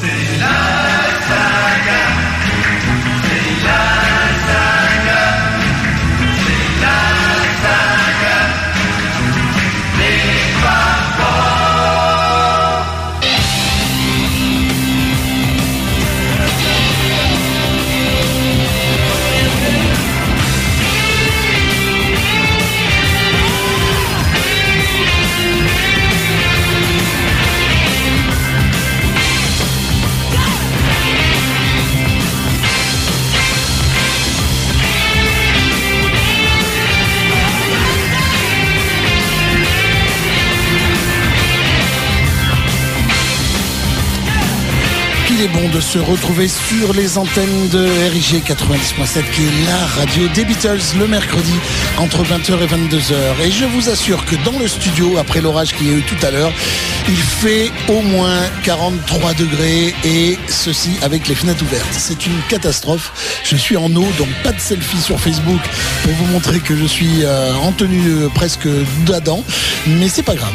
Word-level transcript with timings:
de 0.00 0.28
se 45.88 45.98
retrouver 45.98 46.48
sur 46.48 46.92
les 46.92 47.16
antennes 47.16 47.68
de 47.70 47.86
RIG 48.10 48.44
90.7 48.44 49.22
qui 49.32 49.42
est 49.44 49.66
la 49.66 49.86
radio 49.86 50.28
des 50.34 50.44
Beatles 50.44 50.98
le 50.98 51.06
mercredi 51.06 51.54
entre 51.96 52.24
20h 52.24 52.62
et 52.62 52.66
22h. 52.66 53.46
Et 53.46 53.50
je 53.50 53.64
vous 53.64 53.88
assure 53.88 54.22
que 54.26 54.36
dans 54.44 54.58
le 54.58 54.68
studio, 54.68 55.16
après 55.16 55.40
l'orage 55.40 55.74
qu'il 55.74 55.86
y 55.90 55.94
a 55.94 55.96
eu 55.96 56.02
tout 56.02 56.26
à 56.26 56.30
l'heure, 56.30 56.52
il 57.08 57.16
fait 57.16 57.72
au 57.88 58.02
moins 58.02 58.38
43 58.64 59.32
degrés 59.32 59.94
et 60.04 60.36
ceci 60.48 60.90
avec 61.00 61.26
les 61.26 61.34
fenêtres 61.34 61.62
ouvertes. 61.62 61.86
C'est 61.92 62.26
une 62.26 62.38
catastrophe. 62.50 63.40
Je 63.42 63.56
suis 63.56 63.78
en 63.78 63.90
eau, 63.96 64.06
donc 64.18 64.28
pas 64.44 64.52
de 64.52 64.60
selfie 64.60 65.00
sur 65.00 65.18
Facebook 65.18 65.60
pour 66.02 66.12
vous 66.12 66.26
montrer 66.26 66.60
que 66.60 66.76
je 66.76 66.84
suis 66.84 67.24
euh, 67.24 67.54
en 67.54 67.72
tenue 67.72 68.24
euh, 68.24 68.28
presque 68.28 68.68
d'Adam. 69.06 69.42
Mais 69.86 70.10
c'est 70.10 70.22
pas 70.22 70.34
grave. 70.34 70.52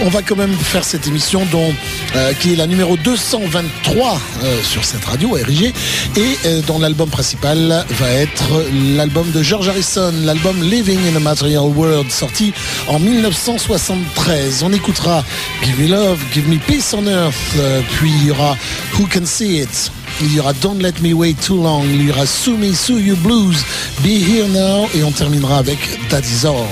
On 0.00 0.08
va, 0.10 0.22
quand 0.22 0.36
même 0.36 0.54
faire 0.54 0.84
cette 0.84 1.08
émission 1.08 1.44
dont, 1.50 1.74
euh, 2.14 2.32
qui 2.34 2.52
est 2.52 2.56
la 2.56 2.68
numéro 2.68 2.96
223 2.96 3.95
3 3.96 4.20
euh, 4.44 4.62
sur 4.62 4.84
cette 4.84 5.06
radio 5.06 5.30
RIG 5.32 5.72
et 6.16 6.38
euh, 6.44 6.60
dont 6.66 6.78
l'album 6.78 7.08
principal 7.08 7.82
va 7.88 8.10
être 8.10 8.62
l'album 8.94 9.30
de 9.30 9.42
George 9.42 9.70
Harrison, 9.70 10.12
l'album 10.22 10.62
Living 10.62 10.98
in 11.10 11.16
a 11.16 11.20
Material 11.20 11.64
World 11.74 12.10
sorti 12.10 12.52
en 12.88 12.98
1973. 12.98 14.64
On 14.64 14.72
écoutera 14.74 15.24
Give 15.64 15.80
Me 15.80 15.88
Love, 15.88 16.18
Give 16.34 16.46
Me 16.46 16.58
Peace 16.58 16.92
on 16.92 17.06
Earth, 17.06 17.34
euh, 17.56 17.80
puis 17.92 18.12
il 18.20 18.26
y 18.26 18.30
aura 18.30 18.54
Who 18.98 19.06
Can 19.10 19.24
See 19.24 19.60
It. 19.62 19.90
Il 20.22 20.34
y 20.34 20.40
aura 20.40 20.54
Don't 20.54 20.78
Let 20.80 20.94
Me 21.02 21.12
Wait 21.12 21.34
Too 21.34 21.62
Long, 21.62 21.84
il 21.84 22.06
y 22.06 22.10
aura 22.10 22.24
Sue 22.24 22.56
Me, 22.56 22.72
Sue 22.72 23.00
You 23.00 23.16
Blues, 23.16 23.56
Be 24.00 24.06
Here 24.06 24.48
Now, 24.48 24.88
et 24.94 25.04
on 25.04 25.10
terminera 25.10 25.58
avec 25.58 25.78
That 26.08 26.22
All, 26.44 26.66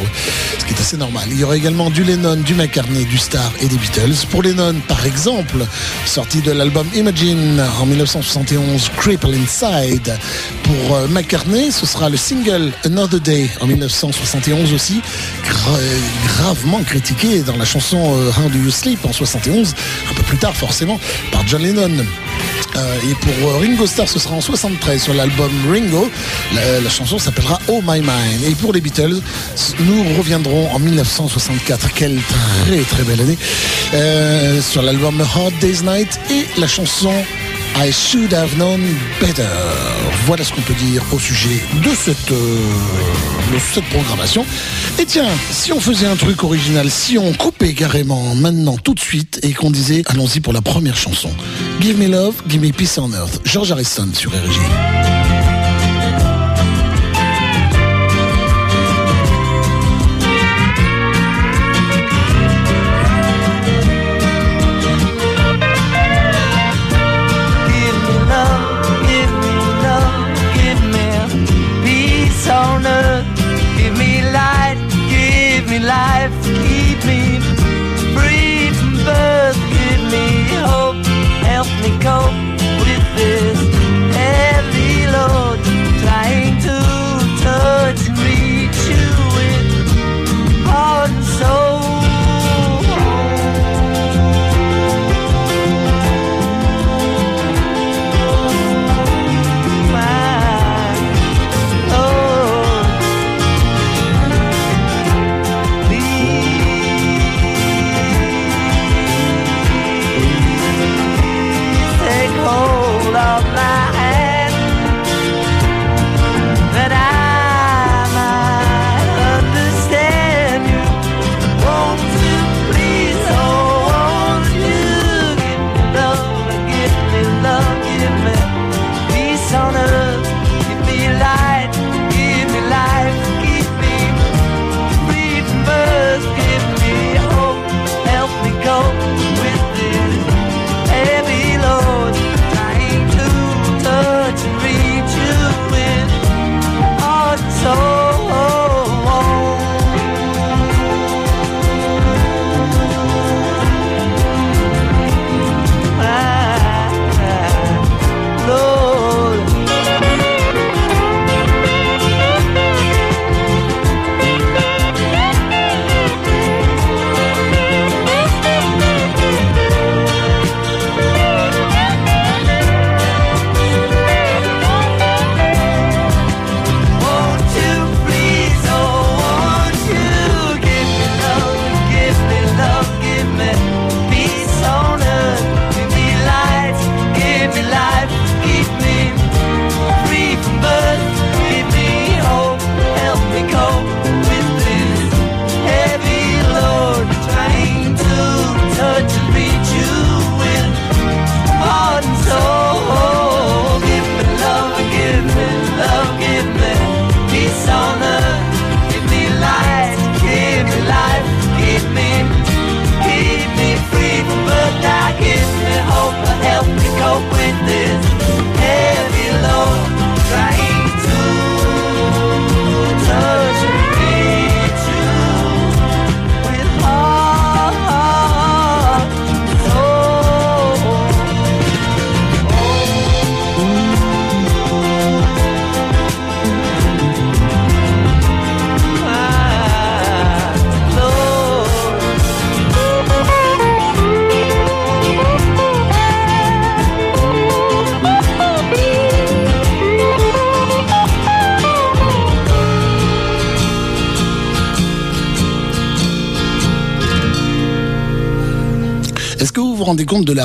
ce 0.58 0.64
qui 0.64 0.72
est 0.72 0.80
assez 0.80 0.96
normal. 0.96 1.24
Il 1.30 1.38
y 1.38 1.44
aura 1.44 1.54
également 1.54 1.90
du 1.90 2.04
Lennon, 2.04 2.36
du 2.36 2.54
McCartney, 2.54 3.04
du 3.04 3.18
Star 3.18 3.52
et 3.60 3.68
des 3.68 3.76
Beatles. 3.76 4.14
Pour 4.30 4.42
Lennon, 4.42 4.74
par 4.88 5.04
exemple, 5.04 5.66
sorti 6.06 6.40
de 6.40 6.52
l'album 6.52 6.86
Imagine 6.94 7.62
en 7.80 7.84
1971, 7.84 8.90
Cripple 8.96 9.34
Inside. 9.34 10.18
Pour 10.62 10.96
euh, 10.96 11.08
McCartney, 11.08 11.70
ce 11.70 11.84
sera 11.84 12.08
le 12.08 12.16
single 12.16 12.72
Another 12.84 13.20
Day 13.20 13.50
en 13.60 13.66
1971 13.66 14.72
aussi, 14.72 15.02
gravement 16.26 16.82
critiqué 16.82 17.40
dans 17.40 17.56
la 17.56 17.66
chanson 17.66 17.98
euh, 17.98 18.30
How 18.30 18.48
Do 18.48 18.58
You 18.58 18.70
Sleep 18.70 19.04
en 19.04 19.12
71, 19.12 19.74
un 20.10 20.14
peu 20.14 20.22
plus 20.22 20.38
tard 20.38 20.56
forcément, 20.56 20.98
par 21.30 21.46
John 21.46 21.62
Lennon. 21.62 22.04
Euh, 22.76 22.98
euh, 23.42 23.58
Ringo 23.58 23.86
Starr, 23.86 24.08
ce 24.08 24.18
sera 24.18 24.34
en 24.34 24.40
73 24.40 25.02
sur 25.02 25.14
l'album 25.14 25.50
Ringo. 25.70 26.10
La, 26.52 26.88
chanson 26.88 27.18
s'appellera 27.18 27.58
Oh 27.68 27.80
My 27.86 28.00
Mind. 28.00 28.44
Et 28.48 28.54
pour 28.54 28.72
les 28.72 28.80
Beatles, 28.80 29.20
nous 29.80 30.04
reviendrons 30.16 30.70
en 30.70 30.78
1964. 30.78 31.92
Quelle 31.94 32.20
très 32.66 32.80
très 32.82 33.02
belle 33.04 33.20
année. 33.20 33.38
Euh, 33.94 34.60
sur 34.60 34.82
l'album 34.82 35.20
Hard 35.20 35.52
Day's 35.60 35.82
Night 35.82 36.20
et 36.30 36.46
la 36.60 36.66
chanson 36.66 37.12
I 37.76 37.90
should 37.90 38.32
have 38.32 38.56
known 38.56 38.80
better. 39.20 39.48
Voilà 40.26 40.44
ce 40.44 40.52
qu'on 40.52 40.60
peut 40.62 40.74
dire 40.74 41.02
au 41.12 41.18
sujet 41.18 41.60
de 41.82 41.90
cette, 41.94 42.30
de 42.30 43.58
cette 43.58 43.84
programmation. 43.86 44.46
Et 44.98 45.04
tiens, 45.04 45.28
si 45.50 45.72
on 45.72 45.80
faisait 45.80 46.06
un 46.06 46.16
truc 46.16 46.44
original, 46.44 46.90
si 46.90 47.18
on 47.18 47.32
coupait 47.32 47.74
carrément 47.74 48.34
maintenant 48.36 48.76
tout 48.76 48.94
de 48.94 49.00
suite 49.00 49.40
et 49.42 49.52
qu'on 49.52 49.70
disait 49.70 50.02
allons-y 50.06 50.40
pour 50.40 50.52
la 50.52 50.62
première 50.62 50.96
chanson. 50.96 51.30
Give 51.80 51.98
me 51.98 52.06
love, 52.06 52.34
give 52.48 52.62
me 52.62 52.70
peace 52.70 52.96
on 52.96 53.12
earth. 53.12 53.40
George 53.44 53.72
Harrison 53.72 54.08
sur 54.14 54.30
RG. 54.30 55.23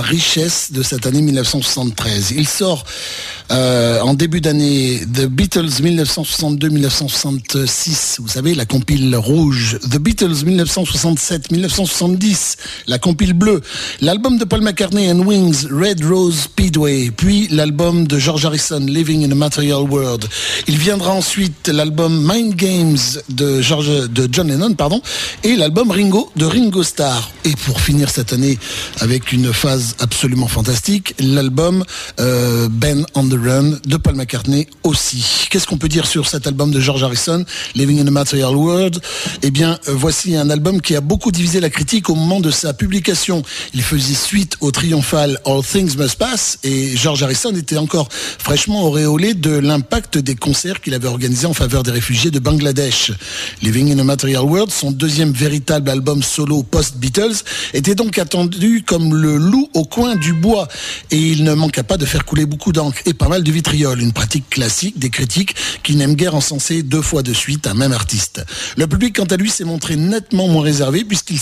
Richesse 0.02 0.72
de 0.72 0.84
cette 0.84 1.06
année 1.06 1.22
1973. 1.22 2.32
Il 2.32 2.48
sort 2.48 2.86
euh, 3.52 4.00
en 4.02 4.14
début 4.14 4.40
d'année 4.42 5.02
The 5.14 5.26
Beatles 5.26 5.70
1962-1966, 5.82 8.18
vous 8.20 8.28
savez, 8.28 8.54
la 8.56 8.66
compile 8.66 9.16
rouge. 9.16 9.80
The 9.90 9.98
Beatles 9.98 10.44
1967-1970, 10.46 12.58
la 12.88 13.00
compile 13.00 13.34
bleue. 13.34 13.62
L'album 14.02 14.38
de 14.38 14.44
Paul 14.46 14.62
McCartney 14.62 15.12
and 15.12 15.20
Wings, 15.20 15.68
Red 15.72 16.06
Rose 16.06 16.42
Speedway. 16.44 17.12
Puis 17.12 17.48
l'album 17.50 18.08
de 18.08 18.18
George 18.20 18.46
Harrison, 18.46 18.86
Living 18.88 19.26
in 19.26 19.32
a 19.32 19.36
Material 19.36 19.82
World. 19.82 20.30
Il 20.68 20.78
viendra 20.78 21.12
ensuite 21.12 21.68
l'album 21.68 22.26
Mind 22.32 22.54
Games 22.56 23.00
de, 23.30 23.62
George, 23.62 24.10
de 24.10 24.30
John 24.32 24.48
Lennon, 24.48 24.76
et 25.44 25.56
l'album 25.56 25.92
Ringo 25.92 26.32
de 26.36 26.46
Ringo 26.46 26.84
Starr. 26.84 27.32
Et 27.50 27.56
pour 27.66 27.82
finir 27.82 28.12
cette 28.12 28.32
année 28.32 28.60
avec 29.00 29.32
une 29.32 29.52
phase 29.52 29.96
absolument 29.98 30.48
fantastique, 30.48 31.16
l'album 31.18 31.84
Ben 32.20 33.04
on 33.16 33.28
the 33.28 33.40
Run 33.44 33.80
de 33.88 33.98
Paul 33.98 34.14
McCartney 34.14 34.68
aussi. 34.84 35.39
Qu'est-ce 35.50 35.66
qu'on 35.66 35.78
peut 35.78 35.90
dire 35.90 36.06
sur 36.06 36.28
cet 36.28 36.46
album 36.46 36.70
de 36.70 36.80
George 36.80 37.02
Harrison, 37.02 37.44
Living 37.74 38.00
in 38.00 38.06
a 38.06 38.12
Material 38.12 38.56
World? 38.56 39.02
Eh 39.42 39.50
bien, 39.50 39.80
euh, 39.88 39.94
voici 39.96 40.36
un 40.36 40.52
album 40.52 40.80
qui 40.80 40.96
a 40.96 41.02
beaucoup 41.02 41.32
divisé 41.32 41.60
la 41.60 41.72
critique 41.72 42.12
au 42.12 42.16
moment 42.16 42.40
de 42.40 42.52
sa 42.52 42.72
publication. 42.76 43.42
Il 43.74 43.82
faisait 43.82 44.14
suite 44.14 44.58
au 44.62 44.70
triomphal 44.70 45.40
All 45.46 45.64
Things 45.64 45.98
Must 45.98 46.16
Pass 46.20 46.60
et 46.64 46.96
George 46.96 47.24
Harrison 47.24 47.56
était 47.56 47.78
encore 47.78 48.10
fraîchement 48.12 48.84
auréolé 48.84 49.34
de 49.34 49.50
l'impact 49.50 50.20
des 50.20 50.36
concerts 50.36 50.82
qu'il 50.82 50.94
avait 50.94 51.08
organisés 51.08 51.48
en 51.48 51.56
faveur 51.56 51.82
des 51.82 51.92
réfugiés 51.92 52.30
de 52.30 52.38
Bangladesh. 52.38 53.12
Living 53.64 53.92
in 53.92 53.98
a 53.98 54.04
Material 54.04 54.44
World, 54.44 54.70
son 54.70 54.92
deuxième 54.92 55.32
véritable 55.32 55.90
album 55.90 56.22
solo 56.22 56.62
post-Beatles, 56.62 57.44
était 57.74 57.96
donc 57.96 58.20
attendu 58.20 58.84
comme 58.86 59.16
le 59.16 59.38
loup 59.38 59.68
au 59.74 59.84
coin 59.84 60.16
du 60.16 60.34
bois 60.34 60.68
et 61.10 61.18
il 61.18 61.44
ne 61.44 61.56
manqua 61.56 61.82
pas 61.82 61.98
de 61.98 62.06
faire 62.06 62.24
couler 62.24 62.46
beaucoup 62.46 62.72
d'encre 62.72 63.00
et 63.08 63.16
pas 63.16 63.30
mal 63.30 63.44
de 63.44 63.52
vitriol, 63.52 64.00
une 64.00 64.14
pratique 64.14 64.48
classique 64.52 65.00
des 65.00 65.10
critiques 65.10 65.39
qui 65.84 65.96
n'aiment 65.96 66.16
guère 66.16 66.36
encenser 66.36 66.84
deux 66.84 67.02
fois 67.02 67.24
de 67.24 67.34
suite 67.34 67.68
un 67.68 67.74
même 67.74 67.94
artiste. 67.94 68.44
Le 68.78 68.88
public, 68.88 69.16
quant 69.18 69.26
à 69.26 69.38
lui, 69.38 69.50
s'est 69.50 69.64
montré 69.64 69.96
nettement 69.96 70.48
moins 70.48 70.64
réservé 70.64 71.04
puisqu'il 71.04 71.40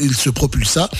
il 0.00 0.14
se 0.14 0.30
propulsa, 0.30 0.90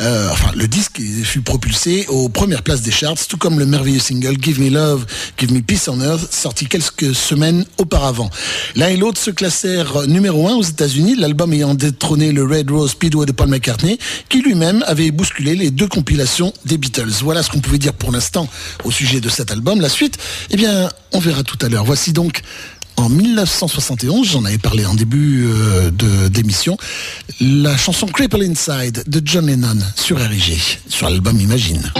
euh, 0.00 0.28
enfin 0.30 0.52
le 0.54 0.68
disque 0.68 1.00
fut 1.24 1.40
propulsé 1.40 2.06
aux 2.08 2.28
premières 2.28 2.62
places 2.62 2.82
des 2.82 2.90
charts, 2.90 3.14
tout 3.28 3.36
comme 3.36 3.58
le 3.58 3.66
merveilleux 3.66 4.00
single 4.00 4.36
Give 4.40 4.60
Me 4.60 4.70
Love, 4.70 5.06
Give 5.38 5.52
Me 5.52 5.60
Peace 5.60 5.88
on 5.88 6.00
Earth, 6.00 6.32
sorti 6.32 6.66
quelques 6.66 7.14
semaines 7.14 7.64
auparavant. 7.78 8.30
L'un 8.76 8.88
et 8.88 8.96
l'autre 8.96 9.20
se 9.20 9.30
classèrent 9.30 10.06
numéro 10.06 10.48
un 10.48 10.54
aux 10.54 10.62
États-Unis, 10.62 11.16
l'album 11.16 11.52
ayant 11.52 11.74
détrôné 11.74 12.32
le 12.32 12.44
Red 12.44 12.70
Rose 12.70 12.92
Speedway 12.92 13.26
de 13.26 13.32
Paul 13.32 13.48
McCartney, 13.48 13.98
qui 14.28 14.42
lui-même 14.42 14.84
avait 14.86 15.10
bousculé 15.10 15.54
les 15.54 15.70
deux 15.70 15.88
compilations 15.88 16.52
des 16.64 16.78
Beatles. 16.78 17.12
Voilà 17.22 17.42
ce 17.42 17.50
qu'on 17.50 17.60
pouvait 17.60 17.78
dire 17.78 17.92
pour 17.92 18.12
l'instant 18.12 18.48
au 18.84 18.90
sujet 18.90 19.20
de 19.20 19.28
cet 19.28 19.50
album. 19.50 19.80
La 19.80 19.88
suite, 19.88 20.18
eh 20.50 20.56
bien, 20.56 20.88
on 21.12 21.18
verra 21.18 21.42
tout 21.42 21.58
à 21.60 21.68
l'heure. 21.68 21.84
Voici 21.94 22.12
donc 22.12 22.40
en 22.96 23.08
1971, 23.08 24.26
j'en 24.28 24.44
avais 24.44 24.58
parlé 24.58 24.84
en 24.84 24.94
début 24.94 25.46
euh, 25.46 25.92
d'émission, 26.28 26.76
la 27.40 27.76
chanson 27.76 28.08
Cripple 28.08 28.42
Inside 28.42 29.04
de 29.06 29.22
John 29.24 29.46
Lennon 29.46 29.78
sur 29.94 30.18
RIG, 30.18 30.80
sur 30.88 31.08
l'album 31.08 31.40
Imagine. 31.40 31.92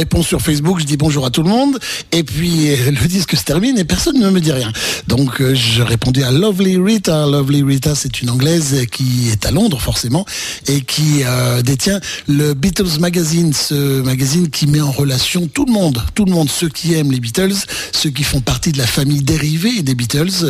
Réponds 0.00 0.22
sur 0.22 0.40
Facebook, 0.40 0.80
je 0.80 0.86
dis 0.86 0.96
bonjour 0.96 1.26
à 1.26 1.30
tout 1.30 1.42
le 1.42 1.50
monde, 1.50 1.78
et 2.10 2.22
puis 2.22 2.70
euh, 2.70 2.90
le 2.90 3.06
disque 3.06 3.36
se 3.36 3.44
termine 3.44 3.76
et 3.78 3.84
personne 3.84 4.18
ne 4.18 4.30
me 4.30 4.40
dit 4.40 4.50
rien. 4.50 4.72
Donc 5.08 5.42
euh, 5.42 5.54
je 5.54 5.82
répondais 5.82 6.22
à 6.22 6.32
Lovely 6.32 6.78
Rita. 6.78 7.26
Lovely 7.26 7.62
Rita, 7.62 7.94
c'est 7.94 8.22
une 8.22 8.30
anglaise 8.30 8.86
qui 8.90 9.28
est 9.30 9.44
à 9.44 9.50
Londres 9.50 9.78
forcément 9.78 10.24
et 10.68 10.80
qui 10.80 11.22
euh, 11.22 11.60
détient 11.60 12.00
le 12.28 12.54
Beatles 12.54 12.98
Magazine, 12.98 13.52
ce 13.52 14.00
magazine 14.00 14.48
qui 14.48 14.66
met 14.66 14.80
en 14.80 14.90
relation 14.90 15.46
tout 15.48 15.66
le 15.66 15.72
monde, 15.72 16.02
tout 16.14 16.24
le 16.24 16.32
monde, 16.32 16.48
ceux 16.48 16.70
qui 16.70 16.94
aiment 16.94 17.12
les 17.12 17.20
Beatles, 17.20 17.52
ceux 17.92 18.08
qui 18.08 18.22
font 18.22 18.40
partie 18.40 18.72
de 18.72 18.78
la 18.78 18.86
famille 18.86 19.22
dérivée 19.22 19.82
des 19.82 19.94
Beatles, 19.94 20.46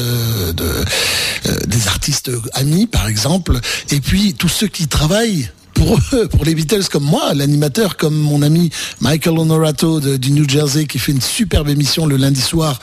de, 0.54 1.64
des 1.66 1.88
artistes 1.88 2.30
amis 2.54 2.86
par 2.86 3.08
exemple, 3.08 3.58
et 3.90 3.98
puis 3.98 4.34
tous 4.34 4.48
ceux 4.48 4.68
qui 4.68 4.86
travaillent 4.86 5.50
pour 6.30 6.44
les 6.44 6.54
Beatles 6.54 6.84
comme 6.90 7.04
moi, 7.04 7.32
l'animateur 7.34 7.96
comme 7.96 8.14
mon 8.14 8.42
ami 8.42 8.70
Michael 9.00 9.38
Honorato 9.38 10.00
du 10.00 10.30
New 10.32 10.48
Jersey 10.48 10.86
qui 10.86 10.98
fait 10.98 11.12
une 11.12 11.20
superbe 11.20 11.68
émission 11.68 12.06
le 12.06 12.16
lundi 12.16 12.40
soir 12.40 12.78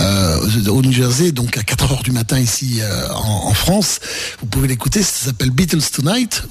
euh, 0.00 0.66
au 0.68 0.82
New 0.82 0.92
Jersey, 0.92 1.32
donc 1.32 1.56
à 1.56 1.62
4 1.62 1.92
heures 1.92 2.02
du 2.02 2.10
matin 2.10 2.40
ici 2.40 2.78
euh, 2.80 3.08
en, 3.14 3.54
France. 3.54 4.00
Vous 4.40 4.46
pouvez 4.46 4.68
l'écouter, 4.68 5.02
ça 5.02 5.26
s'appelle 5.26 5.50
Beatles 5.50 5.82
Tonight. 5.92 6.42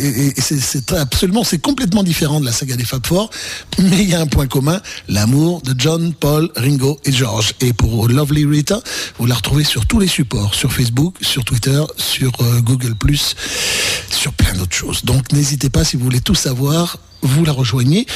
Et, 0.00 0.34
c'est 0.40 0.92
absolument, 0.92 1.44
c'est 1.44 1.58
complètement 1.58 2.02
différent 2.02 2.40
de 2.40 2.44
la 2.44 2.52
saga 2.52 2.76
des 2.76 2.84
Fab 2.84 3.04
Four, 3.06 3.30
mais 3.78 4.02
il 4.02 4.10
y 4.10 4.14
a 4.14 4.20
un 4.20 4.26
point 4.26 4.46
commun, 4.46 4.80
l'amour 5.08 5.62
de 5.62 5.74
John, 5.76 6.12
Paul, 6.14 6.50
Ringo 6.56 7.00
et 7.04 7.12
George. 7.12 7.54
Et 7.60 7.72
pour 7.72 8.08
Lovely 8.08 8.44
Rita, 8.44 8.80
vous 9.18 9.26
la 9.26 9.34
retrouvez 9.34 9.64
sur 9.64 9.86
tous 9.86 9.98
les 9.98 10.08
supports, 10.08 10.54
sur 10.54 10.72
Facebook, 10.72 11.16
sur 11.20 11.44
Twitter, 11.44 11.82
sur 11.96 12.32
euh, 12.40 12.60
Google+, 12.60 12.94
sur 14.10 14.32
plein 14.34 14.52
d'autres 14.54 14.76
choses. 14.76 15.04
Donc 15.04 15.32
pas 15.70 15.84
si 15.84 15.96
vous 15.96 16.04
voulez 16.04 16.20
tout 16.20 16.34
savoir 16.34 16.98
vous 17.22 17.44
la 17.44 17.52
rejoignez. 17.52 18.06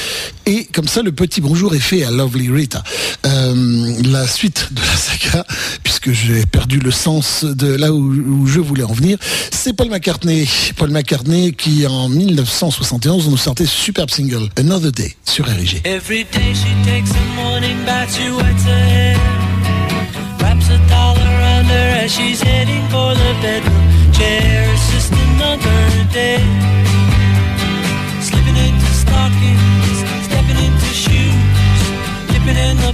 Et 0.45 0.65
comme 0.65 0.87
ça, 0.87 1.01
le 1.01 1.11
petit 1.11 1.41
bonjour 1.41 1.75
est 1.75 1.79
fait 1.79 2.03
à 2.03 2.11
Lovely 2.11 2.49
Rita. 2.49 2.83
Euh, 3.25 4.01
la 4.05 4.27
suite 4.27 4.69
de 4.71 4.81
la 4.81 4.95
saga, 4.95 5.45
puisque 5.83 6.11
j'ai 6.11 6.45
perdu 6.45 6.79
le 6.79 6.91
sens 6.91 7.43
de 7.43 7.67
là 7.67 7.91
où, 7.91 8.47
je 8.47 8.59
voulais 8.59 8.83
en 8.83 8.93
venir, 8.93 9.17
c'est 9.51 9.73
Paul 9.73 9.89
McCartney. 9.89 10.47
Paul 10.75 10.91
McCartney 10.91 11.53
qui, 11.53 11.85
en 11.87 12.09
1971, 12.09 13.29
nous 13.29 13.37
sortait 13.37 13.65
superbe 13.65 14.09
single, 14.09 14.49
Another 14.57 14.91
Day, 14.91 15.15
sur 15.25 15.45
RG. 15.45 15.81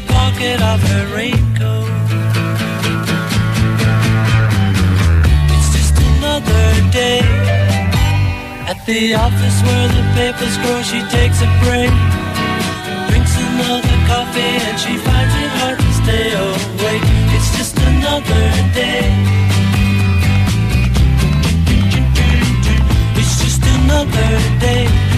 Pocket 0.09 0.61
of 0.61 0.79
her 0.89 1.05
raincoat. 1.15 1.89
It's 5.55 5.69
just 5.77 5.95
another 6.11 6.65
day 6.91 7.21
at 8.71 8.79
the 8.85 9.15
office 9.15 9.57
where 9.65 9.87
the 9.97 10.03
papers 10.17 10.55
grow. 10.63 10.81
She 10.81 10.99
takes 11.17 11.41
a 11.41 11.49
break, 11.63 11.93
drinks 13.09 13.35
another 13.37 13.97
coffee, 14.11 14.55
and 14.67 14.77
she 14.83 14.93
finds 14.97 15.33
it 15.43 15.51
hard 15.59 15.77
to 15.79 15.91
stay 16.01 16.27
awake. 16.47 17.05
It's 17.35 17.49
just 17.57 17.75
another 17.91 18.45
day. 18.73 19.05
It's 23.19 23.35
just 23.43 23.61
another 23.77 24.29
day. 24.59 25.08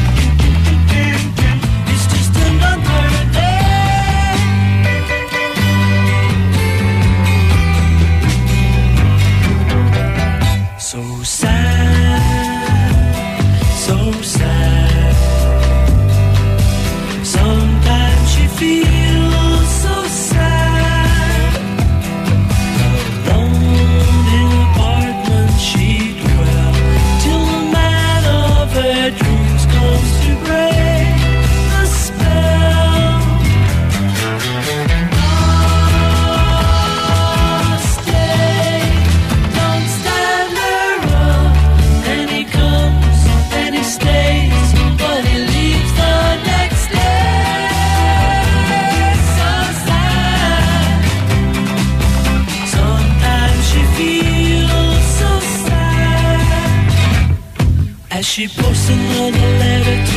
She 58.31 58.47
posts 58.47 58.89
another 58.89 59.49
letter 59.59 60.10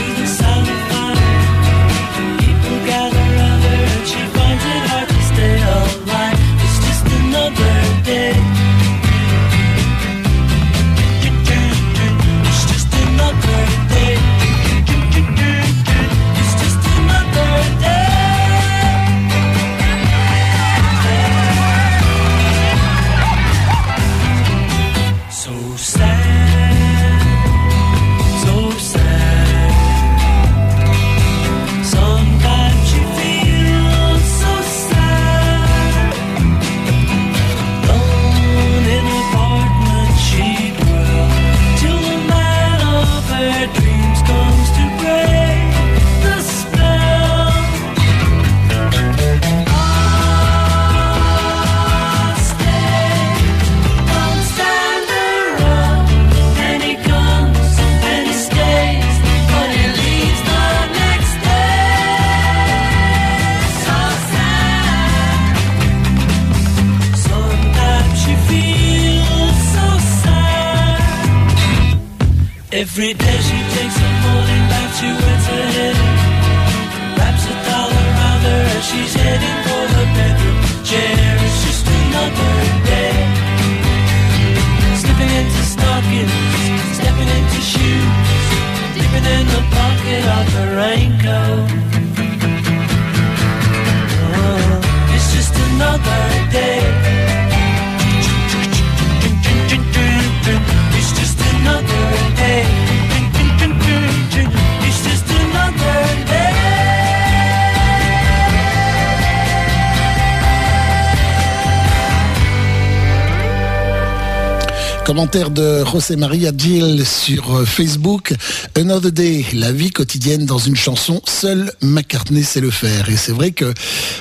Commentaire 115.25 115.51
de 115.51 115.83
José 115.87 116.17
Maria 116.17 116.53
Gil 116.55 117.07
sur 117.07 117.57
euh, 117.57 117.65
Facebook. 117.65 118.35
Another 118.77 119.11
Day, 119.11 119.47
la 119.55 119.73
vie 119.73 119.91
quotidienne 119.91 120.45
dans 120.45 120.59
une 120.59 120.77
chanson. 120.77 121.23
Seul 121.27 121.73
McCartney 121.81 122.45
sait 122.45 122.61
le 122.61 122.71
faire. 122.71 123.09
Et 123.09 123.17
c'est 123.17 123.33
vrai 123.33 123.53
que, 123.53 123.73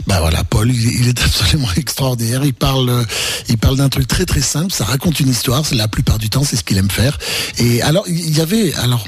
bah 0.08 0.22
voilà, 0.22 0.46
Paul, 0.46 0.72
il, 0.72 1.10
est 1.10 1.22
absolument 1.22 1.68
extraordinaire. 1.76 2.46
Il 2.46 2.54
parle, 2.54 2.90
euh, 2.90 3.04
il 3.50 3.58
parle 3.58 3.76
d'un 3.76 3.90
truc 3.90 4.08
très 4.08 4.24
très 4.24 4.40
simple. 4.40 4.72
Ça 4.72 4.86
raconte 4.86 5.20
une 5.20 5.28
histoire. 5.28 5.66
La 5.74 5.90
plupart 5.90 6.20
du 6.20 6.30
temps, 6.30 6.46
c'est 6.46 6.56
ce 6.56 6.64
qu'il 6.64 6.78
aime 6.78 6.90
faire. 6.90 7.18
Et 7.58 7.82
alors, 7.82 8.06
il 8.08 8.38
y 8.38 8.40
avait, 8.40 8.74
alors, 8.76 9.06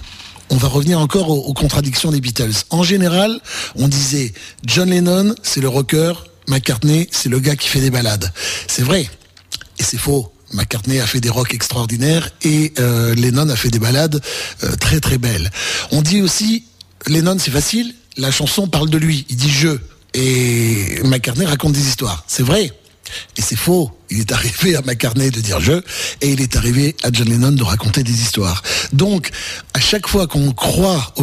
on 0.50 0.58
va 0.58 0.68
revenir 0.68 1.00
encore 1.00 1.30
aux, 1.30 1.46
aux, 1.46 1.54
contradictions 1.54 2.12
des 2.12 2.20
Beatles. 2.20 2.66
En 2.72 2.84
général, 2.84 3.40
on 3.78 3.88
disait 3.88 4.34
John 4.66 4.90
Lennon, 4.90 5.34
c'est 5.44 5.62
le 5.62 5.70
rocker, 5.70 6.12
McCartney, 6.50 7.08
c'est 7.12 7.30
le 7.30 7.40
gars 7.40 7.56
qui 7.56 7.70
fait 7.70 7.80
des 7.80 7.90
balades. 7.90 8.34
C'est 8.68 8.84
vrai. 8.84 9.10
Et 9.80 9.84
c'est 9.84 9.98
faux. 9.98 10.35
McCartney 10.54 11.00
a 11.00 11.08
fait 11.08 11.22
des 11.22 11.30
rocks 11.30 11.54
extraordinaires 11.54 12.30
et 12.44 12.74
euh, 12.80 13.16
Lennon 13.16 13.50
a 13.50 13.56
fait 13.56 13.70
des 13.70 13.80
balades 13.80 14.22
euh, 14.64 14.76
très 14.76 15.00
très 15.00 15.18
belles. 15.18 15.52
On 15.92 16.02
dit 16.02 16.22
aussi, 16.22 16.64
Lennon 17.08 17.38
c'est 17.40 17.52
facile, 17.52 17.94
la 18.18 18.32
chanson 18.32 18.68
parle 18.68 18.90
de 18.90 18.98
lui, 18.98 19.26
il 19.30 19.36
dit 19.36 19.50
je. 19.52 19.78
Et 20.14 21.02
McCartney 21.04 21.46
raconte 21.46 21.74
des 21.74 21.88
histoires. 21.88 22.24
C'est 22.28 22.44
vrai. 22.44 22.72
Et 23.38 23.42
c'est 23.42 23.58
faux. 23.58 23.92
Il 24.10 24.20
est 24.20 24.32
arrivé 24.32 24.76
à 24.76 24.82
McCartney 24.82 25.32
de 25.32 25.42
dire 25.42 25.60
je, 25.60 25.74
et 26.22 26.30
il 26.30 26.42
est 26.42 26.56
arrivé 26.56 26.96
à 27.04 27.10
John 27.12 27.28
Lennon 27.28 27.52
de 27.52 27.64
raconter 27.64 28.04
des 28.04 28.22
histoires. 28.22 28.62
Donc, 28.94 29.32
à 29.74 29.80
chaque 29.80 30.08
fois 30.08 30.28
qu'on 30.28 30.52
croit 30.52 31.14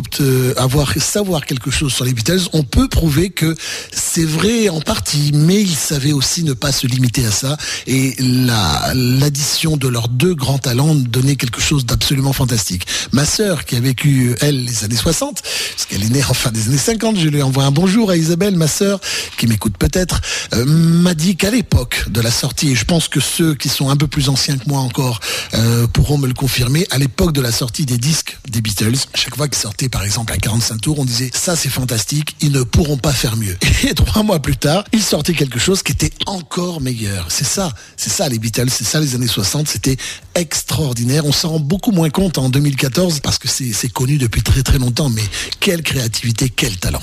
avoir 0.56 0.92
savoir 1.00 1.46
quelque 1.46 1.70
chose 1.70 1.92
sur 1.92 2.04
les 2.04 2.12
Beatles, 2.12 2.48
on 2.52 2.62
peut 2.62 2.88
prouver 2.88 3.30
que 3.30 3.54
c'est 3.92 4.24
vrai 4.24 4.68
en 4.68 4.80
partie, 4.80 5.32
mais 5.34 5.60
il 5.60 5.74
savait 5.74 6.12
aussi 6.12 6.44
ne 6.44 6.52
pas 6.52 6.72
se 6.72 6.86
limiter 6.86 7.24
à 7.24 7.30
ça. 7.30 7.56
Et 7.86 8.14
l'addition 8.18 9.76
de 9.76 9.88
leurs 9.88 10.08
deux 10.08 10.34
grands 10.34 10.58
talents 10.58 10.94
donnait 10.94 11.36
quelque 11.36 11.60
chose 11.60 11.86
d'absolument 11.86 12.32
fantastique. 12.32 12.86
Ma 13.12 13.24
sœur, 13.24 13.64
qui 13.64 13.76
a 13.76 13.80
vécu, 13.80 14.34
elle, 14.40 14.64
les 14.64 14.84
années 14.84 14.96
60, 14.96 15.42
parce 15.42 15.86
qu'elle 15.86 16.02
est 16.02 16.10
née 16.10 16.24
en 16.24 16.34
fin 16.34 16.50
des 16.50 16.68
années 16.68 16.78
50, 16.78 17.18
je 17.18 17.28
lui 17.28 17.42
envoie 17.42 17.64
un 17.64 17.70
bonjour 17.70 18.10
à 18.10 18.16
Isabelle, 18.16 18.56
ma 18.56 18.68
sœur, 18.68 19.00
qui 19.38 19.46
m'écoute 19.46 19.76
peut-être, 19.78 20.20
euh, 20.54 20.64
m'a 20.64 21.14
dit 21.14 21.36
qu'à 21.36 21.50
l'époque 21.50 22.04
de 22.08 22.20
la 22.20 22.30
sortie 22.30 22.71
et 22.72 22.74
je 22.74 22.86
pense 22.86 23.06
que 23.06 23.20
ceux 23.20 23.54
qui 23.54 23.68
sont 23.68 23.90
un 23.90 23.96
peu 23.96 24.06
plus 24.06 24.30
anciens 24.30 24.56
que 24.56 24.66
moi 24.66 24.80
encore 24.80 25.20
euh, 25.52 25.86
pourront 25.86 26.16
me 26.16 26.26
le 26.26 26.32
confirmer, 26.32 26.86
à 26.90 26.96
l'époque 26.96 27.32
de 27.32 27.42
la 27.42 27.52
sortie 27.52 27.84
des 27.84 27.98
disques 27.98 28.38
des 28.48 28.62
Beatles, 28.62 28.96
chaque 29.14 29.36
fois 29.36 29.46
qu'ils 29.46 29.60
sortaient 29.60 29.90
par 29.90 30.02
exemple 30.02 30.32
à 30.32 30.38
45 30.38 30.80
tours, 30.80 30.98
on 30.98 31.04
disait 31.04 31.30
ça 31.34 31.54
c'est 31.54 31.68
fantastique, 31.68 32.34
ils 32.40 32.50
ne 32.50 32.62
pourront 32.62 32.96
pas 32.96 33.12
faire 33.12 33.36
mieux. 33.36 33.58
Et 33.86 33.92
trois 33.92 34.22
mois 34.22 34.40
plus 34.40 34.56
tard, 34.56 34.84
ils 34.94 35.02
sortaient 35.02 35.34
quelque 35.34 35.58
chose 35.58 35.82
qui 35.82 35.92
était 35.92 36.12
encore 36.24 36.80
meilleur. 36.80 37.26
C'est 37.28 37.44
ça, 37.44 37.74
c'est 37.98 38.08
ça 38.08 38.26
les 38.30 38.38
Beatles, 38.38 38.70
c'est 38.70 38.84
ça 38.84 39.00
les 39.00 39.14
années 39.14 39.26
60, 39.26 39.68
c'était 39.68 39.98
extraordinaire. 40.34 41.26
On 41.26 41.32
s'en 41.32 41.50
rend 41.50 41.60
beaucoup 41.60 41.92
moins 41.92 42.08
compte 42.08 42.38
en 42.38 42.48
2014 42.48 43.20
parce 43.20 43.36
que 43.36 43.48
c'est 43.48 43.92
connu 43.92 44.16
depuis 44.16 44.40
très 44.40 44.62
très 44.62 44.78
longtemps, 44.78 45.10
mais 45.10 45.24
quelle 45.60 45.82
créativité, 45.82 46.48
quel 46.48 46.78
talent. 46.78 47.02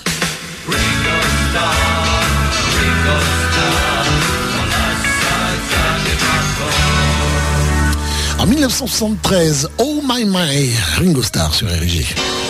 En 3.12 4.39
1973, 8.50 9.68
Oh 9.78 10.02
My 10.04 10.26
My, 10.26 10.76
Ringo 10.98 11.22
Starr 11.22 11.54
sur 11.54 11.68
RG. 11.68 12.49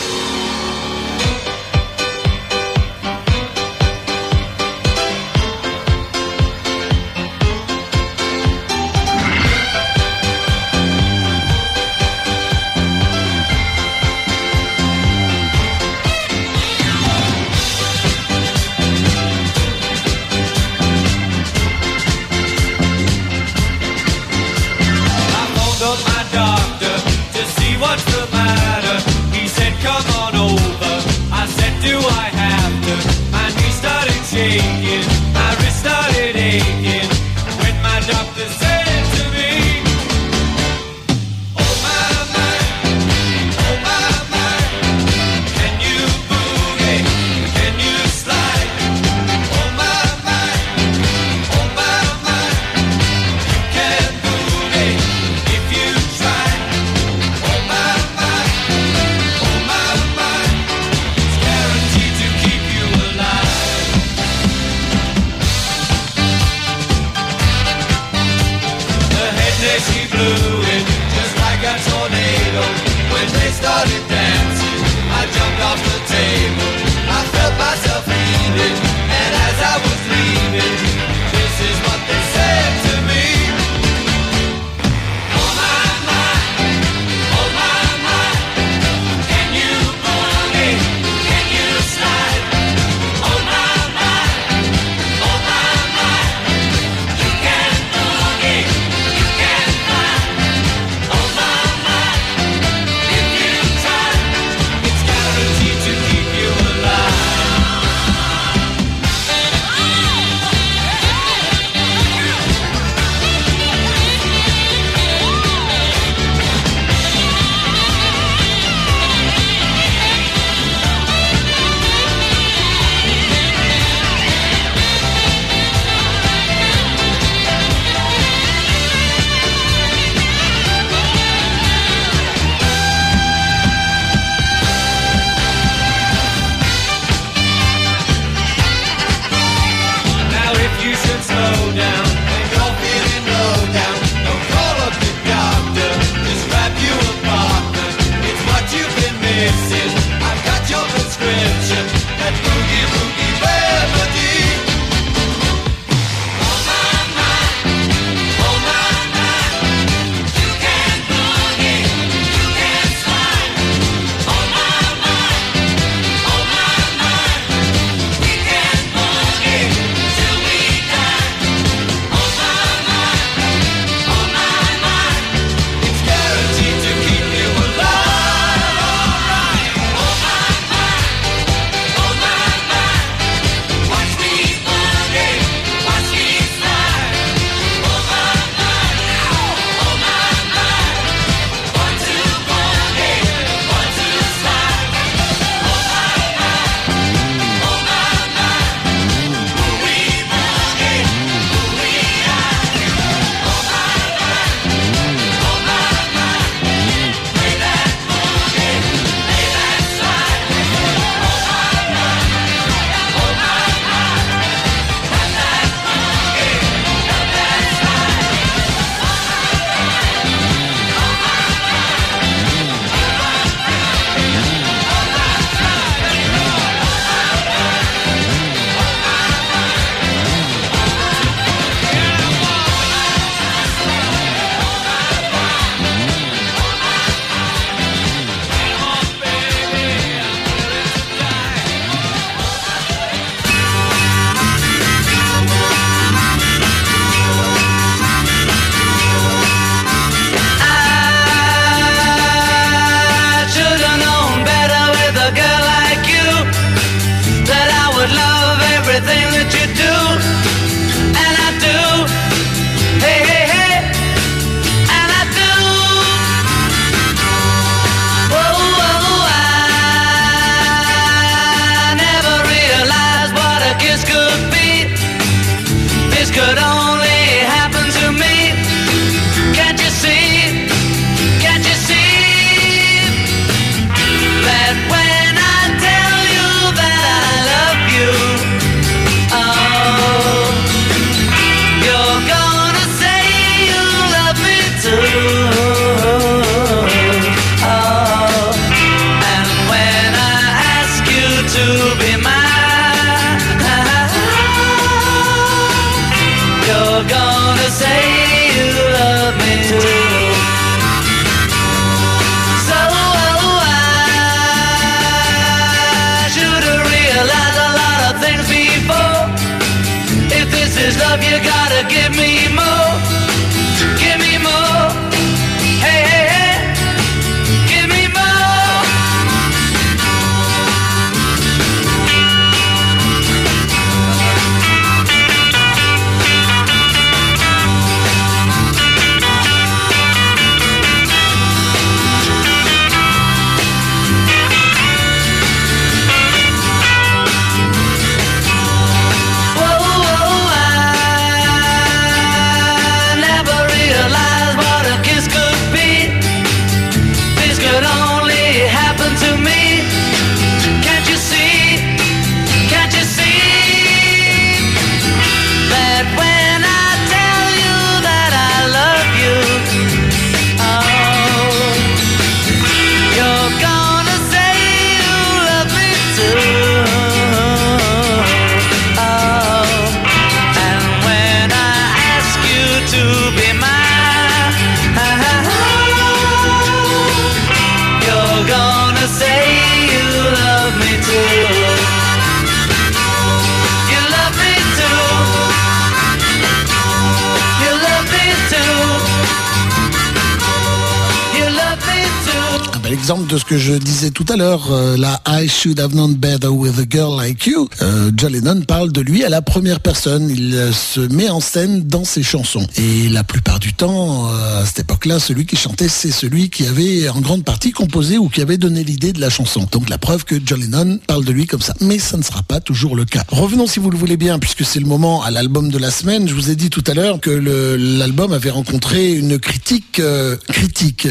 À 404.32 404.36
l'heure, 404.36 404.72
euh, 404.72 404.96
la 404.98 405.22
I 405.28 405.48
should 405.48 405.80
have 405.80 405.94
known 405.94 406.14
better 406.14 406.50
with 406.50 406.78
a 406.80 406.86
girl 406.88 407.16
like 407.16 407.48
you. 407.48 407.68
Euh, 407.82 408.12
John 408.16 408.32
Lennon 408.34 408.62
parle 408.62 408.92
de 408.92 409.02
lui 409.02 409.24
à 409.24 409.30
la 409.30 409.42
première 409.42 409.80
personne. 409.80 410.30
Il 410.30 410.54
euh, 410.54 410.72
se 410.72 411.00
met 411.00 411.30
en 411.30 411.40
scène 411.40 411.84
dans 411.84 412.04
ses 412.04 412.22
chansons. 412.22 412.68
Et 412.76 413.10
la 413.10 413.24
plupart 413.24 413.60
du 413.60 413.74
temps, 413.74 414.28
à 414.28 414.66
cette 414.66 414.80
époque-là, 414.80 415.20
celui 415.20 415.46
qui 415.46 415.56
chantait, 415.56 415.88
c'est 415.88 416.12
celui 416.12 416.50
qui 416.50 416.66
avait 416.68 417.10
en 417.10 417.22
grande 417.22 417.44
partie 417.44 417.72
composé 417.72 418.18
ou 418.18 418.30
qui 418.30 418.42
avait 418.42 418.58
donné 418.58 418.84
l'idée 418.84 419.14
de 419.14 419.22
la 419.22 419.30
chanson. 419.30 419.68
Donc 419.72 419.90
la 419.90 419.98
preuve 419.98 420.26
que 420.26 420.36
John 420.44 420.60
Lennon 420.60 421.00
parle 421.08 421.26
de 421.26 421.32
lui 421.32 421.48
comme 421.48 421.62
ça. 421.62 421.74
Mais 421.82 421.98
ça 421.98 422.18
ne 422.18 422.24
sera 422.24 422.44
pas 422.44 422.60
toujours 422.60 422.96
le 422.96 423.06
cas. 423.06 423.24
Revenons 423.30 423.68
si 423.68 423.80
vous 423.80 423.90
le 423.90 423.98
voulez 423.98 424.18
bien, 424.18 424.38
puisque 424.38 424.64
c'est 424.64 424.80
le 424.80 424.86
moment 424.86 425.24
à 425.24 425.32
l'album 425.32 425.70
de 425.70 425.78
la 425.78 425.92
semaine. 425.92 426.28
Je 426.28 426.36
vous 426.36 426.52
ai 426.52 426.56
dit 426.56 426.70
tout 426.70 426.84
à 426.88 426.94
l'heure 426.94 427.20
que 427.20 427.32
l'album 427.32 428.34
avait 428.34 428.52
rencontré 428.52 429.14
une 429.14 429.40
critique 429.40 430.02
critique 430.48 431.08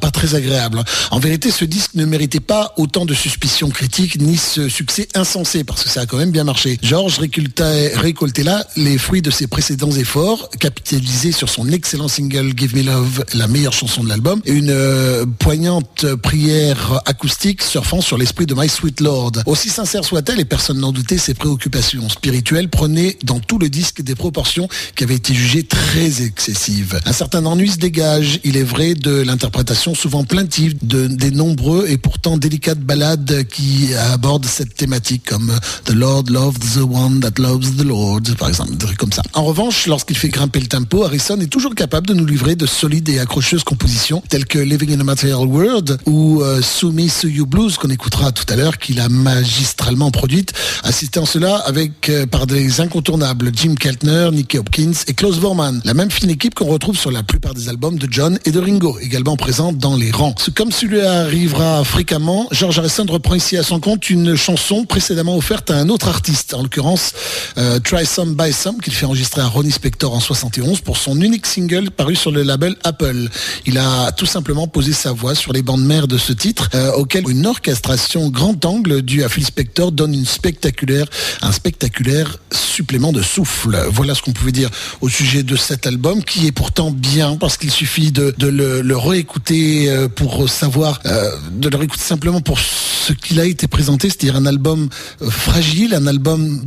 pas, 0.00 0.10
très 0.10 0.34
agréable. 0.34 0.82
En 1.10 1.18
vérité, 1.18 1.50
ce 1.50 1.64
disque 1.64 1.94
ne 1.94 2.04
méritait 2.04 2.40
pas 2.40 2.74
autant 2.76 3.06
de 3.06 3.14
suspicions 3.14 3.70
critiques 3.70 4.20
ni 4.20 4.36
ce 4.36 4.68
succès 4.68 5.06
insensé, 5.14 5.64
parce 5.64 5.84
que 5.84 5.88
ça 5.88 6.00
a 6.02 6.06
quand 6.06 6.16
même 6.16 6.32
bien 6.32 6.44
marché. 6.44 6.78
George 6.82 7.18
récoltait, 7.18 8.42
là 8.42 8.64
les 8.76 8.98
fruits 8.98 9.22
de 9.22 9.30
ses 9.30 9.46
précédents 9.46 9.92
efforts, 9.92 10.50
capitalisé 10.58 11.32
sur 11.32 11.48
son 11.48 11.68
excellent 11.68 12.08
single 12.08 12.52
Give 12.56 12.74
Me 12.74 12.82
Love, 12.82 13.24
la 13.34 13.46
meilleure 13.46 13.72
chanson 13.72 14.02
de 14.02 14.08
l'album, 14.08 14.40
une 14.44 14.70
euh, 14.70 15.24
poignante 15.38 16.06
prière 16.16 17.00
acoustique 17.06 17.62
surfant 17.62 18.00
sur 18.00 18.18
l'esprit 18.18 18.46
de 18.46 18.54
My 18.54 18.68
Sweet 18.68 19.00
Lord. 19.00 19.32
Aussi 19.46 19.68
sincère 19.68 20.04
soit-elle, 20.04 20.40
et 20.40 20.44
personne 20.44 20.78
n'en 20.78 20.92
doutait, 20.92 21.18
ses 21.18 21.34
préoccupations 21.34 22.08
spirituelles 22.08 22.68
prenaient 22.68 23.16
dans 23.22 23.38
tout 23.38 23.58
le 23.58 23.68
disque 23.68 24.02
des 24.02 24.14
proportions 24.14 24.68
qui 24.96 25.04
avaient 25.04 25.14
été 25.14 25.34
jugées 25.34 25.62
très 25.62 26.22
excessives. 26.22 26.98
Un 27.06 27.12
certain 27.12 27.44
ennui 27.46 27.70
se 27.70 27.78
dégage, 27.78 28.40
il 28.42 28.56
est 28.56 28.64
vrai, 28.64 28.94
de 28.94 29.20
l'interprétation 29.20 29.59
souvent 29.94 30.24
plaintive 30.24 30.74
de, 30.82 31.06
des 31.06 31.30
nombreux 31.30 31.86
et 31.88 31.96
pourtant 31.96 32.36
délicates 32.36 32.80
ballades 32.80 33.44
qui 33.48 33.94
abordent 33.94 34.46
cette 34.46 34.74
thématique 34.74 35.24
comme 35.26 35.52
The 35.84 35.92
Lord 35.92 36.24
loves 36.30 36.58
the 36.58 36.82
one 36.82 37.20
that 37.20 37.40
loves 37.40 37.76
the 37.76 37.84
Lord, 37.84 38.22
par 38.38 38.48
exemple, 38.48 38.72
comme 38.96 39.12
ça. 39.12 39.22
En 39.34 39.44
revanche, 39.44 39.86
lorsqu'il 39.86 40.16
fait 40.16 40.28
grimper 40.28 40.60
le 40.60 40.66
tempo, 40.66 41.04
Harrison 41.04 41.38
est 41.40 41.46
toujours 41.46 41.74
capable 41.74 42.06
de 42.06 42.14
nous 42.14 42.26
livrer 42.26 42.56
de 42.56 42.66
solides 42.66 43.08
et 43.08 43.18
accrocheuses 43.18 43.64
compositions 43.64 44.22
telles 44.28 44.46
que 44.46 44.58
Living 44.58 44.94
in 44.94 45.00
a 45.00 45.04
Material 45.04 45.46
World 45.46 45.98
ou 46.06 46.42
euh, 46.42 46.60
Sue 46.62 46.90
You 47.24 47.46
Blues 47.46 47.76
qu'on 47.76 47.90
écoutera 47.90 48.32
tout 48.32 48.44
à 48.52 48.56
l'heure, 48.56 48.78
qu'il 48.78 49.00
a 49.00 49.08
magistralement 49.08 50.10
produite, 50.10 50.52
assistant 50.84 51.26
cela 51.26 51.56
avec 51.56 52.08
euh, 52.08 52.26
par 52.26 52.46
des 52.46 52.80
incontournables 52.80 53.50
Jim 53.54 53.74
Keltner, 53.74 54.30
Nicky 54.32 54.58
Hopkins 54.58 54.92
et 55.06 55.14
Klaus 55.14 55.38
Vorman, 55.38 55.80
la 55.84 55.94
même 55.94 56.10
fine 56.10 56.30
équipe 56.30 56.54
qu'on 56.54 56.66
retrouve 56.66 56.96
sur 56.96 57.10
la 57.10 57.22
plupart 57.22 57.54
des 57.54 57.68
albums 57.68 57.98
de 57.98 58.08
John 58.10 58.38
et 58.44 58.50
de 58.50 58.58
Ringo, 58.58 58.98
également 59.00 59.36
présente 59.40 59.78
dans 59.78 59.96
les 59.96 60.10
rangs. 60.10 60.34
Comme 60.54 60.70
celui-là 60.70 61.22
arrivera 61.22 61.82
fréquemment, 61.82 62.46
George 62.52 62.78
Harrison 62.78 63.06
reprend 63.08 63.34
ici 63.34 63.56
à 63.56 63.62
son 63.62 63.80
compte 63.80 64.10
une 64.10 64.36
chanson 64.36 64.84
précédemment 64.84 65.34
offerte 65.34 65.70
à 65.70 65.76
un 65.76 65.88
autre 65.88 66.08
artiste, 66.08 66.52
en 66.52 66.62
l'occurrence 66.62 67.14
euh, 67.56 67.80
Try 67.80 68.04
Some 68.04 68.34
By 68.34 68.52
Some, 68.52 68.80
qu'il 68.80 68.92
fait 68.92 69.06
enregistrer 69.06 69.40
à 69.40 69.46
Ronnie 69.46 69.72
Spector 69.72 70.14
en 70.14 70.20
71 70.20 70.82
pour 70.82 70.98
son 70.98 71.18
unique 71.20 71.46
single 71.46 71.90
paru 71.90 72.16
sur 72.16 72.30
le 72.30 72.42
label 72.42 72.76
Apple. 72.84 73.28
Il 73.64 73.78
a 73.78 74.12
tout 74.12 74.26
simplement 74.26 74.68
posé 74.68 74.92
sa 74.92 75.12
voix 75.12 75.34
sur 75.34 75.54
les 75.54 75.62
bandes 75.62 75.84
mères 75.84 76.06
de 76.06 76.18
ce 76.18 76.34
titre, 76.34 76.68
euh, 76.74 76.92
auquel 76.92 77.28
une 77.28 77.46
orchestration 77.46 78.28
grand 78.28 78.62
angle 78.66 79.00
due 79.00 79.24
à 79.24 79.30
Phil 79.30 79.46
Spector 79.46 79.90
donne 79.90 80.12
une 80.12 80.26
spectaculaire, 80.26 81.06
un 81.40 81.52
spectaculaire 81.52 82.36
supplément 82.52 83.12
de 83.12 83.22
souffle. 83.22 83.86
Voilà 83.90 84.14
ce 84.14 84.20
qu'on 84.20 84.32
pouvait 84.32 84.52
dire 84.52 84.68
au 85.00 85.08
sujet 85.08 85.42
de 85.42 85.56
cet 85.56 85.86
album, 85.86 86.22
qui 86.22 86.46
est 86.46 86.52
pourtant 86.52 86.90
bien 86.90 87.36
parce 87.36 87.56
qu'il 87.56 87.70
suffit 87.70 88.12
de, 88.12 88.34
le, 88.38 88.82
le 88.82 88.96
écouter 89.30 89.88
euh, 89.88 90.08
pour 90.08 90.50
savoir, 90.50 90.98
euh, 91.06 91.30
de 91.52 91.68
le 91.68 91.76
réécouter 91.76 92.02
simplement 92.02 92.40
pour 92.40 92.58
ce 92.58 93.12
qu'il 93.12 93.38
a 93.38 93.44
été 93.44 93.68
présenté, 93.68 94.08
c'est-à-dire 94.08 94.34
un 94.34 94.44
album 94.44 94.88
euh, 95.22 95.30
fragile, 95.30 95.94
un 95.94 96.08
album 96.08 96.62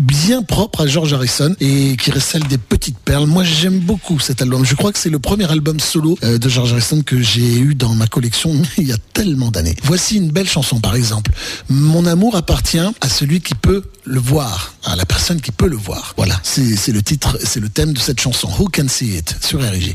bien 0.00 0.42
propre 0.42 0.80
à 0.80 0.86
George 0.88 1.12
Harrison 1.12 1.54
et 1.60 1.96
qui 1.96 2.10
recèle 2.10 2.42
des 2.48 2.58
petites 2.58 2.98
perles. 2.98 3.26
Moi, 3.26 3.44
j'aime 3.44 3.78
beaucoup 3.78 4.18
cet 4.18 4.42
album. 4.42 4.64
Je 4.64 4.74
crois 4.74 4.92
que 4.92 4.98
c'est 4.98 5.10
le 5.10 5.20
premier 5.20 5.48
album 5.50 5.78
solo 5.78 6.18
de 6.22 6.48
George 6.48 6.72
Harrison 6.72 7.02
que 7.02 7.20
j'ai 7.20 7.58
eu 7.58 7.74
dans 7.74 7.94
ma 7.94 8.06
collection 8.06 8.52
il 8.78 8.88
y 8.88 8.92
a 8.92 8.98
tellement 9.12 9.50
d'années. 9.50 9.74
Voici 9.82 10.16
une 10.16 10.30
belle 10.30 10.48
chanson, 10.48 10.80
par 10.80 10.94
exemple. 10.94 11.32
Mon 11.68 12.04
amour 12.06 12.36
appartient 12.36 12.78
à 12.78 13.08
celui 13.08 13.40
qui 13.40 13.54
peut 13.54 13.82
le 14.04 14.20
voir, 14.20 14.74
à 14.84 14.94
la 14.94 15.04
personne 15.04 15.40
qui 15.40 15.50
peut 15.50 15.68
le 15.68 15.76
voir. 15.76 16.14
Voilà, 16.16 16.38
c'est 16.42 16.92
le 16.92 17.02
titre, 17.02 17.36
c'est 17.42 17.60
le 17.60 17.68
thème 17.68 17.92
de 17.92 17.98
cette 17.98 18.20
chanson. 18.20 18.48
Who 18.58 18.68
Can 18.72 18.88
See 18.88 19.16
It? 19.16 19.36
Sur 19.40 19.60
RG. 19.60 19.94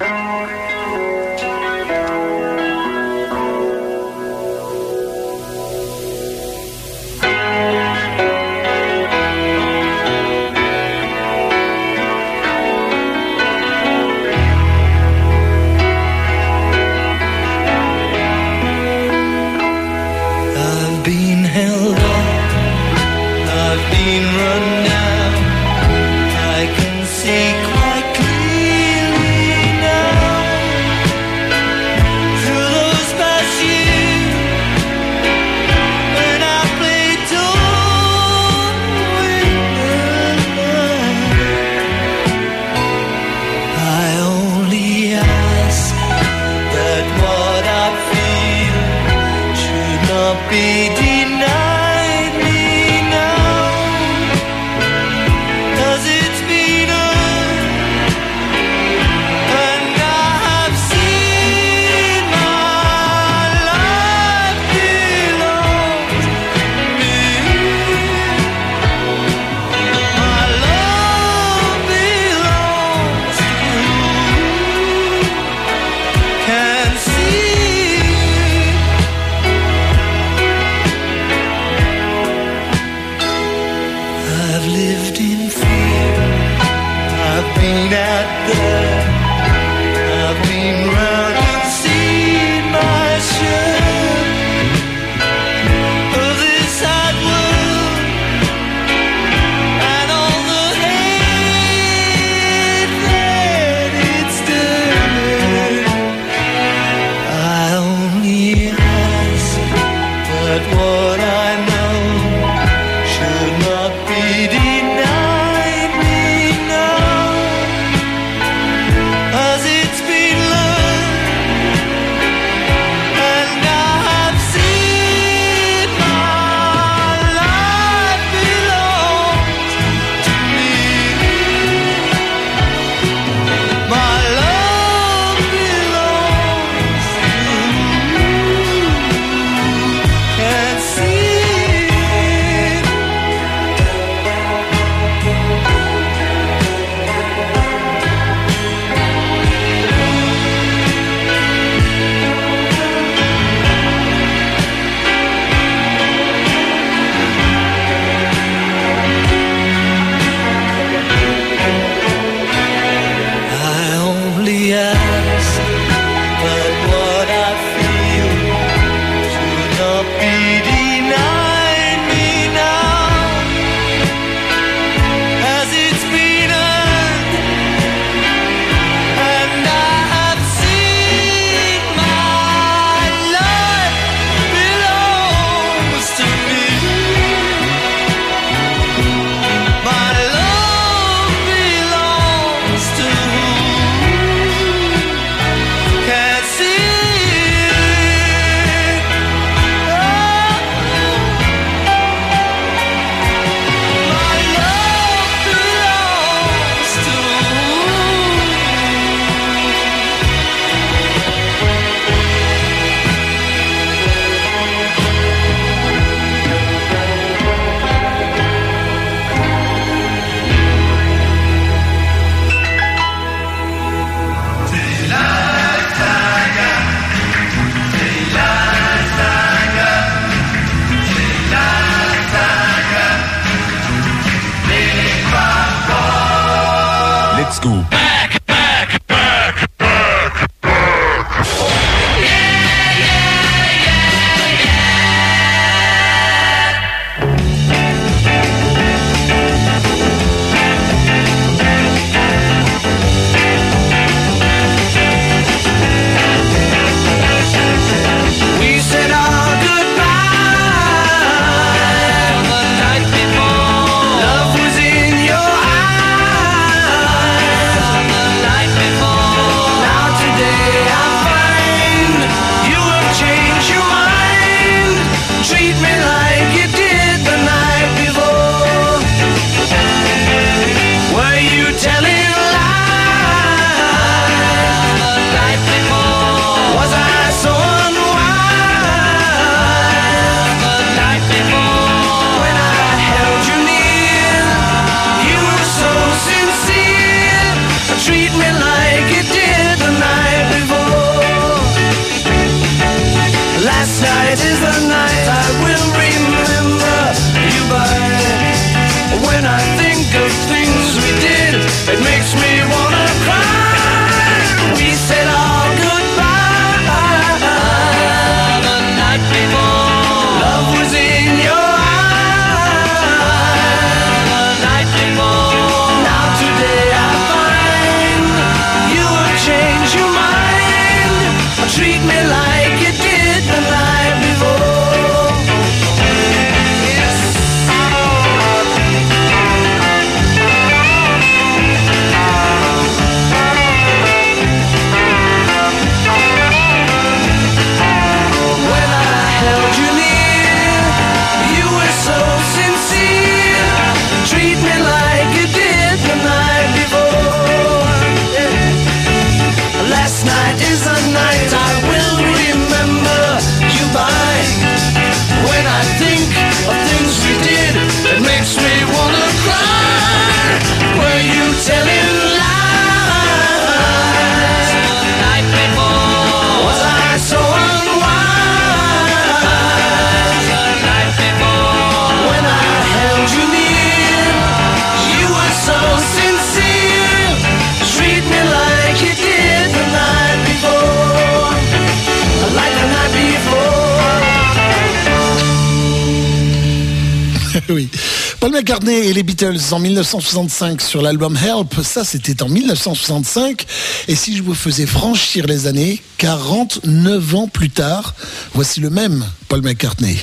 Et 398.88 399.13
les 399.13 399.24
Beatles 399.24 399.60
en 399.72 399.80
1965 399.80 400.82
sur 400.82 401.02
l'album 401.02 401.38
Help, 401.38 401.82
ça 401.84 402.04
c'était 402.04 402.43
en 402.43 402.50
1965. 402.50 403.65
Et 404.10 404.15
si 404.15 404.36
je 404.36 404.43
vous 404.43 404.54
faisais 404.54 404.86
franchir 404.86 405.48
les 405.48 405.67
années, 405.67 406.02
49 406.17 407.36
ans 407.36 407.48
plus 407.48 407.69
tard, 407.69 408.13
voici 408.54 408.81
le 408.81 408.90
même 408.90 409.25
Paul 409.48 409.62
McCartney, 409.62 410.17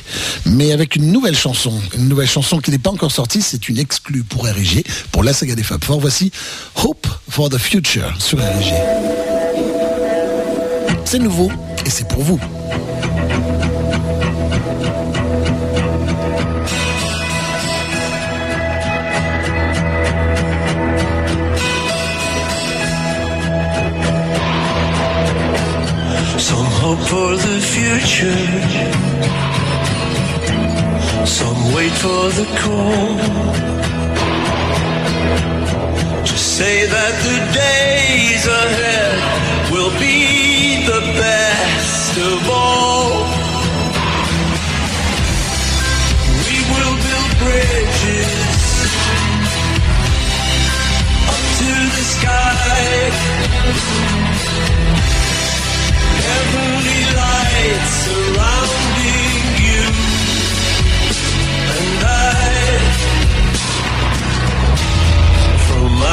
mais 0.45 0.73
avec 0.73 0.97
une 0.97 1.11
nouvelle 1.11 1.37
chanson. 1.37 1.73
Une 1.97 2.09
nouvelle 2.09 2.29
chanson 2.29 2.59
qui 2.59 2.71
n'est 2.71 2.79
pas 2.79 2.91
encore 2.91 3.13
sortie, 3.13 3.41
c'est 3.41 3.69
une 3.69 3.79
exclue 3.79 4.25
pour 4.25 4.45
RG, 4.45 4.85
pour 5.11 5.23
la 5.23 5.33
saga 5.33 5.55
des 5.55 5.63
Fab 5.63 5.83
Four. 5.83 6.01
Voici 6.01 6.31
Hope 6.75 7.07
for 7.29 7.49
the 7.49 7.59
Future 7.59 8.13
sur 8.19 8.39
RG. 8.39 8.75
C'est 11.07 11.19
nouveau 11.19 11.51
et 11.87 11.91
c'est 11.91 12.07
pour 12.07 12.23
vous. 12.23 12.41
Hope 26.91 27.09
for 27.09 27.31
the 27.47 27.59
future. 27.75 28.47
Some 31.25 31.61
wait 31.75 31.95
for 32.05 32.25
the 32.39 32.47
call. 32.61 33.17
To 36.29 36.37
say 36.57 36.77
that 36.95 37.15
the 37.27 37.39
days 37.63 38.45
ahead 38.63 39.19
will 39.73 39.93
be 40.01 40.19
the 40.93 41.01
best 41.23 42.13
of 42.31 42.41
all. 42.51 43.13
We 46.45 46.57
will 46.73 46.97
build 47.07 47.33
bridges 47.43 48.33
up 51.33 51.43
to 51.61 51.71
the 51.97 52.05
sky 52.15 52.51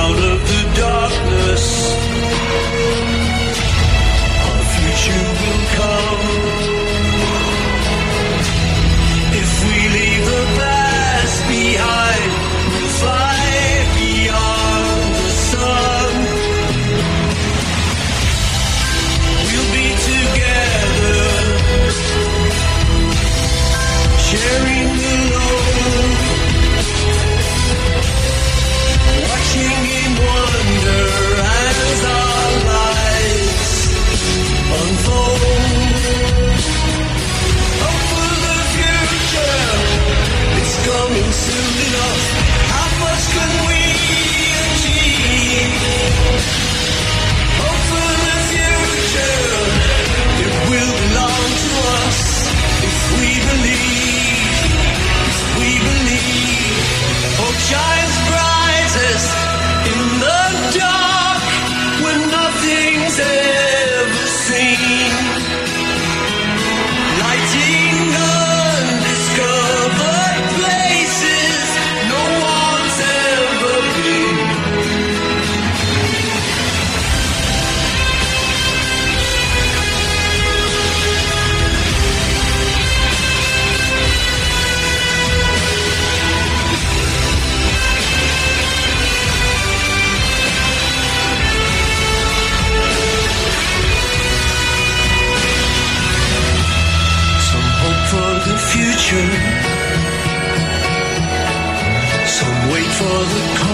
out 0.07 0.23
of 0.31 0.39
the 0.47 0.63
darkness, 0.79 2.16
for 102.97 103.03
the 103.03 103.66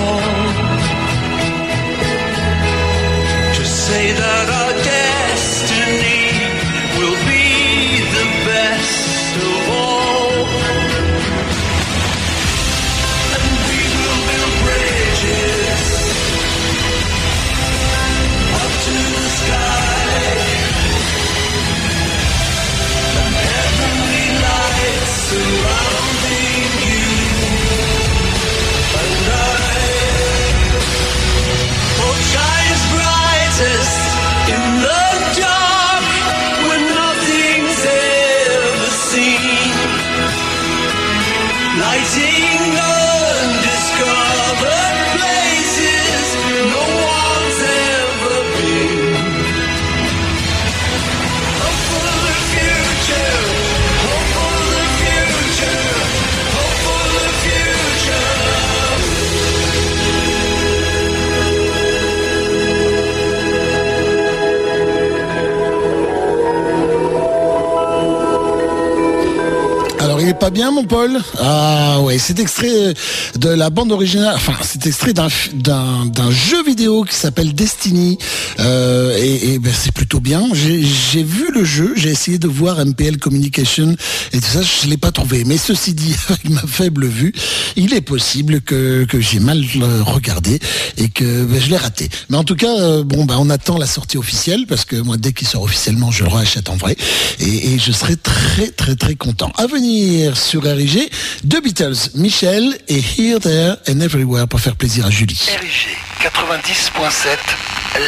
pas 70.43 70.49
bien 70.49 70.71
mon 70.71 70.83
Paul 70.83 71.21
Ah 71.39 72.01
ouais, 72.01 72.17
c'est 72.17 72.37
extrait 72.37 72.93
de 73.39 73.47
la 73.47 73.69
bande 73.69 73.93
originale, 73.93 74.33
enfin 74.35 74.51
c'est 74.61 74.85
extrait 74.85 75.13
d'un 75.13 75.29
d'un 75.53 76.31
jeu 76.31 76.61
vidéo 76.65 77.05
qui 77.05 77.15
s'appelle 77.15 77.53
Destiny 77.53 78.17
Euh, 78.59 79.17
et, 79.17 79.57
ben, 79.59 79.73
c'est 79.73 79.91
plutôt 79.93 80.19
bien. 80.19 80.43
J'ai 80.53 81.23
vu 81.23 81.45
le 81.53 81.63
jeu, 81.63 81.93
j'ai 81.95 82.09
essayé 82.09 82.39
de 82.39 82.47
voir 82.47 82.85
MPL 82.85 83.17
Communication 83.17 83.95
et 84.33 84.39
tout 84.39 84.47
ça, 84.47 84.61
je 84.61 84.87
l'ai 84.89 84.97
pas 84.97 85.11
trouvé. 85.11 85.43
Mais 85.45 85.57
ceci 85.57 85.93
dit, 85.93 86.13
avec 86.29 86.49
ma 86.49 86.61
faible 86.61 87.07
vue, 87.07 87.33
il 87.75 87.93
est 87.93 88.01
possible 88.01 88.61
que 88.61 89.07
j'ai 89.19 89.39
mal 89.39 89.63
euh, 89.81 90.03
regardé 90.03 90.59
et 90.97 91.09
que 91.09 91.45
ben, 91.45 91.59
je 91.59 91.69
l'ai 91.69 91.77
raté. 91.77 92.09
Mais 92.29 92.37
en 92.37 92.43
tout 92.43 92.55
cas, 92.55 92.73
euh, 92.79 93.03
bon 93.03 93.23
bah 93.25 93.35
on 93.39 93.49
attend 93.49 93.77
la 93.77 93.87
sortie 93.87 94.17
officielle 94.17 94.65
parce 94.67 94.83
que 94.83 94.97
moi 94.97 95.15
dès 95.17 95.31
qu'il 95.31 95.47
sort 95.47 95.63
officiellement, 95.63 96.11
je 96.11 96.23
le 96.23 96.29
rachète 96.29 96.69
en 96.69 96.75
vrai 96.75 96.95
et 97.39 97.79
je 97.79 97.91
serai 97.91 98.17
très 98.17 98.67
très 98.67 98.95
très 98.95 99.15
content. 99.15 99.51
À 99.57 99.67
venir 99.67 100.32
sur 100.35 100.63
RIG, 100.63 101.09
The 101.47 101.61
Beatles, 101.61 102.11
Michel 102.15 102.77
et 102.87 102.99
Here, 102.99 103.39
There 103.39 103.75
and 103.87 103.99
Everywhere 104.01 104.47
pour 104.47 104.59
faire 104.59 104.75
plaisir 104.75 105.05
à 105.05 105.09
Julie. 105.09 105.39
RIG 105.59 105.97
90.7, 106.21 107.37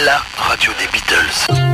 la 0.05 0.21
radio 0.37 0.71
des 0.79 0.87
Beatles. 0.91 1.65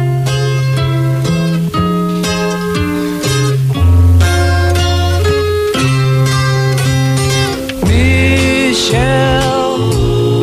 Michelle, 8.82 9.78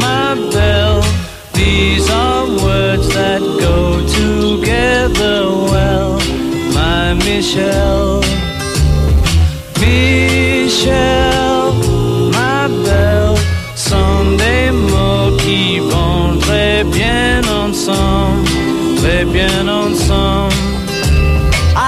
my 0.01 0.35
belle, 0.53 1.03
these 1.55 2.09
are 2.11 2.47
words 2.47 3.09
that 3.15 3.41
go 3.61 4.01
together 4.07 5.47
well, 5.71 6.19
my 6.73 7.15
Michelle. 7.25 8.28
Belle. 9.89 10.29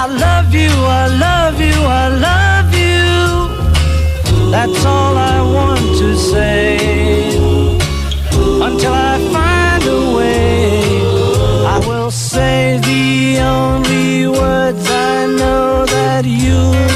I 0.03 0.07
love 0.07 0.53
you, 0.53 0.69
I 0.69 1.07
love 1.27 1.59
you, 1.59 1.77
I 2.01 2.07
love 2.29 2.73
you. 2.73 4.51
That's 4.51 4.85
all 4.85 5.15
I 5.17 5.41
want 5.41 5.85
to 5.99 6.15
say. 6.17 6.77
Until 8.65 8.93
I 8.93 9.19
find 9.31 9.83
a 9.83 10.15
way, 10.17 10.81
I 11.75 11.77
will 11.87 12.11
say 12.11 12.79
the 12.81 13.39
only 13.41 14.27
words 14.27 14.89
I 14.89 15.27
know 15.27 15.85
that 15.85 16.25
you 16.25 16.90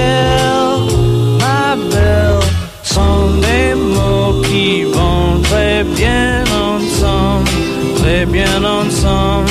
Michel, 0.00 1.38
ma 1.38 1.76
belle, 1.90 2.40
sont 2.82 3.38
des 3.40 3.74
mots 3.74 4.40
qui 4.48 4.84
vont 4.84 5.40
très 5.42 5.84
bien 5.84 6.44
ensemble, 6.68 7.50
très 7.96 8.24
bien 8.26 8.64
ensemble. 8.64 9.50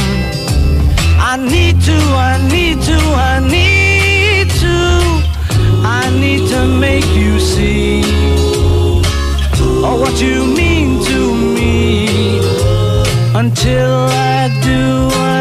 I 1.20 1.38
need 1.38 1.80
to, 1.86 1.98
I 2.16 2.38
need 2.50 2.82
to, 2.82 2.98
I 3.16 3.40
need 3.40 4.50
to, 4.64 4.76
I 5.86 6.10
need 6.20 6.50
to 6.50 6.66
make 6.66 7.06
you 7.16 7.40
see 7.40 8.02
oh, 9.84 9.98
what 10.02 10.20
you 10.20 10.46
mean 10.46 11.00
to 11.06 11.34
me. 11.56 12.40
Until 13.36 14.10
I 14.10 14.50
do, 14.64 15.10
I'm 15.16 15.39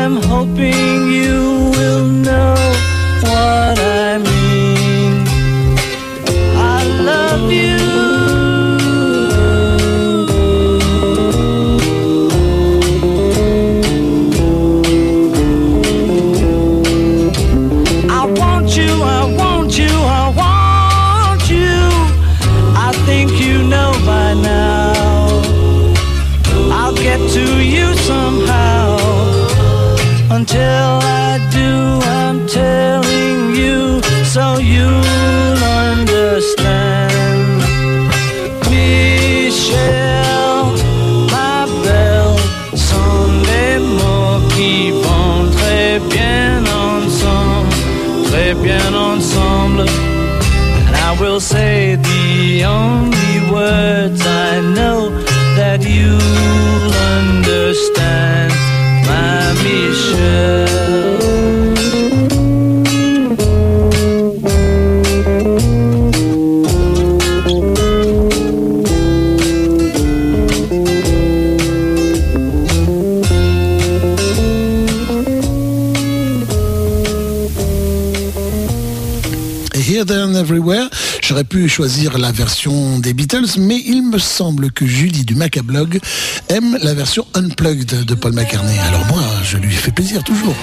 j'aurais 81.39 81.45
pu 81.45 81.69
choisir 81.69 82.19
la 82.19 82.33
version 82.33 82.99
des 82.99 83.15
Beatles, 83.15 83.61
mais 83.61 83.81
il 83.87 84.03
me 84.03 84.19
semble 84.19 84.73
que 84.73 84.85
Julie 84.87 85.25
du 85.25 85.37
Macablog 85.37 86.01
aime 86.49 86.77
la 86.83 86.95
version 86.95 87.25
unplugged 87.35 88.05
de 88.07 88.15
Paul 88.17 88.33
McCartney. 88.33 88.77
Alors 88.89 89.07
moi, 89.07 89.23
je 89.45 89.57
lui 89.57 89.73
fais 89.73 89.93
plaisir 89.93 90.25
toujours. 90.25 90.57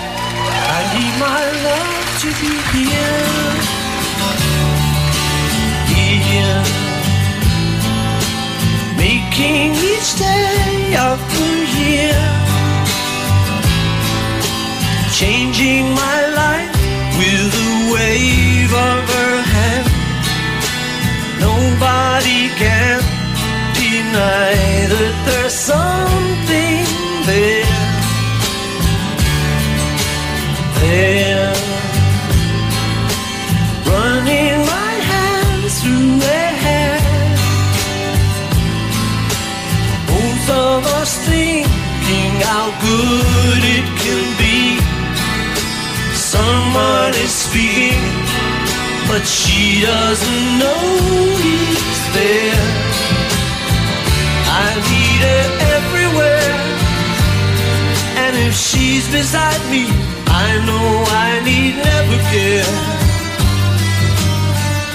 Making 8.98 9.76
each 9.76 10.16
day 10.18 10.98
of 10.98 11.20
the 11.32 11.48
year. 11.80 12.20
Changing 15.14 15.94
my 15.94 16.18
life 16.36 16.76
wave. 17.94 19.05
Nobody 21.40 22.50
can 22.62 23.02
deny 23.74 24.56
that 24.94 25.16
there's 25.26 25.54
something 25.54 26.86
there. 27.30 27.66
There. 30.82 31.54
Running 33.92 34.60
my 34.76 34.94
hands 35.12 35.74
through 35.82 36.20
their 36.26 36.54
hair. 36.66 36.98
Both 40.08 40.48
of 40.50 40.86
us 41.00 41.12
thinking 41.28 42.34
how 42.50 42.68
good 42.88 43.62
it 43.78 43.88
can 44.04 44.26
be. 44.42 44.80
Someone 46.14 47.14
is 47.24 47.32
speaking 47.32 48.25
but 49.08 49.24
she 49.26 49.82
doesn't 49.82 50.60
know 50.62 50.82
he's 51.45 52.01
there. 52.18 52.66
I 54.66 54.70
need 54.89 55.22
her 55.30 55.45
everywhere, 55.78 56.53
and 58.24 58.34
if 58.47 58.53
she's 58.56 59.06
beside 59.12 59.64
me, 59.70 59.86
I 60.28 60.49
know 60.68 60.88
I 61.28 61.41
need 61.47 61.76
never 61.89 62.20
care. 62.34 62.72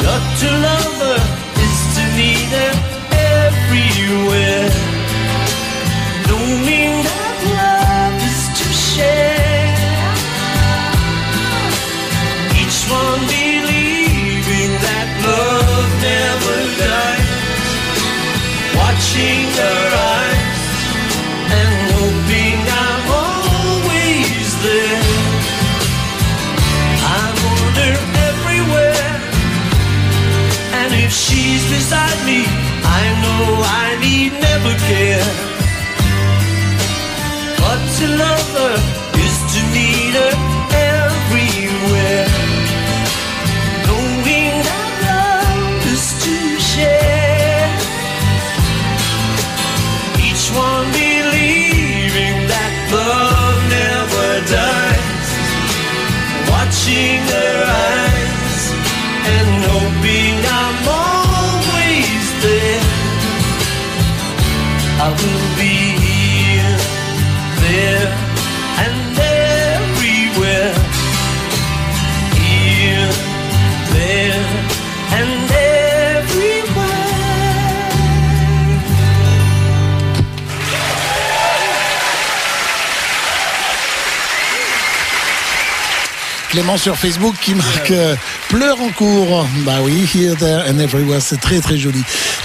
Got 0.04 0.24
to 0.42 0.48
love 0.66 0.96
her 1.06 1.20
is 1.64 1.80
to 1.96 2.02
need 2.18 2.50
her 2.58 2.72
everywhere. 3.38 4.70
Knowing 6.28 6.92
that 7.06 7.19
Watching 19.12 19.50
her 19.58 19.86
eyes 20.22 20.62
and 21.58 21.74
hoping 21.98 22.58
I'm 22.84 23.04
always 23.10 24.48
there. 24.62 25.02
I 27.18 27.24
want 27.42 27.76
her 27.82 27.96
everywhere. 28.30 29.10
And 30.78 30.94
if 30.94 31.12
she's 31.12 31.64
beside 31.74 32.20
me, 32.24 32.46
I 32.86 33.02
know 33.22 33.42
I 33.82 33.98
need 33.98 34.32
never 34.46 34.74
care. 34.86 35.30
But 37.58 37.80
to 37.98 38.06
love 38.14 38.48
her 38.60 38.76
is 39.26 39.36
to 39.54 39.60
need 39.74 40.14
her 40.22 40.34
everywhere. 40.70 42.29
Clément 86.50 86.76
sur 86.76 86.96
Facebook 86.96 87.36
qui 87.40 87.54
marque 87.54 87.92
euh, 87.92 88.16
en 88.80 88.90
cours. 88.90 89.46
Bah 89.64 89.78
oui, 89.82 90.04
here, 90.12 90.34
there 90.36 90.64
and 90.68 90.80
everywhere, 90.80 91.20
c'est 91.20 91.40
très 91.40 91.60
très 91.60 91.78
joli. 91.78 92.02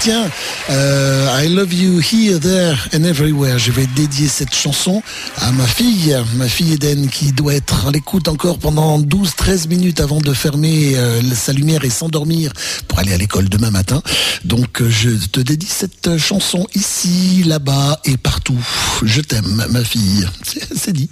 Euh, 0.08 1.42
I 1.42 1.48
love 1.48 1.72
you 1.72 1.98
here, 2.00 2.38
there 2.38 2.76
and 2.94 3.02
everywhere. 3.02 3.58
Je 3.58 3.72
vais 3.72 3.86
dédier 3.96 4.28
cette 4.28 4.54
chanson 4.54 5.02
à 5.38 5.50
ma 5.50 5.66
fille, 5.66 6.16
ma 6.36 6.48
fille 6.48 6.74
Eden, 6.74 7.08
qui 7.08 7.32
doit 7.32 7.54
être 7.54 7.86
à 7.86 7.90
l'écoute 7.90 8.28
encore 8.28 8.58
pendant 8.58 9.00
12-13 9.00 9.68
minutes 9.68 10.00
avant 10.00 10.20
de 10.20 10.32
fermer 10.32 10.96
euh, 10.96 11.20
sa 11.34 11.52
lumière 11.52 11.84
et 11.84 11.90
s'endormir 11.90 12.52
pour 12.86 13.00
aller 13.00 13.12
à 13.12 13.16
l'école 13.16 13.48
demain 13.48 13.70
matin. 13.70 14.00
Donc 14.44 14.80
euh, 14.80 14.88
je 14.88 15.10
te 15.10 15.40
dédie 15.40 15.68
cette 15.68 16.16
chanson 16.18 16.66
ici, 16.74 17.42
là-bas 17.44 18.00
et 18.04 18.16
partout. 18.16 18.64
Je 19.02 19.20
t'aime, 19.20 19.66
ma 19.70 19.82
fille. 19.82 20.26
C'est 20.44 20.66
c'est 20.76 20.92
dit. 20.92 21.10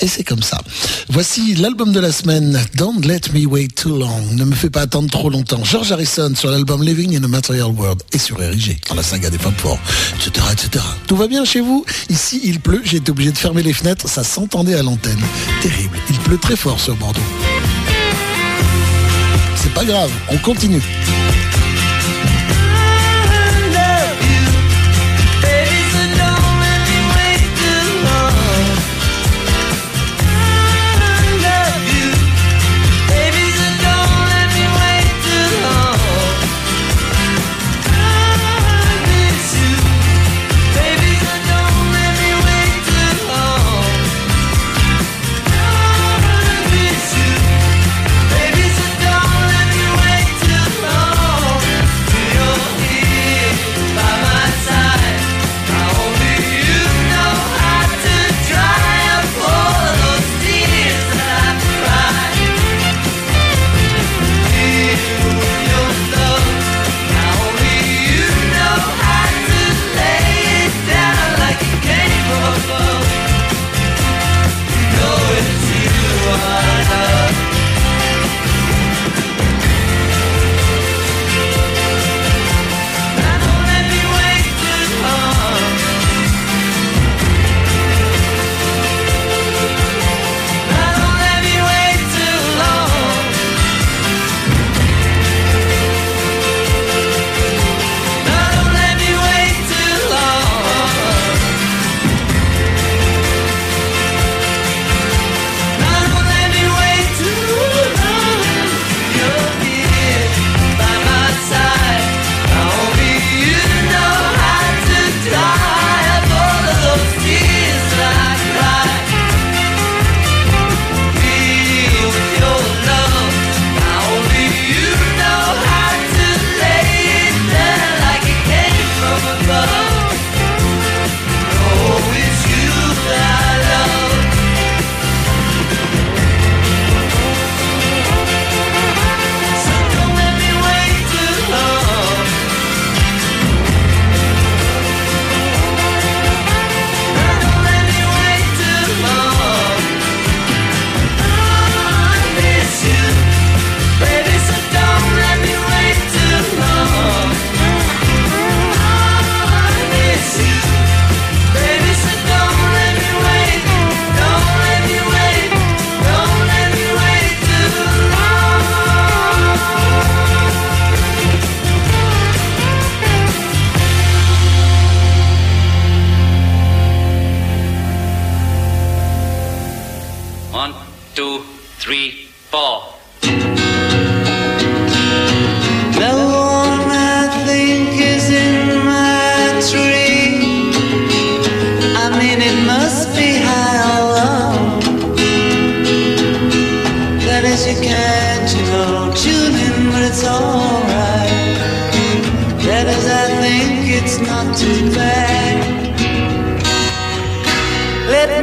Et 0.00 0.08
c'est 0.08 0.24
comme 0.24 0.42
ça. 0.42 0.60
Voici 1.08 1.54
l'album 1.54 1.92
de 1.92 2.00
la 2.00 2.12
semaine, 2.12 2.62
Don't 2.74 3.00
Let 3.00 3.32
Me 3.32 3.46
Wait 3.46 3.68
Too 3.68 3.96
Long. 3.96 4.26
Ne 4.32 4.44
me 4.44 4.54
fais 4.54 4.68
pas 4.68 4.82
attendre 4.82 5.08
trop 5.10 5.30
longtemps. 5.30 5.64
George 5.64 5.90
Harrison 5.90 6.34
sur 6.34 6.50
l'album 6.50 6.82
Living 6.82 7.16
in 7.16 7.24
a 7.24 7.28
Material 7.28 7.70
World 7.70 8.02
et 8.12 8.18
sur 8.26 8.38
RIG, 8.38 8.78
dans 8.88 8.96
la 8.96 9.04
saga 9.04 9.30
des 9.30 9.38
femmes 9.38 9.54
forts, 9.56 9.78
etc., 10.16 10.46
etc. 10.50 10.84
Tout 11.06 11.14
va 11.14 11.28
bien 11.28 11.44
chez 11.44 11.60
vous? 11.60 11.84
Ici, 12.08 12.40
il 12.42 12.58
pleut. 12.58 12.82
J'ai 12.84 12.96
été 12.96 13.12
obligé 13.12 13.30
de 13.30 13.38
fermer 13.38 13.62
les 13.62 13.72
fenêtres. 13.72 14.08
Ça 14.08 14.24
s'entendait 14.24 14.74
à 14.74 14.82
l'antenne. 14.82 15.20
Terrible. 15.62 15.96
Il 16.10 16.18
pleut 16.18 16.38
très 16.38 16.56
fort 16.56 16.80
sur 16.80 16.96
Bordeaux. 16.96 17.20
C'est 19.54 19.72
pas 19.72 19.84
grave. 19.84 20.10
On 20.28 20.38
continue. 20.38 20.82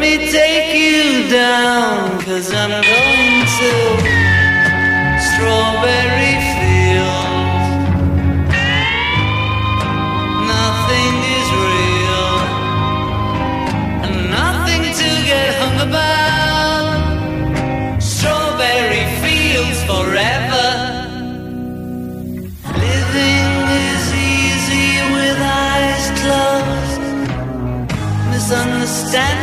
Me 0.04 0.18
take 0.30 0.76
you 0.76 1.30
down, 1.30 2.20
cause 2.26 2.52
I'm 2.54 2.72
going 2.72 3.46
to 3.60 3.72
Strawberry 5.28 6.36
Fields. 6.52 7.68
Nothing 10.56 11.16
is 11.38 11.48
real, 11.70 12.32
and 14.04 14.16
nothing 14.40 14.84
to 15.00 15.10
get 15.32 15.50
hung 15.62 15.80
about. 15.88 16.96
Strawberry 18.04 19.06
Fields 19.24 19.80
forever. 19.92 20.70
Living 22.88 23.52
is 23.88 24.04
easy 24.36 24.90
with 25.16 25.40
eyes 25.40 26.06
closed 26.20 27.04
misunderstanding 28.32 29.43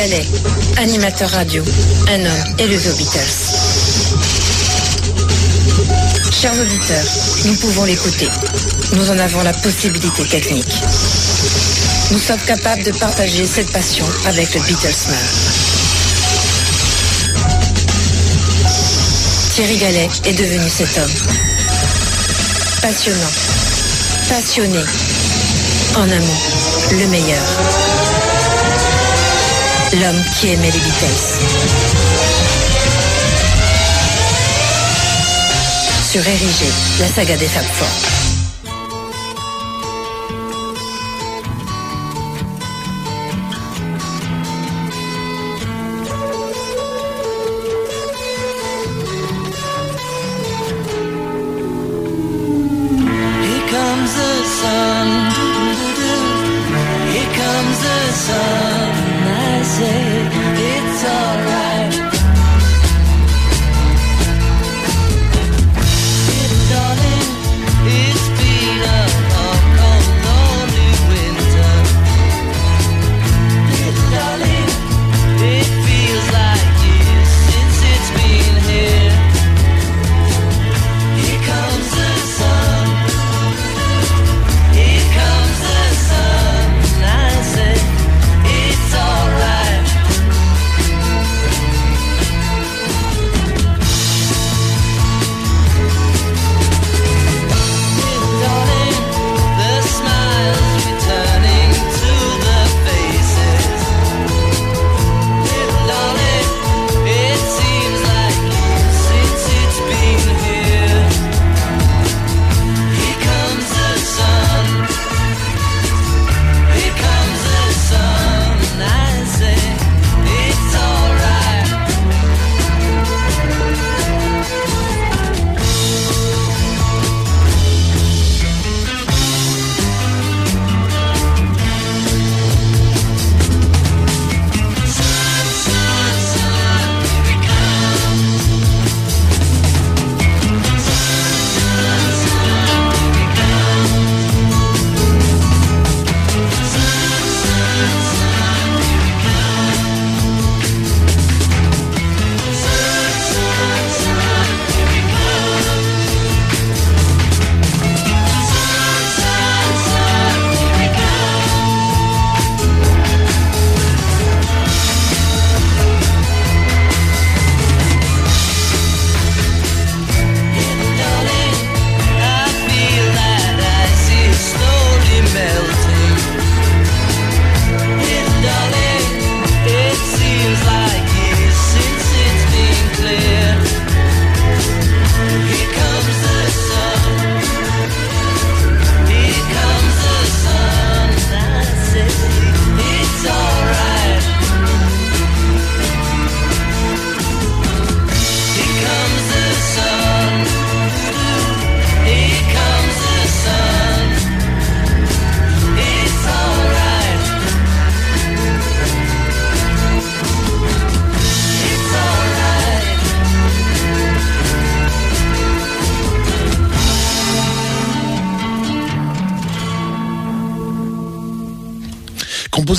Gallet, 0.00 0.26
animateur 0.78 1.28
radio, 1.28 1.62
un 2.08 2.20
homme 2.20 2.54
élevé 2.58 2.88
aux 2.88 2.96
Beatles. 2.96 3.20
Chers 6.32 6.58
auditeurs, 6.58 7.04
nous 7.44 7.54
pouvons 7.56 7.84
l'écouter. 7.84 8.30
Nous 8.94 9.10
en 9.10 9.18
avons 9.18 9.42
la 9.42 9.52
possibilité 9.52 10.24
technique. 10.24 10.72
Nous 12.12 12.18
sommes 12.18 12.40
capables 12.46 12.82
de 12.82 12.92
partager 12.92 13.44
cette 13.44 13.70
passion 13.72 14.06
avec 14.24 14.54
le 14.54 14.62
Beatlesman. 14.62 15.18
Thierry 19.52 19.76
Gallet 19.76 20.08
est 20.24 20.32
devenu 20.32 20.70
cet 20.70 20.96
homme. 20.96 21.12
Passionnant, 22.80 23.32
passionné, 24.30 24.82
en 25.94 26.04
un 26.04 26.20
mot, 26.20 26.40
le 26.90 27.06
meilleur. 27.08 27.89
L'homme 29.92 30.22
qui 30.38 30.50
aimait 30.50 30.70
les 30.70 30.78
Beatles. 30.78 31.38
Sur 36.12 36.26
Érigé, 36.26 36.66
la 37.00 37.08
saga 37.08 37.36
des 37.36 37.48
Fab 37.48 37.64
Four. 37.64 38.19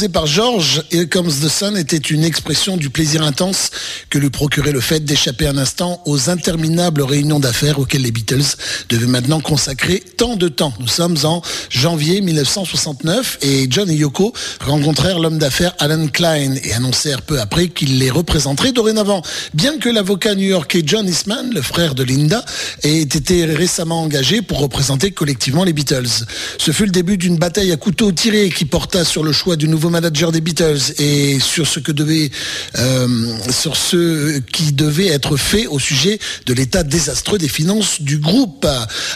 Par 0.10 0.26
George, 0.26 0.84
Here 0.92 1.06
Comes 1.06 1.30
the 1.44 1.48
Sun 1.48 1.78
était 1.78 1.98
une 1.98 2.24
expression 2.24 2.76
du 2.76 2.90
plaisir 2.90 3.22
intense 3.22 3.70
que 4.10 4.18
lui 4.18 4.32
procurait 4.32 4.72
le 4.72 4.80
fait 4.80 5.02
d'échapper 5.02 5.46
un 5.46 5.58
instant 5.60 6.02
aux 6.06 6.30
interminables 6.30 7.04
réunions 7.04 7.40
d'affaires 7.40 7.78
auxquelles 7.78 8.02
les 8.02 8.12
Beatles 8.12 8.56
devaient 8.90 9.06
maintenant 9.06 9.42
consacrer 9.42 10.02
tant 10.18 10.38
de 10.38 10.48
temps. 10.48 10.74
Nous 10.80 10.88
sommes 10.88 11.18
en 11.24 11.44
janvier 11.70 12.22
1969 12.22 13.40
et 13.44 13.68
John 13.70 13.92
et 13.92 13.96
Yoko 13.96 14.34
rencontrèrent 14.62 15.20
l'homme 15.20 15.38
d'affaires 15.38 15.76
Alan 15.78 16.08
Klein 16.08 16.56
et 16.64 16.74
annoncèrent 16.74 17.22
peu 17.22 17.40
après 17.40 17.68
qu'il 17.68 18.00
les 18.00 18.10
représenterait 18.10 18.72
dorénavant. 18.72 19.22
Bien 19.54 19.78
que 19.78 19.90
l'avocat 19.90 20.34
new-yorkais 20.34 20.82
John 20.84 21.08
Eastman, 21.08 21.52
le 21.54 21.62
frère 21.62 21.94
de 21.94 22.04
Linda, 22.04 22.44
ait 22.82 23.02
été 23.02 23.46
récemment 23.46 24.02
engagé 24.02 24.42
pour 24.42 24.60
représenter 24.60 25.12
collectivement 25.12 25.64
les 25.64 25.74
Beatles. 25.74 26.26
Ce 26.58 26.72
fut 26.72 26.86
le 26.86 26.92
début 26.92 27.18
d'une 27.18 27.38
bataille 27.38 27.72
à 27.72 27.78
couteau 27.78 28.12
tiré 28.12 28.50
qui 28.50 28.66
porta 28.66 29.06
sur 29.06 29.24
le 29.24 29.32
choix 29.32 29.58
du 29.58 29.68
nouveau 29.68 29.91
manager 29.92 30.32
des 30.32 30.42
Beatles 30.42 30.94
et 30.98 31.40
sur 31.40 31.68
ce 31.68 31.80
que 31.80 31.92
devait, 31.92 32.32
euh, 32.78 33.08
sur 33.52 33.76
ce 33.76 34.40
qui 34.40 34.72
devait 34.72 35.08
être 35.08 35.38
fait 35.38 35.68
au 35.68 35.78
sujet 35.78 36.20
de 36.46 36.54
l'état 36.54 36.84
désastreux 36.84 37.38
des 37.38 37.48
finances 37.48 38.02
du 38.02 38.18
groupe. 38.18 38.66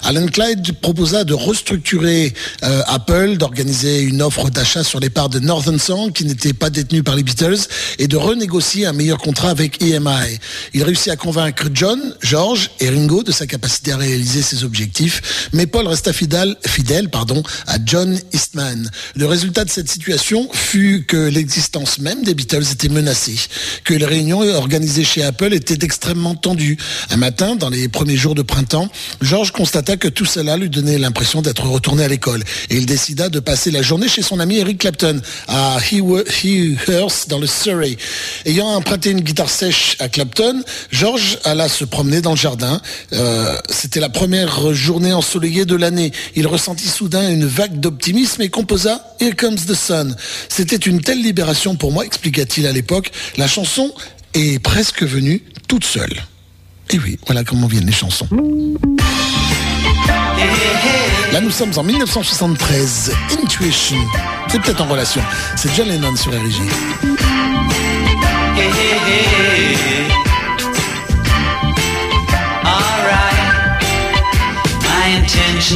Alan 0.03 0.27
Clyde 0.27 0.73
proposa 0.79 1.23
de 1.23 1.33
restructurer 1.33 2.33
euh, 2.63 2.81
Apple, 2.87 3.37
d'organiser 3.37 4.01
une 4.01 4.21
offre 4.21 4.49
d'achat 4.49 4.83
sur 4.83 4.99
les 4.99 5.09
parts 5.09 5.29
de 5.29 5.39
Northern 5.39 5.79
Song 5.79 6.11
qui 6.11 6.25
n'était 6.25 6.53
pas 6.53 6.69
détenue 6.69 7.03
par 7.03 7.15
les 7.15 7.23
Beatles 7.23 7.57
et 7.97 8.07
de 8.07 8.17
renégocier 8.17 8.85
un 8.85 8.93
meilleur 8.93 9.17
contrat 9.17 9.49
avec 9.49 9.81
EMI. 9.81 10.39
Il 10.73 10.83
réussit 10.83 11.11
à 11.11 11.15
convaincre 11.15 11.65
John, 11.73 11.99
George 12.21 12.71
et 12.79 12.89
Ringo 12.89 13.23
de 13.23 13.31
sa 13.31 13.47
capacité 13.47 13.91
à 13.93 13.97
réaliser 13.97 14.41
ses 14.41 14.63
objectifs, 14.63 15.49
mais 15.53 15.65
Paul 15.65 15.87
resta 15.87 16.13
fidèle, 16.13 16.55
fidèle 16.65 17.09
pardon, 17.09 17.41
à 17.67 17.77
John 17.83 18.19
Eastman. 18.33 18.89
Le 19.15 19.25
résultat 19.25 19.65
de 19.65 19.69
cette 19.69 19.89
situation 19.89 20.49
fut 20.55 21.05
que 21.07 21.17
l'existence 21.17 21.99
même 21.99 22.23
des 22.23 22.33
Beatles 22.33 22.65
était 22.71 22.89
menacée, 22.89 23.35
que 23.83 23.93
les 23.93 24.05
réunions 24.05 24.41
organisées 24.55 25.03
chez 25.03 25.23
Apple 25.23 25.53
étaient 25.53 25.83
extrêmement 25.85 26.35
tendues. 26.35 26.77
Un 27.09 27.17
matin, 27.17 27.55
dans 27.55 27.69
les 27.69 27.87
premiers 27.87 28.15
jours 28.15 28.35
de 28.35 28.41
printemps, 28.41 28.89
George 29.21 29.51
constata 29.51 29.97
que 29.97 30.07
tout 30.07 30.25
cela 30.25 30.57
lui 30.57 30.69
donnait 30.69 30.97
l'impression 30.97 31.41
d'être 31.41 31.65
retourné 31.67 32.03
à 32.03 32.07
l'école 32.07 32.43
et 32.69 32.77
il 32.77 32.85
décida 32.85 33.29
de 33.29 33.39
passer 33.39 33.71
la 33.71 33.81
journée 33.81 34.07
chez 34.07 34.21
son 34.21 34.39
ami 34.39 34.57
Eric 34.57 34.79
Clapton 34.79 35.21
à 35.47 35.77
Heathurst 35.79 37.29
dans 37.29 37.39
le 37.39 37.47
Surrey. 37.47 37.97
Ayant 38.45 38.67
emprunté 38.67 39.11
une 39.11 39.21
guitare 39.21 39.49
sèche 39.49 39.97
à 39.99 40.09
Clapton, 40.09 40.63
George 40.91 41.37
alla 41.43 41.69
se 41.69 41.85
promener 41.85 42.21
dans 42.21 42.31
le 42.31 42.37
jardin. 42.37 42.81
Euh, 43.13 43.57
C'était 43.69 43.99
la 43.99 44.09
première 44.09 44.73
journée 44.73 45.13
ensoleillée 45.13 45.65
de 45.65 45.75
l'année. 45.75 46.11
Il 46.35 46.47
ressentit 46.47 46.87
soudain 46.87 47.29
une 47.29 47.45
vague 47.45 47.79
d'optimisme 47.79 48.41
et 48.41 48.49
composa 48.49 49.15
Here 49.19 49.35
Comes 49.35 49.57
the 49.67 49.73
Sun. 49.73 50.15
C'était 50.49 50.75
une 50.75 51.01
telle 51.01 51.21
libération 51.21 51.75
pour 51.75 51.91
moi, 51.91 52.05
expliqua-t-il 52.05 52.67
à 52.67 52.71
l'époque. 52.71 53.11
La 53.37 53.47
chanson 53.47 53.93
est 54.33 54.59
presque 54.59 55.03
venue 55.03 55.41
toute 55.67 55.85
seule. 55.85 56.13
Et 56.91 56.99
oui, 56.99 57.17
voilà 57.25 57.43
comment 57.43 57.67
viennent 57.67 57.85
les 57.85 57.91
chansons. 57.91 58.27
Là, 61.31 61.41
nous 61.41 61.51
sommes 61.51 61.71
en 61.75 61.83
1973. 61.83 63.11
Intuition. 63.43 63.97
C'est 64.47 64.61
peut-être 64.61 64.81
en 64.81 64.87
relation. 64.87 65.21
C'est 65.55 65.73
John 65.75 65.87
Lennon 65.87 66.15
sur 66.15 66.31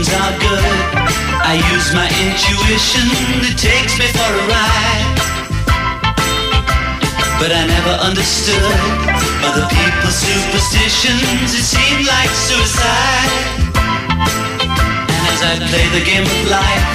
are 0.10 0.40
good. 0.40 1.29
I 1.50 1.58
use 1.74 1.90
my 1.98 2.06
intuition, 2.06 3.10
it 3.42 3.58
takes 3.58 3.98
me 3.98 4.06
for 4.14 4.22
a 4.22 4.44
ride. 4.54 5.18
But 7.42 7.50
I 7.50 7.66
never 7.66 7.96
understood 8.06 8.62
other 9.42 9.66
people's 9.66 10.14
superstitions, 10.14 11.50
it 11.50 11.66
seemed 11.66 12.06
like 12.06 12.30
suicide. 12.38 13.34
And 15.10 15.24
as 15.34 15.42
I 15.42 15.58
play 15.74 15.90
the 15.90 16.06
game 16.06 16.22
of 16.22 16.42
life, 16.54 16.86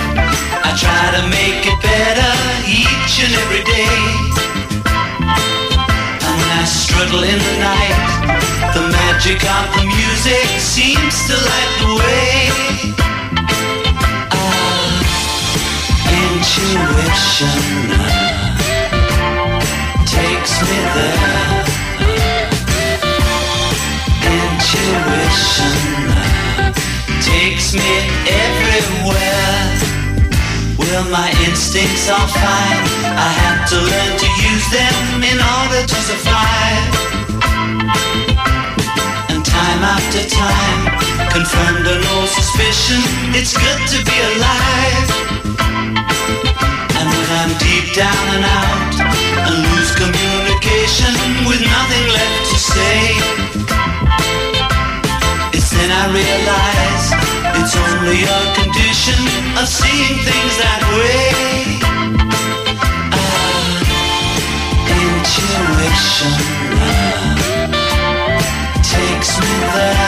I 0.62 0.70
try 0.78 1.02
to 1.18 1.26
make 1.34 1.66
it 1.66 1.78
better 1.82 2.34
each 2.70 3.26
and 3.26 3.34
every 3.34 3.66
day. 3.66 3.98
And 6.22 6.34
when 6.38 6.50
I 6.54 6.62
struggle 6.62 7.26
in 7.26 7.42
the 7.42 7.56
night, 7.58 7.98
the 8.70 8.86
magic 8.86 9.42
of 9.50 9.66
the 9.74 9.82
music 9.82 10.46
seems 10.62 11.26
to 11.26 11.34
light 11.42 11.72
the 11.82 11.90
way. 11.98 12.54
Intuition 16.44 17.88
takes 20.04 20.60
me 20.60 20.78
there. 20.92 21.64
Intuition 24.28 25.78
takes 27.24 27.72
me 27.72 27.92
everywhere. 28.28 29.56
Well, 30.76 31.04
my 31.08 31.32
instincts 31.48 32.10
are 32.10 32.28
fine. 32.28 32.84
I 33.16 33.30
have 33.44 33.64
to 33.70 33.76
learn 33.80 34.12
to 34.20 34.28
use 34.44 34.66
them 34.68 35.24
in 35.24 35.40
order 35.40 35.80
to 35.80 35.98
survive. 36.08 36.92
And 39.32 39.40
time 39.42 39.82
after 39.96 40.28
time, 40.28 40.82
confirmed 41.32 41.86
or 41.86 42.00
no 42.04 42.26
suspicion, 42.26 43.00
it's 43.32 43.56
good 43.56 43.80
to 43.96 44.04
be 44.04 44.16
alive. 44.36 45.24
And 46.98 47.06
when 47.08 47.28
I'm 47.40 47.52
deep 47.58 47.86
down 47.94 48.26
and 48.36 48.44
out 48.44 48.94
and 49.46 49.54
lose 49.68 49.92
communication 49.94 51.14
with 51.48 51.60
nothing 51.60 52.06
left 52.16 52.44
to 52.50 52.58
say, 52.72 52.96
it's 55.56 55.70
then 55.70 55.90
I 55.90 56.04
realize 56.12 57.06
it's 57.60 57.74
only 57.76 58.20
a 58.24 58.40
condition 58.60 59.20
of 59.58 59.66
seeing 59.66 60.16
things 60.28 60.52
that 60.62 60.82
way. 60.94 61.80
Ah, 63.16 63.78
intuition 65.00 66.34
ah, 66.84 67.34
takes 68.82 69.30
me 69.40 69.54
there. 69.74 70.03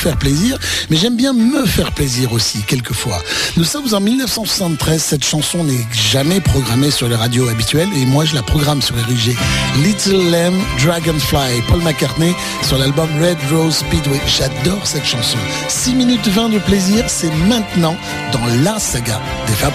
Faire 0.00 0.16
plaisir, 0.16 0.58
mais 0.88 0.96
j'aime 0.96 1.16
bien 1.16 1.34
me 1.34 1.66
faire 1.66 1.92
plaisir 1.92 2.32
aussi, 2.32 2.62
quelquefois. 2.62 3.22
Nous 3.56 3.64
sommes 3.64 3.92
en 3.92 4.00
1973, 4.00 5.02
cette 5.02 5.24
chanson 5.24 5.62
n'est 5.64 5.86
jamais 5.92 6.40
programmée 6.40 6.90
sur 6.90 7.06
les 7.08 7.16
radios 7.16 7.48
habituelles, 7.48 7.90
et 7.94 8.06
moi 8.06 8.24
je 8.24 8.34
la 8.34 8.42
programme 8.42 8.80
sur 8.80 8.96
RIG. 8.96 9.36
Little 9.82 10.30
Lamb 10.30 10.58
Dragonfly, 10.82 11.62
Paul 11.68 11.82
McCartney, 11.82 12.34
sur 12.62 12.78
l'album 12.78 13.08
Red 13.20 13.38
Rose 13.52 13.76
Speedway. 13.76 14.20
J'adore 14.26 14.86
cette 14.86 15.04
chanson. 15.04 15.38
6 15.68 15.94
minutes 15.94 16.28
20 16.28 16.48
de 16.48 16.58
plaisir, 16.60 17.04
c'est 17.08 17.34
maintenant 17.46 17.96
dans 18.32 18.46
la 18.64 18.78
saga 18.78 19.20
des 19.46 19.54
Fab. 19.54 19.70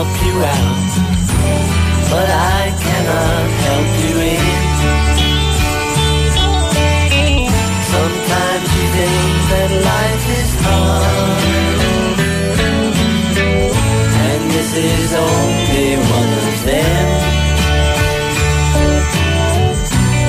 Help 0.00 0.16
you 0.24 0.32
out, 0.32 0.92
but 2.08 2.28
I 2.56 2.72
cannot 2.84 3.46
help 3.66 3.90
you 4.02 4.14
in. 4.32 4.44
Sometimes 7.92 8.68
you 8.76 8.86
think 8.96 9.36
that 9.52 9.70
life 9.92 10.26
is 10.40 10.50
hard, 10.64 12.18
and 14.24 14.42
this 14.56 14.70
is 14.72 15.10
only 15.28 15.88
one 16.16 16.30
of 16.44 16.56
them. 16.70 17.08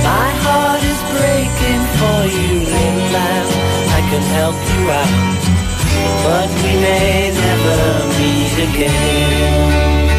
My 0.03 0.29
heart 0.43 0.83
is 0.91 1.01
breaking 1.15 1.83
for 1.97 2.19
you, 2.35 2.51
little 2.75 3.07
lamb. 3.15 3.49
I 3.97 4.01
can 4.11 4.23
help 4.35 4.57
you 4.71 4.83
out, 4.99 5.50
but 6.25 6.49
we 6.63 6.71
may 6.85 7.31
never 7.33 7.79
meet 8.17 8.55
again. 8.69 10.10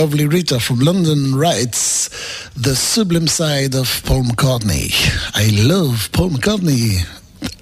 Lovely 0.00 0.26
Rita 0.26 0.58
from 0.58 0.78
London 0.80 1.36
writes 1.36 2.08
The 2.56 2.74
sublime 2.74 3.28
side 3.28 3.74
of 3.74 4.02
Paul 4.06 4.22
McCartney. 4.22 4.94
I 5.34 5.50
love 5.62 6.08
Paul 6.12 6.30
McCartney. 6.30 7.04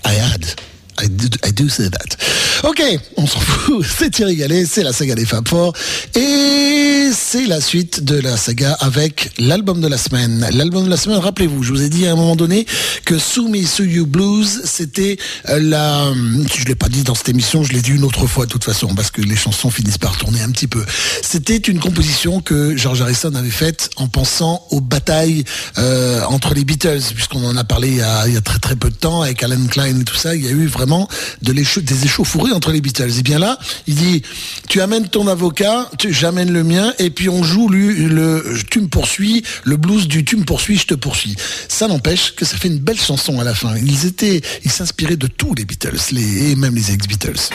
I 0.04 0.12
had. 0.12 0.54
I 0.98 1.08
do, 1.08 1.26
I 1.42 1.50
do 1.50 1.68
say 1.68 1.88
that. 1.88 2.16
Ok, 2.62 2.80
on 3.16 3.26
s'en 3.26 3.40
fout, 3.40 3.84
c'est 3.98 4.10
Thierry 4.10 4.36
Gallet, 4.36 4.66
c'est 4.66 4.84
la 4.84 4.92
saga 4.92 5.16
des 5.16 5.26
Fab 5.26 5.48
Four, 5.48 5.72
et 6.14 6.97
c'est 7.12 7.46
la 7.46 7.60
suite 7.60 8.04
de 8.04 8.18
la 8.18 8.36
saga 8.36 8.72
avec 8.80 9.30
l'album 9.38 9.80
de 9.80 9.88
la 9.88 9.98
semaine. 9.98 10.46
L'album 10.52 10.84
de 10.84 10.90
la 10.90 10.96
semaine, 10.96 11.18
rappelez-vous, 11.18 11.62
je 11.62 11.72
vous 11.72 11.82
ai 11.82 11.88
dit 11.88 12.06
à 12.06 12.12
un 12.12 12.16
moment 12.16 12.36
donné 12.36 12.66
que 13.04 13.18
Sumi 13.18 13.66
You 13.78 14.06
Blues, 14.06 14.62
c'était 14.64 15.16
euh, 15.48 15.60
la... 15.60 16.12
Je 16.56 16.64
l'ai 16.64 16.74
pas 16.74 16.88
dit 16.88 17.02
dans 17.02 17.14
cette 17.14 17.28
émission, 17.28 17.62
je 17.62 17.72
l'ai 17.72 17.80
dit 17.80 17.92
une 17.92 18.04
autre 18.04 18.26
fois 18.26 18.46
de 18.46 18.50
toute 18.50 18.64
façon, 18.64 18.94
parce 18.94 19.10
que 19.10 19.22
les 19.22 19.36
chansons 19.36 19.70
finissent 19.70 19.98
par 19.98 20.16
tourner 20.16 20.40
un 20.40 20.50
petit 20.50 20.66
peu. 20.66 20.84
C'était 21.22 21.56
une 21.56 21.78
composition 21.78 22.40
que 22.40 22.76
George 22.76 23.00
Harrison 23.00 23.34
avait 23.34 23.50
faite 23.50 23.90
en 23.96 24.08
pensant 24.08 24.66
aux 24.70 24.80
batailles 24.80 25.44
euh, 25.78 26.22
entre 26.24 26.54
les 26.54 26.64
Beatles, 26.64 27.02
puisqu'on 27.14 27.44
en 27.44 27.56
a 27.56 27.64
parlé 27.64 27.88
il 27.88 28.32
y 28.32 28.36
a, 28.36 28.40
très 28.40 28.58
très 28.58 28.76
peu 28.76 28.90
de 28.90 28.96
temps 28.96 29.22
avec 29.22 29.42
Alan 29.42 29.66
Klein 29.68 30.00
et 30.00 30.04
tout 30.04 30.16
ça, 30.16 30.34
il 30.34 30.44
y 30.44 30.48
a 30.48 30.52
eu 30.52 30.66
vraiment 30.66 31.08
de 31.42 31.52
des 31.52 32.04
échauffourées 32.04 32.52
entre 32.52 32.70
les 32.70 32.80
Beatles. 32.80 33.18
Et 33.18 33.22
bien 33.22 33.38
là, 33.38 33.58
il 33.86 33.94
dit, 33.94 34.22
tu 34.68 34.80
amènes 34.80 35.08
ton 35.08 35.26
avocat, 35.26 35.90
j'amène 36.08 36.52
le 36.52 36.64
mien, 36.64 36.92
et 36.98 37.10
puis 37.10 37.28
on 37.28 37.42
joue 37.42 37.68
le 37.68 38.58
tu 38.70 38.80
me 38.80 38.88
poursuis, 38.88 39.42
le 39.64 39.76
blues 39.76 40.08
du 40.08 40.24
tu 40.24 40.36
me 40.36 40.44
poursuis, 40.44 40.76
je 40.76 40.86
te 40.86 40.94
poursuis. 40.94 41.34
Ça 41.68 41.88
n'empêche 41.88 42.34
que 42.34 42.44
ça 42.44 42.56
fait 42.56 42.68
une 42.68 42.78
belle 42.78 42.98
chanson 42.98 43.40
à 43.40 43.44
la 43.44 43.54
fin. 43.54 43.76
Ils 43.76 44.06
étaient, 44.06 44.40
ils 44.64 44.70
s'inspiraient 44.70 45.16
de 45.16 45.26
tous 45.26 45.54
les 45.54 45.64
Beatles, 45.64 45.98
les, 46.12 46.52
et 46.52 46.56
même 46.56 46.74
les 46.74 46.92
ex-Beatles. 46.92 47.50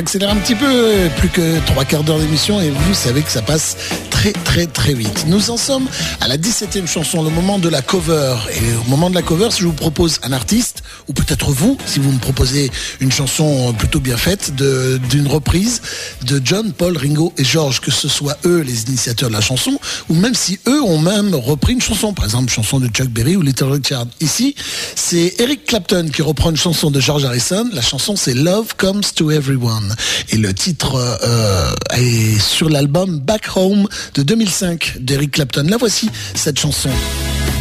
Accélère 0.00 0.30
un 0.30 0.36
petit 0.36 0.54
peu, 0.54 1.10
plus 1.18 1.28
que 1.28 1.58
trois 1.66 1.84
quarts 1.84 2.04
d'heure 2.04 2.18
d'émission 2.18 2.58
et 2.58 2.70
vous 2.70 2.94
savez 2.94 3.20
que 3.20 3.30
ça 3.30 3.42
passe 3.42 3.76
très 4.08 4.32
très 4.32 4.64
très 4.64 4.94
vite. 4.94 5.26
Nous 5.26 5.50
en 5.50 5.58
sommes 5.58 5.86
à 6.22 6.26
la 6.26 6.38
17e 6.38 6.86
chanson, 6.86 7.22
le 7.22 7.28
moment 7.28 7.58
de 7.58 7.68
la 7.68 7.82
cover. 7.82 8.34
Et 8.50 8.74
au 8.76 8.88
moment 8.88 9.10
de 9.10 9.14
la 9.14 9.20
cover, 9.20 9.50
je 9.54 9.66
vous 9.66 9.74
propose 9.74 10.18
un 10.22 10.32
artiste, 10.32 10.79
peut-être 11.30 11.52
vous, 11.52 11.78
si 11.86 12.00
vous 12.00 12.10
me 12.10 12.18
proposez 12.18 12.72
une 12.98 13.12
chanson 13.12 13.72
plutôt 13.78 14.00
bien 14.00 14.16
faite, 14.16 14.52
d'une 14.56 15.28
reprise 15.28 15.80
de 16.26 16.40
John, 16.44 16.72
Paul, 16.72 16.96
Ringo 16.96 17.32
et 17.38 17.44
George, 17.44 17.80
que 17.80 17.92
ce 17.92 18.08
soit 18.08 18.36
eux 18.46 18.62
les 18.62 18.82
initiateurs 18.88 19.28
de 19.28 19.34
la 19.34 19.40
chanson, 19.40 19.78
ou 20.08 20.14
même 20.14 20.34
si 20.34 20.58
eux 20.66 20.82
ont 20.82 20.98
même 20.98 21.36
repris 21.36 21.74
une 21.74 21.80
chanson, 21.80 22.12
par 22.14 22.24
exemple 22.24 22.50
chanson 22.50 22.80
de 22.80 22.88
Chuck 22.88 23.06
Berry 23.10 23.36
ou 23.36 23.42
Little 23.42 23.70
Richard. 23.70 24.06
Ici, 24.20 24.56
c'est 24.96 25.34
Eric 25.38 25.66
Clapton 25.66 26.08
qui 26.12 26.22
reprend 26.22 26.50
une 26.50 26.56
chanson 26.56 26.90
de 26.90 26.98
George 26.98 27.24
Harrison. 27.24 27.70
La 27.72 27.82
chanson 27.82 28.16
c'est 28.16 28.34
Love 28.34 28.74
Comes 28.76 29.04
to 29.14 29.30
Everyone. 29.30 29.94
Et 30.30 30.36
le 30.36 30.52
titre 30.52 30.96
euh, 30.96 31.72
est 31.96 32.40
sur 32.40 32.68
l'album 32.68 33.20
Back 33.20 33.50
Home 33.54 33.86
de 34.14 34.24
2005 34.24 34.96
d'Eric 34.98 35.30
Clapton. 35.30 35.66
La 35.68 35.76
voici, 35.76 36.10
cette 36.34 36.58
chanson 36.58 36.90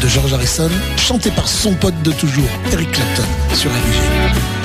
de 0.02 0.08
George 0.08 0.34
Harrison, 0.34 0.70
chantée 0.98 1.32
par 1.32 1.48
son 1.48 1.74
pote 1.74 2.02
de 2.04 2.12
toujours, 2.12 2.50
Eric 2.72 2.92
Clapton, 2.92 3.24
sur 3.54 3.70
RG. 3.72 4.59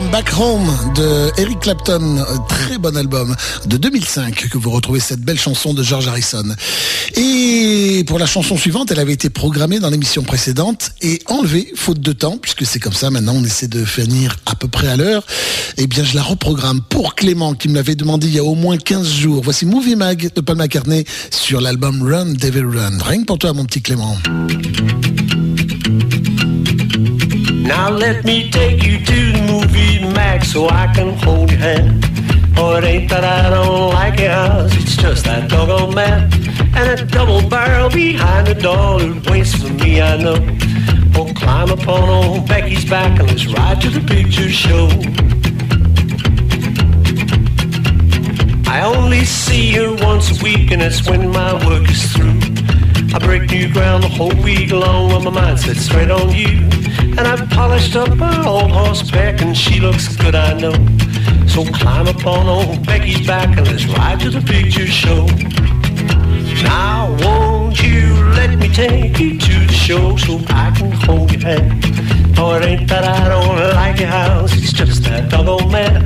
Back 0.00 0.32
Home 0.40 0.66
de 0.96 1.40
Eric 1.40 1.60
Clapton, 1.60 2.24
très 2.48 2.78
bon 2.78 2.96
album 2.96 3.36
de 3.66 3.76
2005 3.76 4.48
que 4.50 4.58
vous 4.58 4.70
retrouvez 4.70 4.98
cette 4.98 5.20
belle 5.20 5.38
chanson 5.38 5.72
de 5.72 5.84
George 5.84 6.08
Harrison. 6.08 6.44
Et 7.16 8.02
pour 8.08 8.18
la 8.18 8.26
chanson 8.26 8.56
suivante, 8.56 8.90
elle 8.90 8.98
avait 8.98 9.12
été 9.12 9.30
programmée 9.30 9.78
dans 9.78 9.90
l'émission 9.90 10.24
précédente 10.24 10.90
et 11.00 11.22
enlevée 11.26 11.72
faute 11.76 12.00
de 12.00 12.12
temps 12.12 12.38
puisque 12.38 12.66
c'est 12.66 12.80
comme 12.80 12.92
ça 12.92 13.10
maintenant 13.10 13.34
on 13.36 13.44
essaie 13.44 13.68
de 13.68 13.84
finir 13.84 14.36
à 14.46 14.56
peu 14.56 14.66
près 14.66 14.88
à 14.88 14.96
l'heure. 14.96 15.24
Eh 15.76 15.86
bien 15.86 16.02
je 16.02 16.16
la 16.16 16.22
reprogramme 16.22 16.80
pour 16.80 17.14
Clément 17.14 17.54
qui 17.54 17.68
me 17.68 17.76
l'avait 17.76 17.94
demandé 17.94 18.26
il 18.26 18.34
y 18.34 18.40
a 18.40 18.44
au 18.44 18.56
moins 18.56 18.76
15 18.76 19.08
jours. 19.08 19.42
Voici 19.44 19.64
Movie 19.64 19.94
Mag 19.94 20.32
de 20.34 20.40
Paul 20.40 20.56
McCartney 20.56 21.04
sur 21.30 21.60
l'album 21.60 22.02
Run 22.02 22.32
Devil 22.32 22.64
Run. 22.66 22.98
Rien 23.00 23.20
que 23.20 23.26
pour 23.26 23.38
toi 23.38 23.52
mon 23.52 23.64
petit 23.64 23.80
Clément. 23.80 24.18
Now 27.64 27.88
let 27.88 28.26
me 28.26 28.50
take 28.50 28.84
you 28.84 28.98
to 28.98 29.32
the 29.32 29.42
movie 29.50 29.98
max 30.12 30.52
so 30.52 30.68
I 30.68 30.92
can 30.94 31.14
hold 31.14 31.50
your 31.50 31.60
hand. 31.60 32.04
Oh, 32.58 32.76
it 32.76 32.84
ain't 32.84 33.08
that 33.08 33.24
I 33.24 33.48
don't 33.48 33.94
like 33.94 34.20
house, 34.20 34.76
it's 34.76 34.96
just 34.96 35.24
that 35.24 35.48
doggone 35.48 35.94
man. 35.94 36.30
And 36.76 37.00
a 37.00 37.06
double 37.06 37.48
barrel 37.48 37.88
behind 37.88 38.48
the 38.48 38.54
door 38.54 39.00
that 39.00 39.30
waits 39.30 39.54
for 39.54 39.72
me, 39.72 40.02
I 40.02 40.18
know. 40.18 40.36
Oh, 41.16 41.32
climb 41.34 41.70
upon 41.70 42.06
old 42.10 42.46
Becky's 42.46 42.84
back 42.84 43.18
and 43.18 43.28
let's 43.30 43.46
ride 43.46 43.80
to 43.80 43.88
the 43.88 44.00
picture 44.00 44.50
show. 44.50 44.88
I 48.70 48.82
only 48.84 49.24
see 49.24 49.72
her 49.76 49.90
once 50.04 50.38
a 50.38 50.44
week 50.44 50.70
and 50.70 50.82
that's 50.82 51.08
when 51.08 51.30
my 51.30 51.54
work 51.66 51.88
is 51.88 52.12
through. 52.12 52.40
I 53.14 53.18
break 53.20 53.50
new 53.50 53.72
ground 53.72 54.04
the 54.04 54.08
whole 54.08 54.36
week 54.42 54.70
long 54.70 55.12
when 55.12 55.24
my 55.24 55.30
mind 55.30 55.60
sets 55.60 55.86
straight 55.86 56.10
on 56.10 56.30
you. 56.30 56.83
And 57.16 57.28
I've 57.28 57.48
polished 57.50 57.94
up 57.94 58.16
my 58.16 58.44
old 58.44 58.72
horseback 58.72 59.40
and 59.40 59.56
she 59.56 59.78
looks 59.78 60.16
good, 60.16 60.34
I 60.34 60.58
know. 60.58 60.74
So 61.46 61.64
climb 61.64 62.08
upon 62.08 62.48
old 62.48 62.84
Becky's 62.84 63.24
back 63.24 63.56
and 63.56 63.66
let's 63.68 63.86
ride 63.86 64.18
to 64.20 64.30
the 64.30 64.40
picture 64.40 64.86
show. 64.86 65.26
Now 66.64 67.16
won't 67.20 67.80
you 67.80 68.16
let 68.34 68.58
me 68.58 68.68
take 68.68 69.20
you 69.20 69.38
to 69.38 69.66
the 69.66 69.72
show 69.72 70.16
so 70.16 70.40
I 70.48 70.72
can 70.76 70.90
hold 70.90 71.30
your 71.30 71.42
hand? 71.42 71.84
Oh, 72.36 72.56
it 72.56 72.64
ain't 72.64 72.88
that 72.88 73.04
I 73.04 73.28
don't 73.28 73.58
like 73.74 74.00
your 74.00 74.08
house, 74.08 74.52
it's 74.56 74.72
just 74.72 75.04
that 75.04 75.30
double 75.30 75.68
man. 75.68 76.02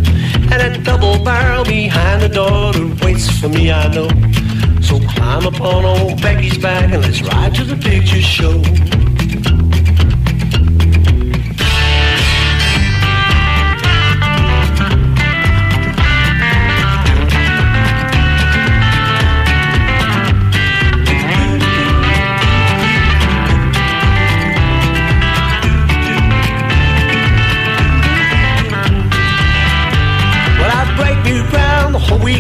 And 0.53 0.61
that 0.61 0.85
double 0.85 1.25
barrel 1.25 1.65
behind 1.65 2.21
the 2.21 2.29
door 2.29 2.73
that 2.75 3.03
waits 3.03 3.31
for 3.41 3.49
me, 3.49 3.73
I 3.73 3.89
know. 3.95 4.09
So 4.83 5.01
climb 5.15 5.47
upon 5.47 5.87
old 5.87 6.21
Becky's 6.21 6.59
back 6.59 6.93
and 6.93 7.03
let's 7.03 7.23
ride 7.23 7.55
to 7.55 7.65
the 7.65 7.77
picture 7.77 8.21
show. 8.21 8.63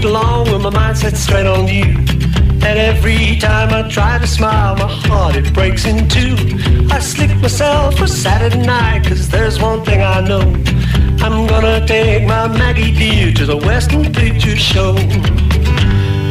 Ground 0.00 0.02
the 0.02 0.08
week 0.08 0.14
long 0.14 0.52
with 0.52 0.62
my 0.62 0.70
mind 0.70 0.98
set 0.98 1.16
straight 1.16 1.46
on 1.46 1.66
you. 1.66 1.84
And 2.60 2.78
every 2.78 3.36
time 3.36 3.72
I 3.72 3.88
try 3.88 4.18
to 4.18 4.26
smile, 4.26 4.76
my 4.76 4.88
heart 4.88 5.36
it 5.36 5.52
breaks 5.54 5.86
in 5.86 6.08
two. 6.08 6.36
I 6.90 6.98
slick 7.00 7.34
myself 7.36 7.98
for 7.98 8.06
Saturday 8.06 8.66
night, 8.66 9.06
cause 9.06 9.28
there's 9.28 9.60
one 9.60 9.84
thing 9.84 10.02
I 10.02 10.20
know. 10.20 10.42
I'm 11.20 11.46
gonna 11.46 11.86
take 11.86 12.26
my 12.26 12.48
Maggie 12.48 12.92
dear 12.92 13.32
to 13.34 13.46
the 13.46 13.56
Western 13.56 14.12
Picture 14.12 14.56
Show. 14.56 14.94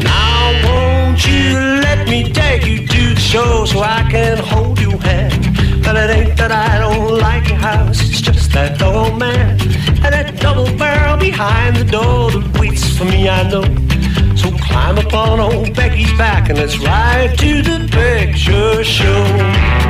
Now 0.03 0.64
won't 0.65 1.26
you 1.26 1.53
let 1.81 2.07
me 2.07 2.31
take 2.31 2.65
you 2.65 2.85
to 2.88 3.14
the 3.14 3.19
show 3.19 3.65
so 3.65 3.80
I 3.81 4.07
can 4.10 4.38
hold 4.38 4.80
your 4.80 4.99
hand? 4.99 5.36
And 5.88 5.97
it 5.97 6.09
ain't 6.09 6.38
that 6.38 6.51
I 6.51 6.80
don't 6.80 7.18
like 7.18 7.47
your 7.47 7.57
house, 7.59 8.01
it's 8.01 8.19
just 8.19 8.51
that 8.51 8.81
old 8.81 9.18
man. 9.18 9.51
And 10.03 10.14
that 10.14 10.38
double 10.41 10.65
barrel 10.77 11.15
behind 11.18 11.77
the 11.77 11.85
door 11.85 12.30
that 12.31 12.59
waits 12.59 12.97
for 12.97 13.05
me, 13.05 13.30
I 13.30 13.49
know. 13.49 13.64
So 14.35 14.51
climb 14.57 14.97
upon 14.97 15.39
old 15.39 15.73
Becky's 15.73 16.11
back 16.18 16.49
and 16.49 16.57
let's 16.57 16.77
ride 16.77 17.38
to 17.39 17.61
the 17.61 17.88
picture 17.89 18.84
show. 18.84 19.86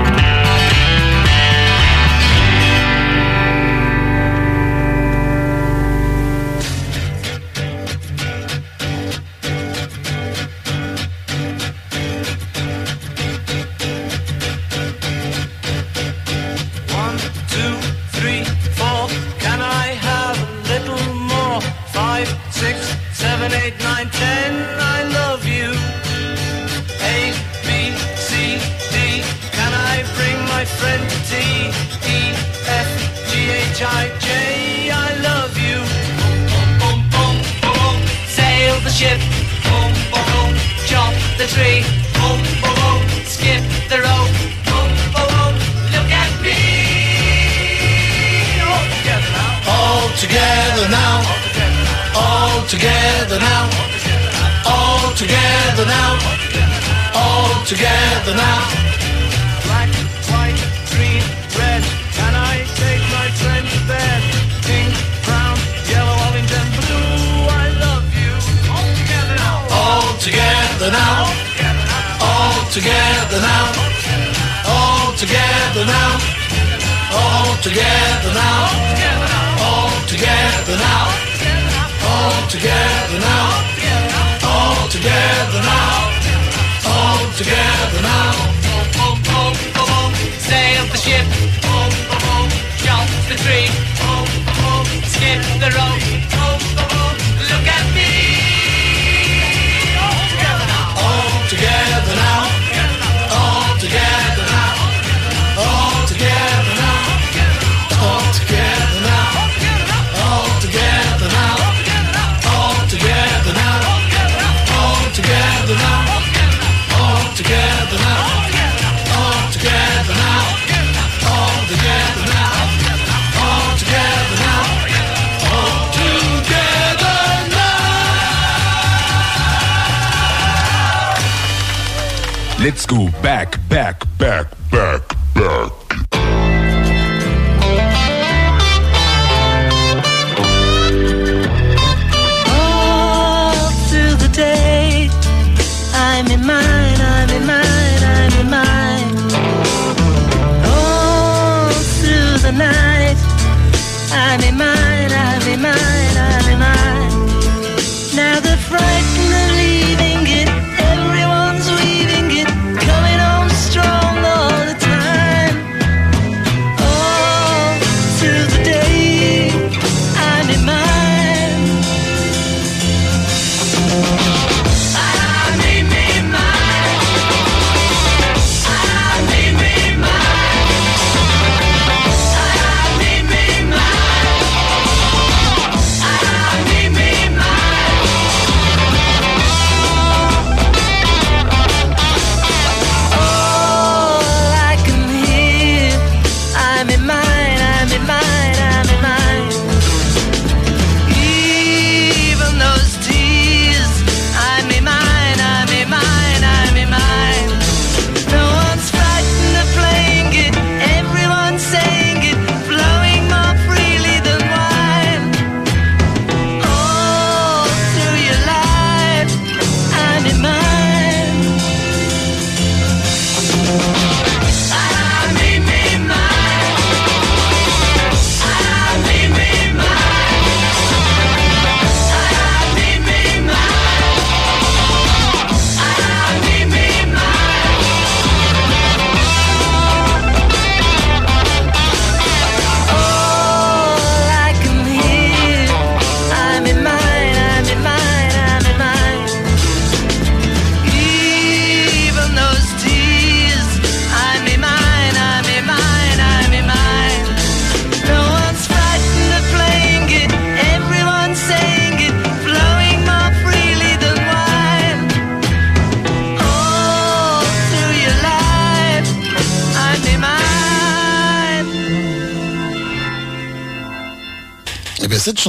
school 132.87 133.09
back. 133.21 133.46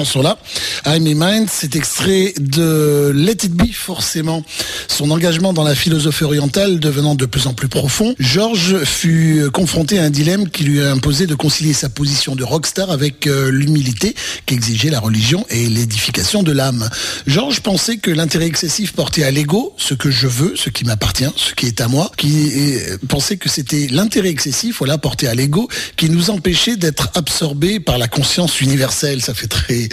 Chanson-là, 0.09 0.39
I'm 0.87 1.07
in 1.07 1.15
Mind, 1.17 1.49
c'est 1.51 1.77
extrait 1.77 2.33
de 2.39 3.13
Let 3.15 3.33
It 3.45 3.53
Be, 3.53 3.68
forcément. 3.89 4.45
Son 4.87 5.11
engagement 5.11 5.55
dans 5.55 5.65
la 5.65 5.75
philosophie 5.75 6.25
orientale 6.25 6.79
devenant 6.79 7.15
de 7.15 7.25
plus 7.25 7.47
en 7.47 7.55
plus 7.55 7.69
profond, 7.69 8.15
George 8.19 8.85
fut 8.85 9.45
confronté 9.51 9.99
à 9.99 10.03
un 10.03 10.11
dilemme 10.11 10.51
qui 10.51 10.65
lui 10.65 10.83
a 10.83 10.93
imposé 10.93 11.27
de 11.27 11.35
concilier 11.35 11.73
sa 11.73 11.89
position 11.89 12.37
de 12.37 12.45
rockstar 12.45 12.91
avec 12.91 13.27
euh, 13.27 13.51
l'humilité 13.51 14.15
qu'exigeait 14.45 14.91
la 14.91 15.01
religion 15.01 15.47
et 15.49 15.71
l'édification 15.71 16.43
de 16.43 16.53
l'âme. 16.53 16.91
George 17.27 17.61
pensait 17.61 17.97
que 17.97 18.11
l'intérêt 18.11 18.45
excessif 18.45 18.93
porté 18.93 19.25
à 19.25 19.31
l'ego, 19.31 19.73
ce 19.79 19.95
que 19.95 20.11
je 20.11 20.27
veux, 20.27 20.53
ce 20.55 20.69
qui 20.69 20.85
m'appartient, 20.85 21.33
ce 21.37 21.55
qui 21.55 21.65
est 21.65 21.81
à 21.81 21.89
moi, 21.89 22.13
qui 22.19 22.77
pensait 23.09 23.39
que 23.39 23.49
c'était 23.49 23.87
l'intérêt 23.91 24.29
excessif, 24.29 24.81
voilà, 24.81 24.99
porté 24.99 25.29
à 25.29 25.35
l'ego, 25.35 25.67
qui 25.97 26.11
nous 26.11 26.29
empêchait 26.29 26.77
d'être 26.77 27.09
absorbés 27.15 27.81
par 27.81 27.97
la 27.97 28.07
conscience 28.07 28.61
universelle. 28.61 29.23
Ça 29.23 29.33
fait 29.33 29.47
très, 29.47 29.89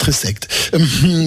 très 0.00 0.12
secte. 0.12 0.48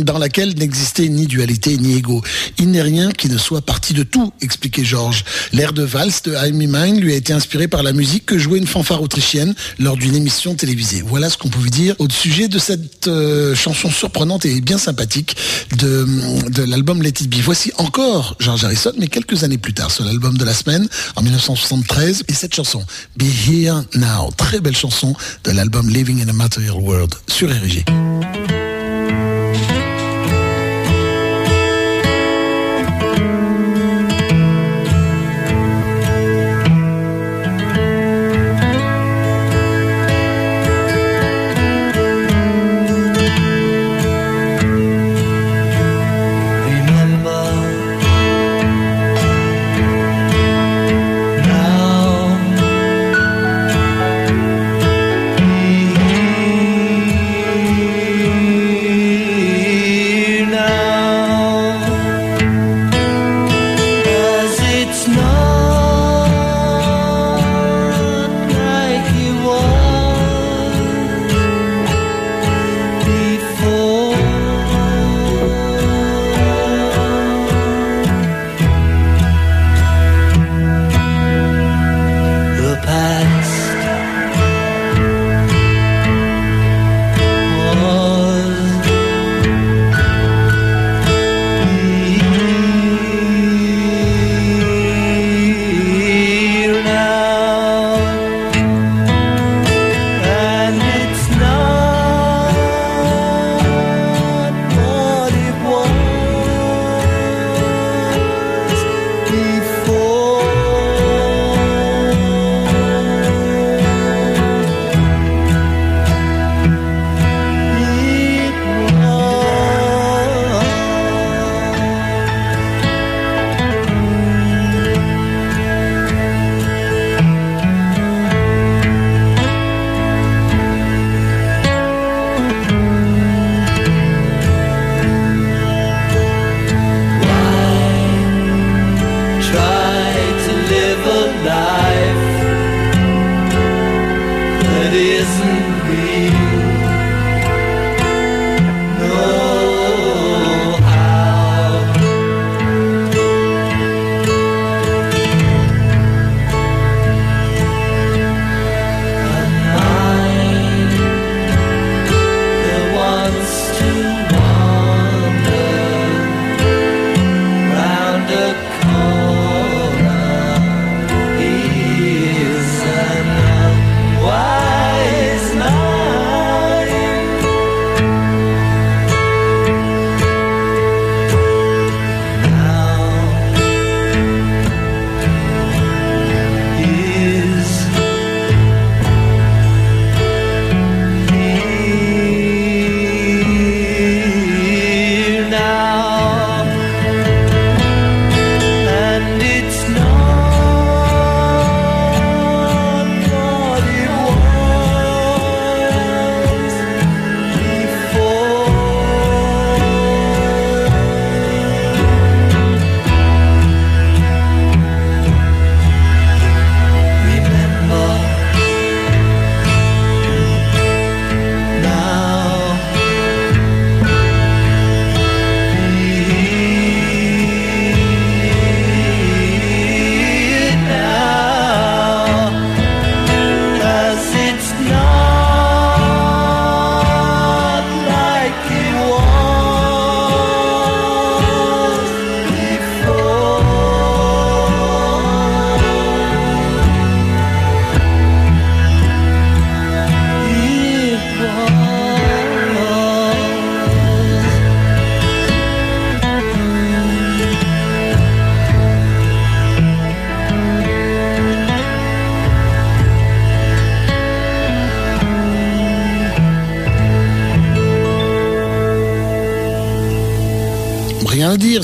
Dans 0.02 0.18
laquelle 0.18 0.54
n'existait 0.58 1.08
ni 1.08 1.28
dualité 1.28 1.78
ni 1.78 1.95
ego. 1.95 2.22
Il 2.58 2.72
n'est 2.72 2.82
rien 2.82 3.12
qui 3.12 3.30
ne 3.30 3.38
soit 3.38 3.62
parti 3.62 3.94
de 3.94 4.04
tout, 4.04 4.34
expliquait 4.41 4.84
Georges. 4.84 5.24
L'air 5.54 5.72
de 5.72 5.84
valse 5.84 6.24
de 6.24 6.34
I'm 6.34 6.58
Mind 6.58 7.00
lui 7.00 7.14
a 7.14 7.16
été 7.16 7.32
inspiré 7.32 7.68
par 7.68 7.84
la 7.84 7.94
musique 7.94 8.26
que 8.26 8.38
jouait 8.38 8.58
une 8.58 8.68
fanfare 8.68 9.02
autrichienne 9.02 9.54
lors 9.80 9.95
d'une 9.95 10.16
émission 10.16 10.56
télévisée. 10.56 11.04
Voilà 11.06 11.30
ce 11.30 11.38
qu'on 11.38 11.50
pouvait 11.50 11.70
dire 11.70 11.95
au 12.00 12.10
sujet 12.10 12.48
de 12.48 12.58
cette 12.58 13.08
euh, 13.08 13.56
chanson 13.56 13.91
surprenante 13.91 14.45
et 14.45 14.60
bien 14.60 14.78
sympathique 14.78 15.38
de, 15.78 16.08
de 16.50 16.64
l'album 16.64 17.02
Let 17.02 17.10
It 17.10 17.30
Be. 17.30 17.41
Voici 17.44 17.72
encore 17.78 18.36
George 18.40 18.64
Harrison, 18.64 18.94
mais 18.98 19.08
quelques 19.08 19.44
années 19.44 19.60
plus 19.60 19.74
tard, 19.74 19.91
sur 19.91 20.04
l'album 20.04 20.38
de 20.38 20.45
la 20.45 20.54
semaine, 20.54 20.88
en 21.16 21.22
1973, 21.22 22.24
et 22.28 22.34
cette 22.34 22.56
chanson, 22.56 22.84
Be 23.18 23.26
Here 23.48 23.84
Now, 23.95 24.32
très 24.36 24.60
belle 24.60 24.76
chanson 24.76 25.16
de 25.44 25.52
l'album 25.52 25.90
Living 25.90 26.24
in 26.24 26.30
a 26.30 26.34
Material 26.34 26.74
World 26.76 27.14
sur 27.28 27.50
RG. 27.50 27.86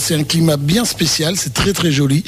C'est 0.10 0.16
un 0.16 0.24
climat 0.24 0.58
bien 0.58 0.86
spécial, 0.86 1.36
c'est 1.38 1.54
très 1.54 1.72
très 1.72 1.92
joli. 1.92 2.24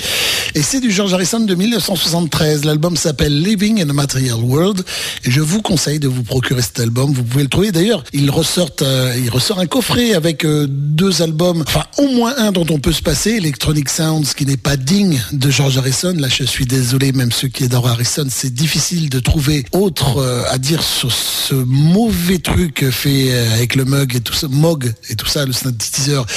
Et 0.54 0.62
c'est 0.62 0.82
du 0.82 0.92
George 0.92 1.16
Harrison 1.16 1.40
de 1.40 1.56
1973. 1.56 2.64
L'album 2.64 2.96
s'appelle 2.96 3.42
Living 3.42 3.82
in 3.82 3.90
a 3.90 3.94
Material 3.94 4.38
World. 4.38 4.84
Et 5.24 5.32
je 5.32 5.42
vous 5.42 5.64
conseille 5.64 5.98
de 5.98 6.08
vous 6.08 6.22
procurer 6.22 6.62
cet 6.62 6.80
album. 6.80 7.12
Vous 7.12 7.24
pouvez 7.24 7.42
le 7.42 7.50
trouver. 7.50 7.72
D'ailleurs, 7.72 8.04
il 8.14 8.30
ressort, 8.30 8.70
euh, 8.84 9.16
il 9.18 9.32
ressort 9.32 9.58
un 9.58 9.66
coffret 9.66 10.14
avec 10.14 10.46
euh, 10.46 10.68
deux 10.70 11.24
albums, 11.24 11.64
enfin 11.66 11.86
au 11.98 12.08
moins 12.10 12.36
un 12.38 12.52
dont 12.52 12.68
on 12.70 12.78
peut 12.78 12.92
se 12.92 13.02
passer, 13.02 13.32
Electronic 13.32 13.90
Sounds, 13.90 14.36
qui 14.38 14.46
n'est 14.46 14.58
pas 14.58 14.78
digne 14.78 15.20
de 15.32 15.50
George 15.50 15.80
Harrison. 15.80 16.14
Là, 16.16 16.28
je 16.30 16.44
suis 16.44 16.68
désolé, 16.68 17.14
même 17.14 17.32
ceux 17.32 17.48
qui 17.48 17.64
adorent 17.64 17.88
Harrison, 17.88 18.28
c'est 18.30 18.54
difficile 18.54 19.10
de 19.10 19.20
trouver 19.20 19.66
autre 19.72 20.20
euh, 20.20 20.44
à 20.52 20.60
dire 20.60 20.84
sur 20.84 21.12
ce 21.12 21.56
mauvais 21.56 22.38
truc 22.38 22.88
fait 22.92 23.36
avec 23.56 23.74
le 23.74 23.86
mug 23.86 24.16
et 24.18 24.22
tout 24.22 24.34
ça, 24.34 24.48
Mog 24.50 24.94
et 25.10 25.16
tout 25.16 25.26
ça, 25.26 25.48
le 25.48 25.54
synthétiseur. 25.54 26.28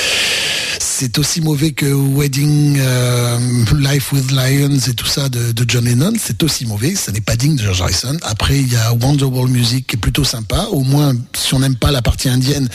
C'est 1.05 1.19
aussi 1.19 1.43
mauvais 1.43 1.73
que 1.73 1.85
Wedding 1.85 2.79
euh, 2.81 3.39
Life 3.77 4.11
with 4.13 4.31
Lions 4.31 4.79
et 4.89 4.95
tout 4.95 5.05
ça 5.05 5.29
de, 5.29 5.53
John 5.69 5.85
Lennon. 5.85 6.15
C'est 6.19 6.43
aussi 6.43 6.65
mauvais. 6.65 6.95
Ça 6.95 7.13
n'est 7.13 7.21
pas 7.21 7.37
digne 7.37 7.57
de 7.57 7.63
George 7.63 7.83
Harrison. 7.83 8.17
Après, 8.23 8.59
il 8.59 8.73
y 8.73 8.77
a 8.77 8.95
Wonderwall 8.95 9.51
Music 9.51 9.87
qui 9.87 9.97
est 9.97 9.99
plutôt 9.99 10.25
sympa. 10.25 10.69
Au 10.71 10.81
moins, 10.81 11.13
si 11.35 11.53
on 11.53 11.59
n'aime 11.59 11.77
pas 11.77 11.91
la 11.91 12.01
partie 12.01 12.31
indienne, 12.31 12.71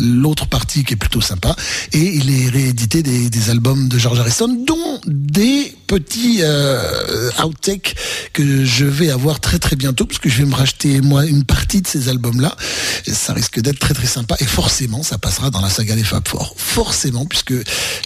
l'autre 0.00 0.48
partie 0.48 0.82
qui 0.82 0.94
est 0.94 0.96
plutôt 0.96 1.20
sympa. 1.20 1.54
Et 1.92 2.16
il 2.16 2.28
est 2.28 2.48
réédité 2.48 3.04
des 3.04 3.50
albums 3.50 3.88
de 3.88 3.98
George 3.98 4.18
Harrison, 4.18 4.48
dont 4.66 5.00
des 5.06 5.72
petits 5.90 6.38
euh, 6.42 7.30
outtakes 7.42 7.96
que 8.32 8.64
je 8.64 8.84
vais 8.84 9.10
avoir 9.10 9.40
très 9.40 9.58
très 9.58 9.74
bientôt 9.74 10.06
parce 10.06 10.20
que 10.20 10.28
je 10.28 10.38
vais 10.38 10.44
me 10.44 10.54
racheter 10.54 11.00
moi 11.00 11.26
une 11.26 11.42
partie 11.42 11.82
de 11.82 11.88
ces 11.88 12.08
albums 12.08 12.40
là 12.40 12.54
ça 13.08 13.32
risque 13.32 13.58
d'être 13.58 13.80
très 13.80 13.92
très 13.92 14.06
sympa. 14.06 14.36
Et 14.38 14.44
forcément 14.44 15.02
ça 15.02 15.18
passera 15.18 15.50
dans 15.50 15.60
la 15.60 15.68
saga 15.68 15.96
des 15.96 16.04
Fab 16.04 16.28
Four. 16.28 16.54
Forcément 16.56 17.26
puisque 17.26 17.54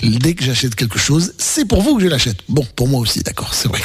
dès 0.02 0.32
que 0.32 0.42
j'achète 0.42 0.76
quelque 0.76 0.98
chose 0.98 1.34
c'est 1.36 1.66
pour 1.66 1.82
vous 1.82 1.96
que 1.96 2.02
je 2.02 2.08
l'achète. 2.08 2.38
Bon 2.48 2.66
pour 2.74 2.88
moi 2.88 3.00
aussi 3.00 3.20
d'accord 3.20 3.52
c'est 3.52 3.68
vrai 3.68 3.82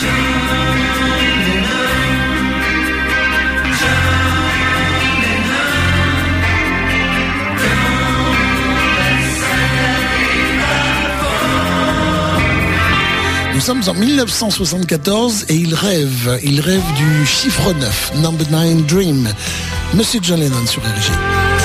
sommes 13.70 13.88
en 13.88 13.94
1974 13.94 15.46
et 15.50 15.54
il 15.54 15.76
rêve, 15.76 16.40
il 16.41 16.60
rêve 16.60 16.82
du 16.96 17.24
chiffre 17.24 17.72
9, 17.72 18.14
Number 18.16 18.50
9 18.50 18.88
Dream. 18.88 19.30
Monsieur 19.94 20.20
John 20.24 20.40
Lennon 20.40 20.66
sur 20.66 20.82
RG. 20.82 21.59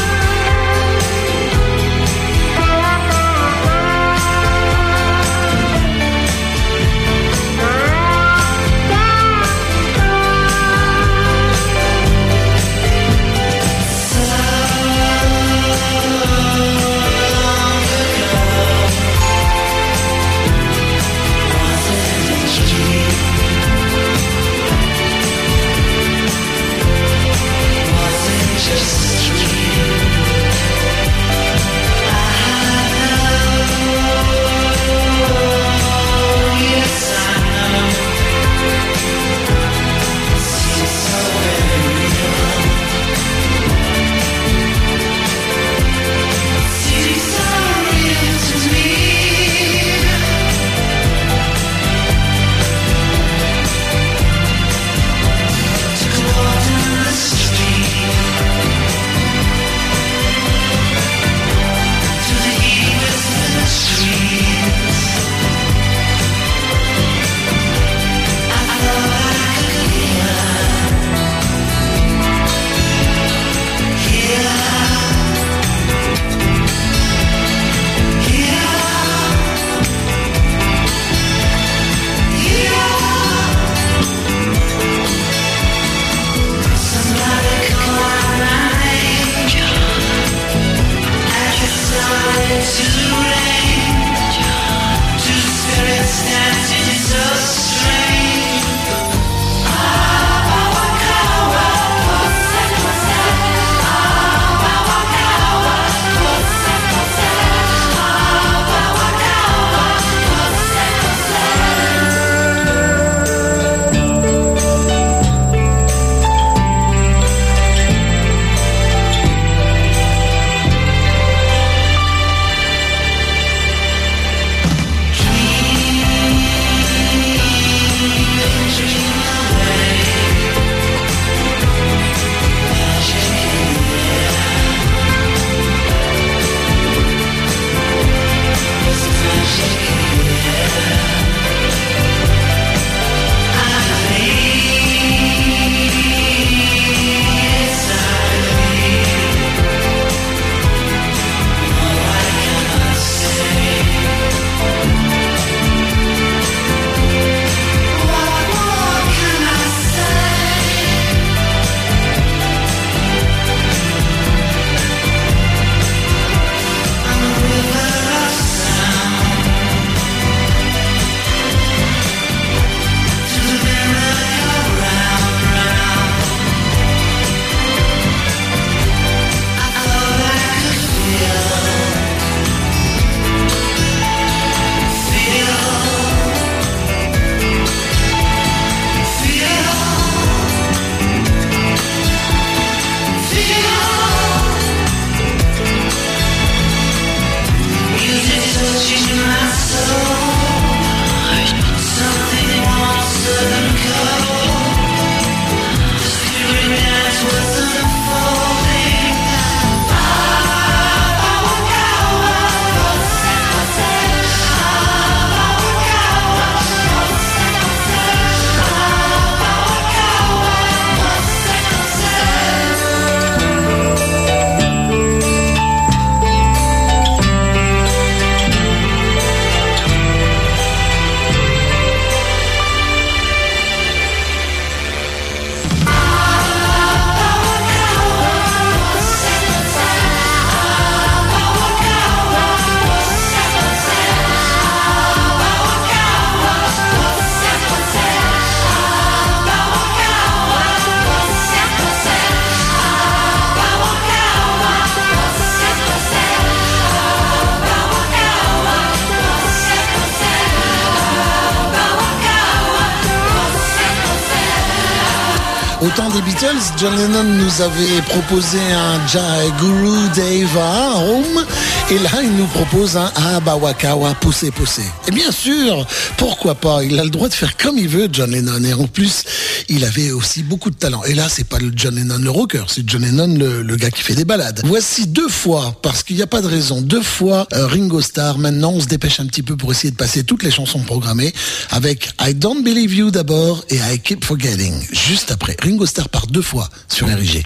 John 266.77 266.95
Lennon 266.97 267.25
nous 267.25 267.63
avait 267.63 268.03
proposé 268.03 268.59
un 268.59 269.07
Jai 269.09 269.51
Guru 269.59 270.09
Deva 270.15 270.97
Home 270.99 271.47
et 271.91 271.99
là 271.99 272.11
il 272.23 272.33
nous 272.37 272.47
propose 272.47 272.99
un 272.99 273.11
Abawakawa 273.35 274.15
Poussé 274.21 274.51
Poussé. 274.51 274.83
Et 275.09 275.11
bien 275.11 275.31
sûr, 275.31 275.87
pourquoi 276.19 276.55
pas, 276.55 276.85
il 276.85 276.99
a 277.01 277.05
le 277.05 277.11
droit 277.11 277.29
de 277.29 277.35
faire 277.35 277.57
comme 277.57 277.79
il 277.79 277.89
veut 277.89 278.09
John 278.13 278.31
Lennon. 278.31 278.63
Et 278.63 278.75
en 278.75 278.87
plus 278.87 279.25
il 279.69 279.85
avait 279.85 280.11
aussi 280.11 280.43
beaucoup 280.43 280.71
de 280.71 280.77
talent. 280.77 281.05
Et 281.05 281.15
là 281.15 281.29
c'est 281.29 281.45
pas 281.47 281.59
le 281.59 281.73
John 281.75 281.95
Lennon 281.95 282.19
le 282.19 282.31
rocker, 282.31 282.65
c'est 282.69 282.89
John 282.89 283.03
Lennon 283.03 283.35
le, 283.37 283.77
gars 283.77 283.91
qui 283.91 284.03
fait 284.03 284.15
des 284.15 284.25
balades. 284.25 284.63
Voici 284.65 285.07
deux 285.07 285.29
fois, 285.29 285.79
parce 285.83 286.03
qu'il 286.03 286.17
n'y 286.17 286.23
a 286.23 286.27
pas 286.27 286.43
de 286.43 286.47
raison, 286.47 286.81
deux 286.81 287.03
fois 287.03 287.47
euh, 287.53 287.67
Ringo 287.67 288.01
Starr. 288.01 288.39
Maintenant 288.39 288.73
on 288.73 288.81
se 288.81 288.87
dépêche 288.87 289.21
un 289.21 289.27
petit 289.27 289.43
peu 289.43 289.57
pour 289.57 289.73
essayer 289.73 289.91
de 289.91 289.97
passer 289.97 290.25
toutes 290.25 290.43
les 290.43 290.51
chansons 290.51 290.81
programmées 290.81 291.33
avec 291.71 292.11
I 292.21 292.35
Don't 292.35 292.63
Believe 292.63 292.95
You 292.95 293.11
d'abord 293.11 293.65
et 293.71 293.77
I 293.77 293.99
Keep 293.99 294.25
Forgetting 294.25 294.75
juste 294.93 295.31
après. 295.31 295.57
Ringo 295.63 295.87
Starr 295.87 296.09
part 296.09 296.27
deux 296.27 296.43
fois 296.43 296.69
sur 296.89 297.07
RIG. 297.07 297.45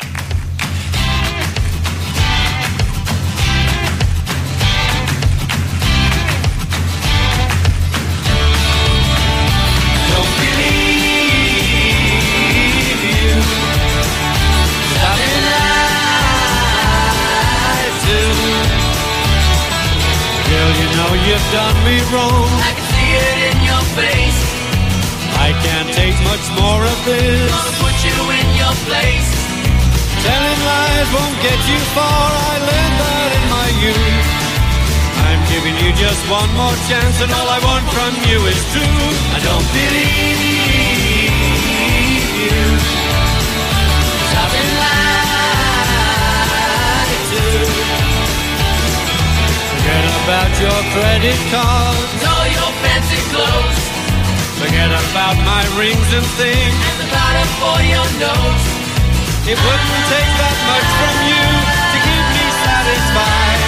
You've 21.28 21.50
done 21.52 21.76
me 21.84 22.00
wrong. 22.08 22.48
I 22.64 22.72
can 22.72 22.88
see 22.88 23.10
it 23.28 23.38
in 23.52 23.58
your 23.68 23.84
face. 24.00 24.40
I 25.36 25.52
can't 25.60 25.90
take 25.92 26.16
much 26.24 26.44
more 26.56 26.80
of 26.80 26.98
this. 27.04 27.52
Gonna 27.52 27.76
put 27.84 27.96
you 28.08 28.16
in 28.32 28.48
your 28.56 28.74
place. 28.88 29.28
Telling 30.24 30.60
lies 30.72 31.08
won't 31.12 31.36
get 31.44 31.60
you 31.68 31.78
far. 31.92 32.28
I 32.32 32.54
learned 32.68 32.96
that 33.04 33.30
in 33.38 33.44
my 33.52 33.68
youth. 33.84 34.28
I'm 35.28 35.42
giving 35.52 35.76
you 35.84 35.90
just 36.00 36.22
one 36.32 36.48
more 36.56 36.76
chance, 36.88 37.20
and 37.20 37.30
all 37.36 37.48
I 37.48 37.60
want 37.60 37.84
from 37.92 38.12
you 38.24 38.38
is 38.48 38.60
truth. 38.72 39.18
I 39.36 39.38
don't 39.44 39.68
believe 39.76 40.40
you. 40.48 40.58
About 50.28 50.52
your 50.60 50.80
credit 50.92 51.40
cards, 51.48 52.20
all 52.20 52.46
your 52.52 52.72
fancy 52.84 53.16
clothes. 53.32 53.80
Forget 54.60 54.92
about 54.92 55.40
my 55.40 55.64
rings 55.80 56.10
and 56.12 56.26
things, 56.36 56.76
and 56.84 57.00
the 57.00 57.08
bottom 57.08 57.48
for 57.56 57.80
your 57.80 58.04
nose. 58.20 58.64
It 59.48 59.56
wouldn't 59.56 60.04
take 60.12 60.30
that 60.36 60.58
much 60.68 60.88
from 61.00 61.16
you 61.32 61.48
to 61.80 61.98
keep 62.04 62.24
me 62.36 62.44
satisfied. 62.60 63.64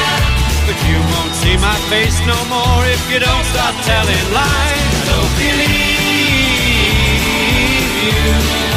But 0.68 0.76
you 0.84 1.00
won't 1.00 1.32
see 1.40 1.56
my 1.56 1.80
face 1.88 2.20
no 2.28 2.36
more 2.52 2.84
if 2.92 3.00
you 3.08 3.24
don't 3.24 3.46
stop 3.56 3.72
telling 3.80 4.24
lies. 4.36 4.84
I 5.00 5.16
don't 5.16 5.32
believe 5.40 5.80
you. 8.04 8.69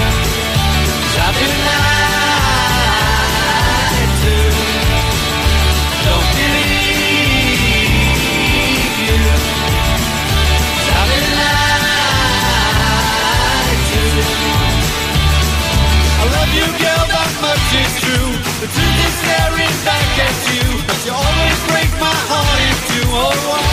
Staring 19.23 19.75
back 19.87 20.09
at 20.27 20.37
you, 20.51 20.65
but 20.87 20.99
you 21.05 21.13
always 21.15 21.59
break 21.71 21.91
my 21.99 22.17
heart 22.31 22.59
in 22.67 22.75
two. 22.91 23.07
Oh, 23.07 23.35
why? 23.49 23.63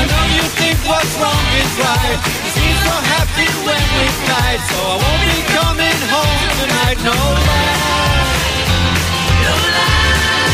I 0.00 0.02
know 0.10 0.24
you 0.36 0.44
think 0.60 0.76
what's 0.84 1.14
wrong 1.20 1.46
is 1.62 1.72
right. 1.80 2.18
You 2.44 2.50
seem 2.58 2.76
so 2.84 2.94
happy 3.16 3.48
when 3.66 3.84
we 3.96 4.06
fight, 4.28 4.60
so 4.70 4.78
I 4.92 4.96
won't 5.02 5.22
be 5.32 5.40
coming 5.56 6.00
home 6.12 6.42
tonight. 6.60 6.98
No 7.08 7.16
lie, 7.48 8.44
no 9.44 9.54
And 10.44 10.53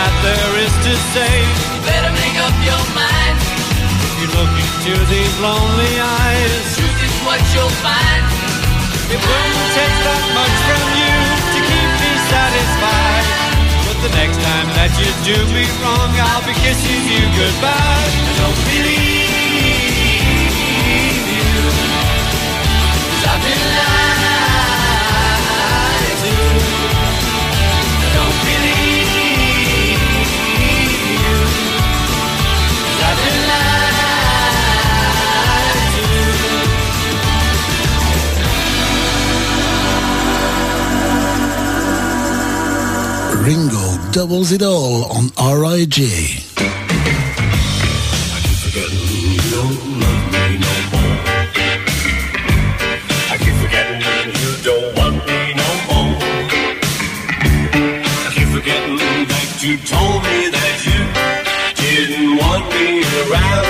that 0.00 0.16
there 0.24 0.52
is 0.64 0.72
to 0.88 0.92
say. 1.12 1.34
You 1.76 1.80
Better 1.84 2.12
make 2.16 2.36
up 2.40 2.56
your 2.64 2.84
mind. 2.96 3.36
If 3.36 4.12
you 4.16 4.28
look 4.32 4.52
into 4.64 4.94
these 5.12 5.34
lonely 5.44 5.94
eyes, 6.00 6.64
truth 6.72 7.00
is 7.04 7.16
what 7.28 7.40
you'll 7.52 7.76
find. 7.84 8.24
It 9.12 9.20
wouldn't 9.20 9.68
take 9.76 9.96
that 10.08 10.24
much 10.32 10.56
from 10.68 10.84
you 10.96 11.16
to 11.52 11.58
keep 11.68 11.90
me 12.00 12.12
satisfied. 12.32 13.26
But 13.84 13.98
the 14.00 14.12
next 14.16 14.40
time 14.40 14.68
that 14.78 14.92
you 14.96 15.08
do 15.28 15.36
me 15.52 15.68
wrong, 15.84 16.12
I'll 16.32 16.44
be 16.48 16.56
kissing 16.64 17.04
you 17.04 17.22
goodbye. 17.36 18.08
I 18.24 18.32
don't 18.40 18.60
believe 18.72 19.19
Ringo 43.50 43.98
doubles 44.12 44.52
it 44.52 44.62
all 44.62 45.10
on 45.10 45.24
that 59.26 59.48
you 59.60 59.78
told 59.78 60.22
me 60.22 60.40
that 60.56 60.76
you 60.86 61.00
didn't 61.82 62.36
want 62.38 62.64
me 62.70 63.02
around 63.22 63.66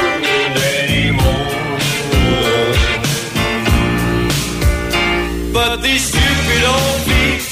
anymore. 0.76 1.48
But 5.54 5.76
these 5.80 6.04
stupid 6.04 6.62
old 6.68 7.00
feet 7.08 7.42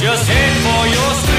just 0.00 0.28
head 0.28 0.54
for 0.62 0.86
your 0.94 1.29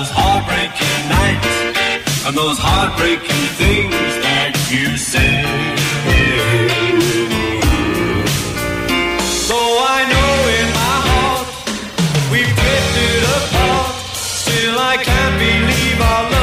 those 0.00 0.10
heartbreaking 0.12 1.08
nights 1.08 2.26
and 2.26 2.36
those 2.36 2.58
heartbreaking 2.58 3.46
things 3.58 4.12
that 4.24 4.52
you 4.70 4.96
said. 4.96 5.44
Though 9.50 9.74
I 9.96 10.00
know 10.12 10.32
in 10.58 10.68
my 10.80 10.96
heart 11.10 11.48
we've 12.30 12.54
drifted 12.60 13.22
apart, 13.38 13.94
still 14.14 14.78
I 14.78 14.96
can't 15.02 15.36
believe 15.38 16.00
our 16.00 16.30
love 16.30 16.39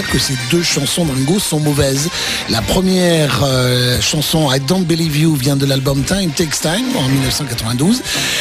que 0.00 0.18
ces 0.18 0.34
deux 0.50 0.62
chansons 0.62 1.04
d'Ringo 1.04 1.38
sont 1.38 1.60
mauvaises. 1.60 2.08
La 2.48 2.62
première 2.62 3.40
euh, 3.44 4.00
chanson, 4.00 4.50
I 4.50 4.58
Don't 4.60 4.84
Believe 4.84 5.18
You, 5.18 5.34
vient 5.34 5.56
de 5.56 5.66
l'album 5.66 6.02
Time 6.04 6.30
Takes 6.30 6.62
Time 6.62 6.96
en 6.96 7.08
1992. 7.08 8.00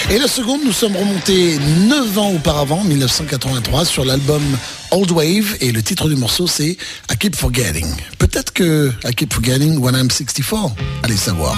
Et 0.09 0.17
la 0.17 0.27
seconde, 0.27 0.61
nous 0.63 0.71
sommes 0.71 0.95
remontés 0.95 1.59
9 1.89 2.17
ans 2.17 2.31
auparavant, 2.31 2.83
1983, 2.83 3.83
sur 3.85 4.05
l'album 4.05 4.41
Old 4.91 5.11
Wave. 5.11 5.57
Et 5.59 5.71
le 5.71 5.83
titre 5.83 6.07
du 6.07 6.15
morceau, 6.15 6.47
c'est 6.47 6.77
I 7.11 7.17
Keep 7.19 7.35
Forgetting. 7.35 7.87
Peut-être 8.17 8.53
que 8.53 8.91
I 9.05 9.13
Keep 9.13 9.33
Forgetting 9.33 9.77
When 9.79 9.95
I'm 9.95 10.09
64. 10.09 10.73
Allez 11.03 11.17
savoir. 11.17 11.57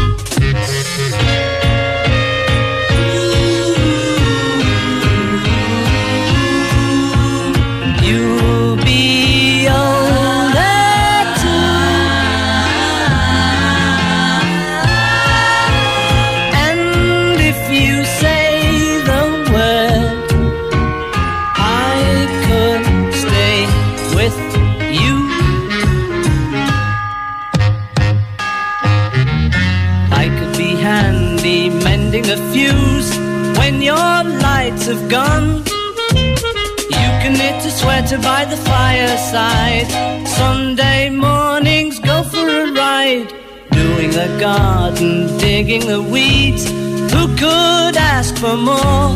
Sweater 38.11 38.23
by 38.23 38.45
the 38.45 38.57
fireside. 38.57 39.87
Sunday 40.27 41.09
mornings 41.09 41.99
go 41.99 42.23
for 42.23 42.47
a 42.47 42.71
ride. 42.71 43.27
Doing 43.71 44.11
the 44.11 44.37
garden, 44.39 45.37
digging 45.37 45.85
the 45.87 46.01
weeds. 46.01 46.65
Who 47.13 47.27
could 47.37 47.95
ask 47.97 48.35
for 48.35 48.57
more? 48.57 49.15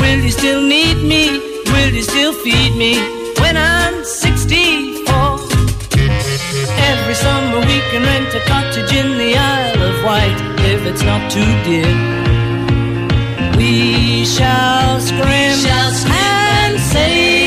Will 0.00 0.20
you 0.24 0.30
still 0.30 0.62
need 0.62 0.98
me? 1.02 1.24
Will 1.72 1.92
you 1.92 2.02
still 2.02 2.32
feed 2.32 2.76
me 2.76 2.94
when 3.40 3.56
I'm 3.56 4.04
64? 4.04 5.14
Every 6.90 7.14
summer 7.14 7.60
we 7.60 7.78
can 7.90 8.02
rent 8.02 8.34
a 8.34 8.42
cottage 8.46 8.92
in 8.92 9.18
the 9.18 9.36
Isle 9.36 9.82
of 9.90 10.04
Wight 10.04 10.38
if 10.72 10.80
it's 10.86 11.02
not 11.02 11.30
too 11.30 11.52
dear. 11.66 11.90
We 13.56 14.24
shall 14.24 15.00
scream 15.00 15.58
and 15.66 16.80
sing. 16.80 17.37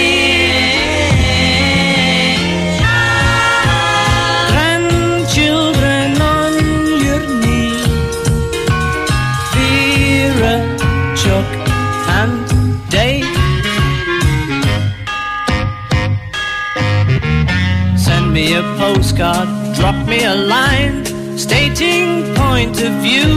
Postcard, 18.94 19.48
drop 19.76 19.98
me 20.08 20.24
a 20.26 20.36
line, 20.36 21.06
stating 21.38 22.08
point 22.36 22.76
of 22.88 22.94
view. 23.06 23.32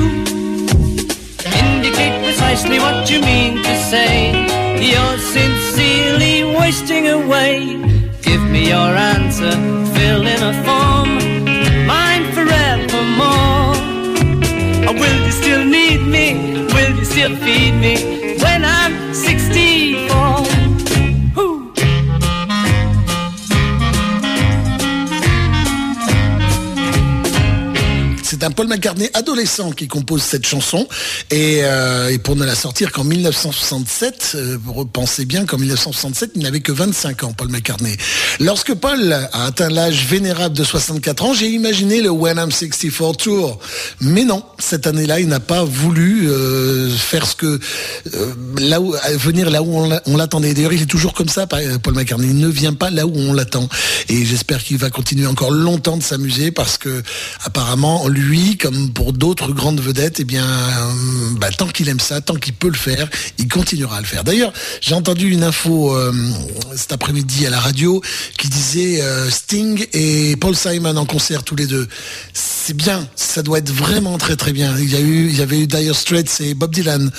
Indicate 1.65 2.17
precisely 2.27 2.79
what 2.85 3.09
you 3.11 3.21
mean 3.21 3.63
to 3.69 3.75
say. 3.93 4.15
You're 4.91 5.19
sincerely 5.37 6.37
wasting 6.59 7.07
away. 7.21 7.57
Give 8.29 8.43
me 8.55 8.63
your 8.75 8.93
answer, 9.15 9.55
fill 9.97 10.25
in 10.35 10.41
a 10.53 10.55
form, 10.67 11.11
mine 11.93 12.25
forevermore. 12.37 13.75
Or 14.89 14.95
will 15.01 15.19
you 15.27 15.33
still 15.43 15.65
need 15.65 16.01
me? 16.17 16.29
Will 16.75 16.93
you 16.99 17.05
still 17.05 17.35
feed 17.45 17.75
me 17.85 17.95
when 18.45 18.61
I'm 18.65 19.15
64? 19.15 19.74
Paul 28.51 28.69
McCartney 28.69 29.09
adolescent 29.15 29.71
qui 29.73 29.87
compose 29.89 30.23
cette 30.23 30.47
chanson 30.47 30.87
et, 31.31 31.61
euh, 31.63 32.17
pour 32.19 32.37
ne 32.37 32.45
la 32.45 32.55
sortir 32.55 32.93
qu'en 32.93 33.05
1967, 33.05 34.33
euh, 34.35 34.59
repensez 34.67 35.25
bien 35.25 35.47
qu'en 35.47 35.59
1967 35.59 36.33
il 36.37 36.43
n'avait 36.43 36.61
que 36.61 36.73
25 36.73 37.25
ans 37.25 37.33
Paul 37.33 37.49
McCartney. 37.49 37.97
Lorsque 38.41 38.75
Paul 38.75 39.13
a 39.13 39.45
atteint 39.47 39.69
l'âge 39.71 40.07
vénérable 40.07 40.57
de 40.57 40.65
64 40.65 41.25
ans, 41.25 41.35
j'ai 41.35 41.49
imaginé 41.49 42.01
le 42.03 42.11
When 42.11 42.39
I'm 42.39 42.51
64 42.51 43.17
Tour, 43.17 43.59
mais 44.01 44.25
non, 44.25 44.43
cette 44.59 44.87
année-là 44.87 45.21
il 45.21 45.29
n'a 45.29 45.41
pas 45.41 45.65
voulu 45.65 46.29
euh, 46.29 46.91
faire 46.91 47.27
ce 47.27 47.35
que 47.37 47.59
euh, 48.15 48.33
venir 49.17 49.51
là 49.51 49.63
où 49.63 49.77
on 49.77 49.89
l'a- 49.89 50.03
on 50.07 50.17
l'attendait. 50.17 50.55
D'ailleurs 50.55 50.73
il 50.73 50.83
est 50.83 50.87
toujours 50.87 51.15
comme 51.15 51.29
ça 51.29 51.47
Paul 51.47 51.95
McCartney, 51.95 52.29
il 52.29 52.39
ne 52.39 52.49
vient 52.49 52.75
pas 52.75 52.91
là 52.91 53.07
où 53.07 53.13
on 53.17 53.33
l'attend 53.33 53.69
et 54.09 54.25
j'espère 54.25 54.63
qu'il 54.63 54.77
va 54.79 54.91
continuer 54.91 55.27
encore 55.27 55.51
longtemps 55.51 55.97
de 55.97 56.03
s'amuser 56.03 56.51
parce 56.51 56.79
que 56.79 57.03
apparemment 57.45 58.09
lui 58.09 58.34
comme 58.61 58.91
pour 58.91 59.13
d'autres 59.13 59.53
grandes 59.53 59.81
vedettes 59.81 60.19
eh 60.21 60.25
bien 60.25 60.45
euh, 60.45 60.91
bah, 61.39 61.51
tant 61.57 61.69
qu'il 61.69 61.89
aime 61.89 62.01
ça 62.01 62.21
tant 62.21 62.35
qu'il 62.35 62.53
peut 62.53 62.69
le 62.69 62.77
faire 62.77 63.09
il 63.39 63.49
continuera 63.49 63.99
à 63.99 64.01
le 64.01 64.07
faire. 64.07 64.25
D'ailleurs 64.25 64.53
j'ai 64.81 64.95
entendu 64.95 65.31
une 65.31 65.45
info 65.45 65.95
euh, 65.95 66.13
cet 66.75 66.93
après-midi 66.93 67.47
à 67.47 67.51
la 67.51 67.61
radio 67.61 68.03
qui 68.37 68.49
disait 68.49 69.03
euh, 69.03 69.31
Sting 69.31 69.87
et 69.93 70.37
Paul 70.37 70.57
Simon 70.57 70.97
en 70.97 71.07
concert 71.07 71.45
tous 71.45 71.55
les 71.55 71.67
deux. 71.67 71.87
C'est 72.33 72.77
bien 72.77 73.09
ça 73.15 73.43
doit 73.43 73.59
être 73.59 73.71
vraiment 73.71 74.19
très 74.19 74.37
très 74.37 74.53
bien. 74.53 74.77
Il 74.79 74.91
y 74.91 74.97
a 74.97 75.01
eu 75.01 75.29
il 75.29 75.39
y 75.39 75.43
avait 75.43 75.61
eu 75.61 75.67
Dire 75.67 75.95
Straits 75.95 76.41
et 76.41 76.55
Bob 76.55 76.73
Dylan 76.73 77.11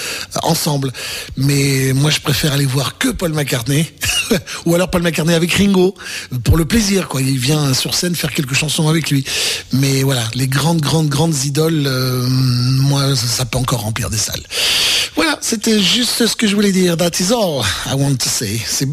ensemble. 0.44 0.92
Mais 1.38 1.94
moi 1.94 2.12
je 2.12 2.20
préfère 2.20 2.52
aller 2.52 2.66
voir 2.66 2.98
que 2.98 3.10
Paul 3.10 3.34
McCartney 3.34 3.86
ou 4.66 4.76
alors 4.76 4.90
Paul 4.90 5.02
McCartney 5.02 5.34
avec 5.36 5.54
Ringo 5.54 5.96
pour 6.44 6.58
le 6.58 6.66
plaisir 6.66 7.08
quoi. 7.08 7.22
Il 7.22 7.40
vient 7.40 7.74
sur 7.74 7.96
scène 7.96 8.16
faire 8.16 8.34
quelques 8.34 8.54
chansons 8.54 8.90
avec 8.90 9.10
lui. 9.10 9.24
Mais 9.72 10.04
voilà 10.04 10.24
les 10.34 10.48
grandes 10.48 10.82
grandes 10.82 10.95
grandes 11.04 11.46
idoles 11.46 11.86
euh, 11.86 12.26
moi 12.28 13.16
ça, 13.16 13.46
peut 13.46 13.58
encore 13.58 13.82
remplir 13.82 14.10
des 14.10 14.18
salles. 14.18 14.44
Voilà 15.16 15.38
c'était 15.42 15.80
juste 15.80 16.26
ce 16.26 16.36
que 16.36 16.48
je 16.48 16.56
voulais 16.56 16.72
dire. 16.72 16.98
That 16.98 17.12
is 17.20 17.32
all 17.32 17.64
I 17.86 17.96
want 17.96 18.16
to 18.16 18.30
say. 18.30 18.60
C'est 18.66 18.88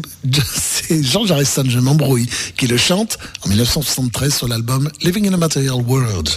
c'est 0.55 1.03
George 1.03 1.31
Harrison 1.31 1.63
je 1.67 1.79
m'embrouille 1.79 2.29
qui 2.57 2.67
le 2.67 2.77
chante 2.77 3.17
en 3.45 3.49
1973 3.49 4.33
sur 4.33 4.47
l'album 4.47 4.89
Living 5.01 5.27
in 5.27 5.33
a 5.33 5.37
Material 5.37 5.81
World 5.87 6.29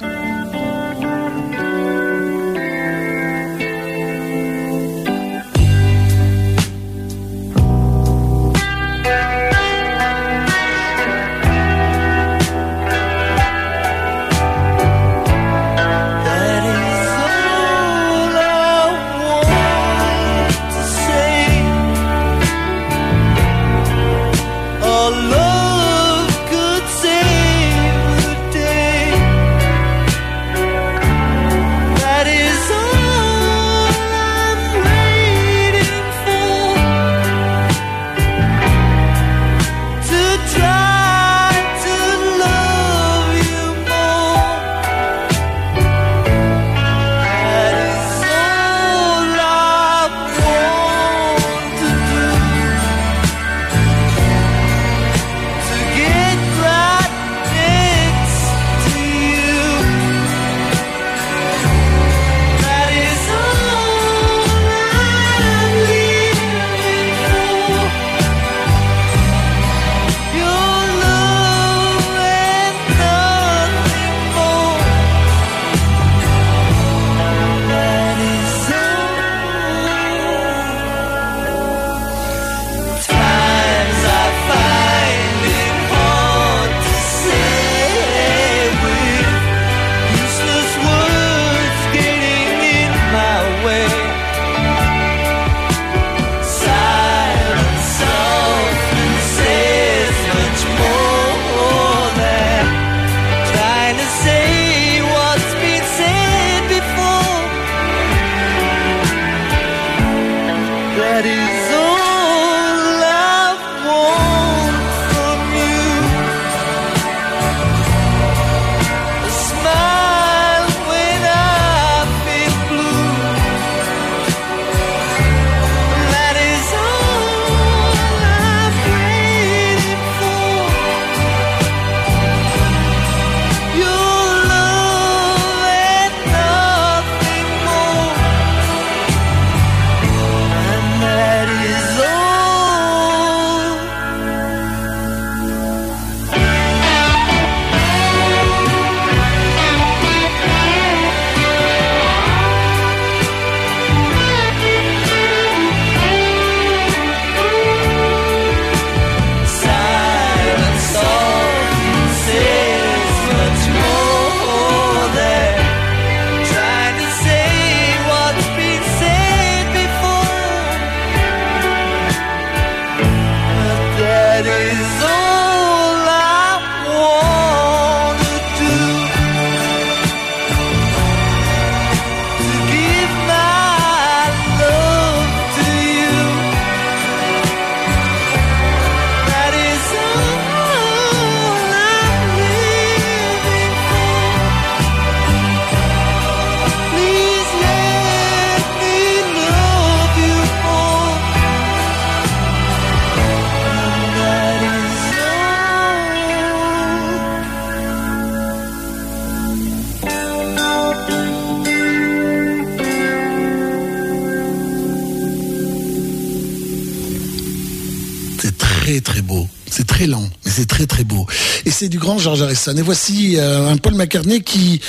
George 222.18 222.42
Harrison. 222.42 222.76
Et 222.76 222.82
voici 222.82 223.36
euh, 223.36 223.68
un 223.68 223.76
Paul 223.76 223.94
McCartney 223.94 224.40
qui, 224.40 224.80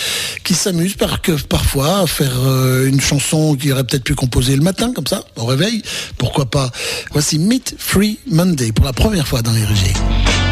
qui 0.44 0.54
s'amuse 0.54 0.96
par, 0.96 1.22
que, 1.22 1.32
parfois 1.32 2.00
à 2.02 2.08
faire 2.08 2.34
euh, 2.46 2.88
une 2.88 3.02
chanson 3.02 3.56
qu'il 3.56 3.72
aurait 3.74 3.84
peut-être 3.84 4.04
pu 4.04 4.16
composer 4.16 4.56
le 4.56 4.62
matin, 4.62 4.94
comme 4.94 5.08
ça, 5.08 5.24
au 5.36 5.46
réveil. 5.46 5.82
Pourquoi 6.18 6.46
pas 6.46 6.72
Voici 7.12 7.40
Meet 7.40 7.76
Free 7.78 8.20
Monday 8.28 8.72
pour 8.72 8.86
la 8.86 8.94
première 8.94 9.28
fois 9.28 9.42
dans 9.42 9.52
les 9.52 9.64
RG. 9.64 10.47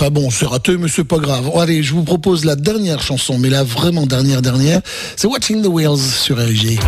Enfin 0.00 0.10
bon, 0.10 0.30
c'est 0.30 0.46
raté, 0.46 0.78
mais 0.78 0.88
c'est 0.88 1.04
pas 1.04 1.18
grave. 1.18 1.50
Oh, 1.52 1.60
allez, 1.60 1.82
je 1.82 1.92
vous 1.92 2.04
propose 2.04 2.46
la 2.46 2.56
dernière 2.56 3.02
chanson, 3.02 3.38
mais 3.38 3.50
la 3.50 3.64
vraiment 3.64 4.06
dernière 4.06 4.40
dernière. 4.40 4.80
C'est 5.14 5.26
Watching 5.26 5.60
the 5.60 5.66
Wheels 5.66 5.98
sur 5.98 6.38
RG. 6.38 6.78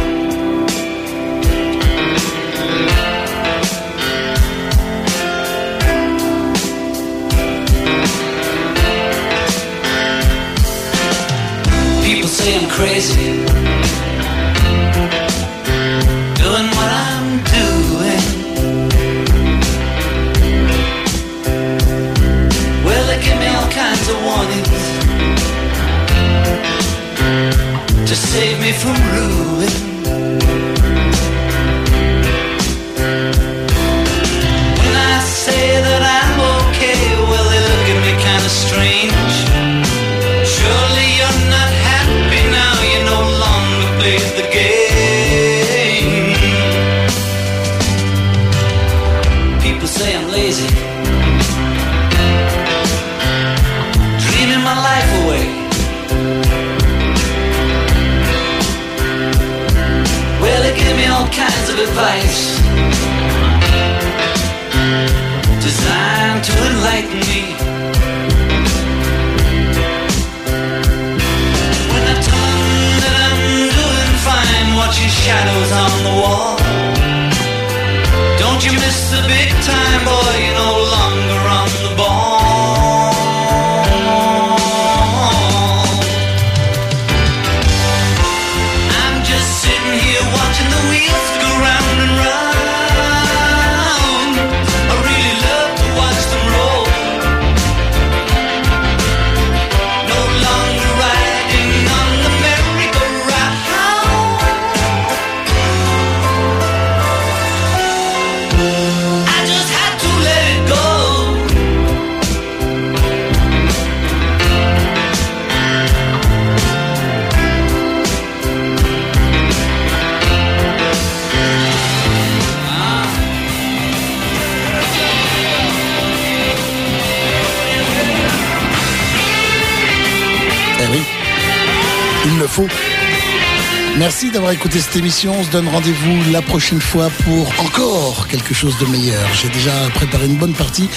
Écouté 134.62 134.78
cette 134.78 134.94
émission. 134.94 135.34
On 135.36 135.43
se 135.43 135.51
donne 135.51 135.66
rendez-vous 135.66 136.30
la 136.30 136.40
prochaine 136.40 136.80
fois 136.80 137.10
pour 137.24 137.52
encore 137.59 138.28
quelque 138.28 138.55
chose 138.55 138.78
de 138.78 138.86
meilleur. 138.86 139.28
J'ai 139.34 139.48
déjà 139.48 139.72
préparé 139.93 140.26
une 140.26 140.36
bonne 140.36 140.52
partie. 140.52 140.89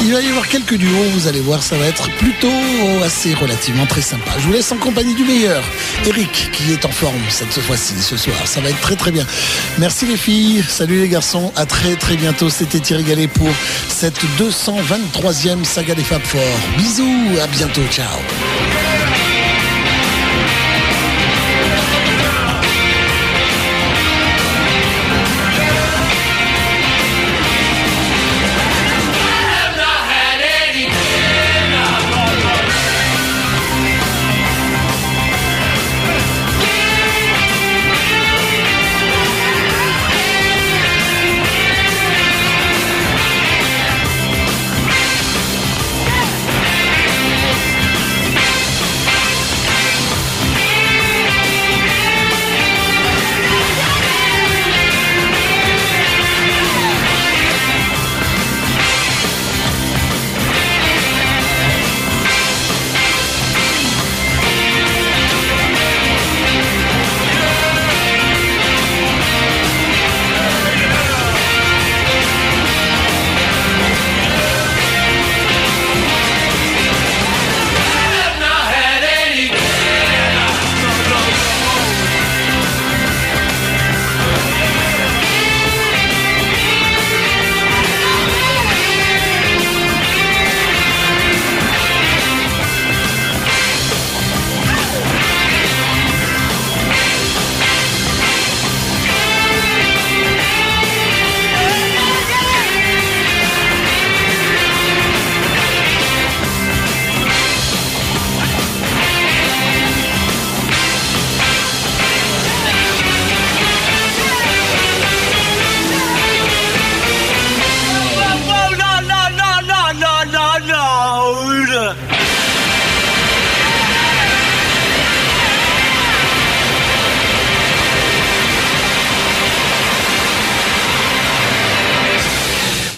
Il 0.00 0.12
va 0.12 0.20
y 0.20 0.28
avoir 0.28 0.46
quelques 0.46 0.76
duos, 0.76 1.02
vous 1.14 1.26
allez 1.26 1.40
voir, 1.40 1.60
ça 1.60 1.76
va 1.76 1.86
être 1.86 2.08
plutôt 2.18 2.46
assez 3.04 3.34
relativement 3.34 3.86
très 3.86 4.02
sympa. 4.02 4.30
Je 4.38 4.46
vous 4.46 4.52
laisse 4.52 4.70
en 4.70 4.76
compagnie 4.76 5.14
du 5.14 5.24
meilleur, 5.24 5.64
Eric, 6.06 6.50
qui 6.52 6.70
est 6.70 6.84
en 6.84 6.90
forme 6.90 7.20
cette 7.28 7.58
fois-ci, 7.60 7.94
ce 8.00 8.16
soir. 8.16 8.36
Ça 8.44 8.60
va 8.60 8.70
être 8.70 8.80
très 8.80 8.94
très 8.94 9.10
bien. 9.10 9.26
Merci 9.78 10.06
les 10.06 10.16
filles, 10.16 10.62
salut 10.68 11.00
les 11.00 11.08
garçons, 11.08 11.52
à 11.56 11.66
très 11.66 11.96
très 11.96 12.14
bientôt. 12.14 12.50
C'était 12.50 12.78
Thierry 12.78 13.02
Gallet 13.02 13.26
pour 13.26 13.50
cette 13.88 14.20
223e 14.38 15.64
saga 15.64 15.96
des 15.96 16.04
Fab 16.04 16.22
Four. 16.22 16.40
Bisous, 16.76 17.40
à 17.42 17.48
bientôt, 17.48 17.82
ciao. 17.90 18.18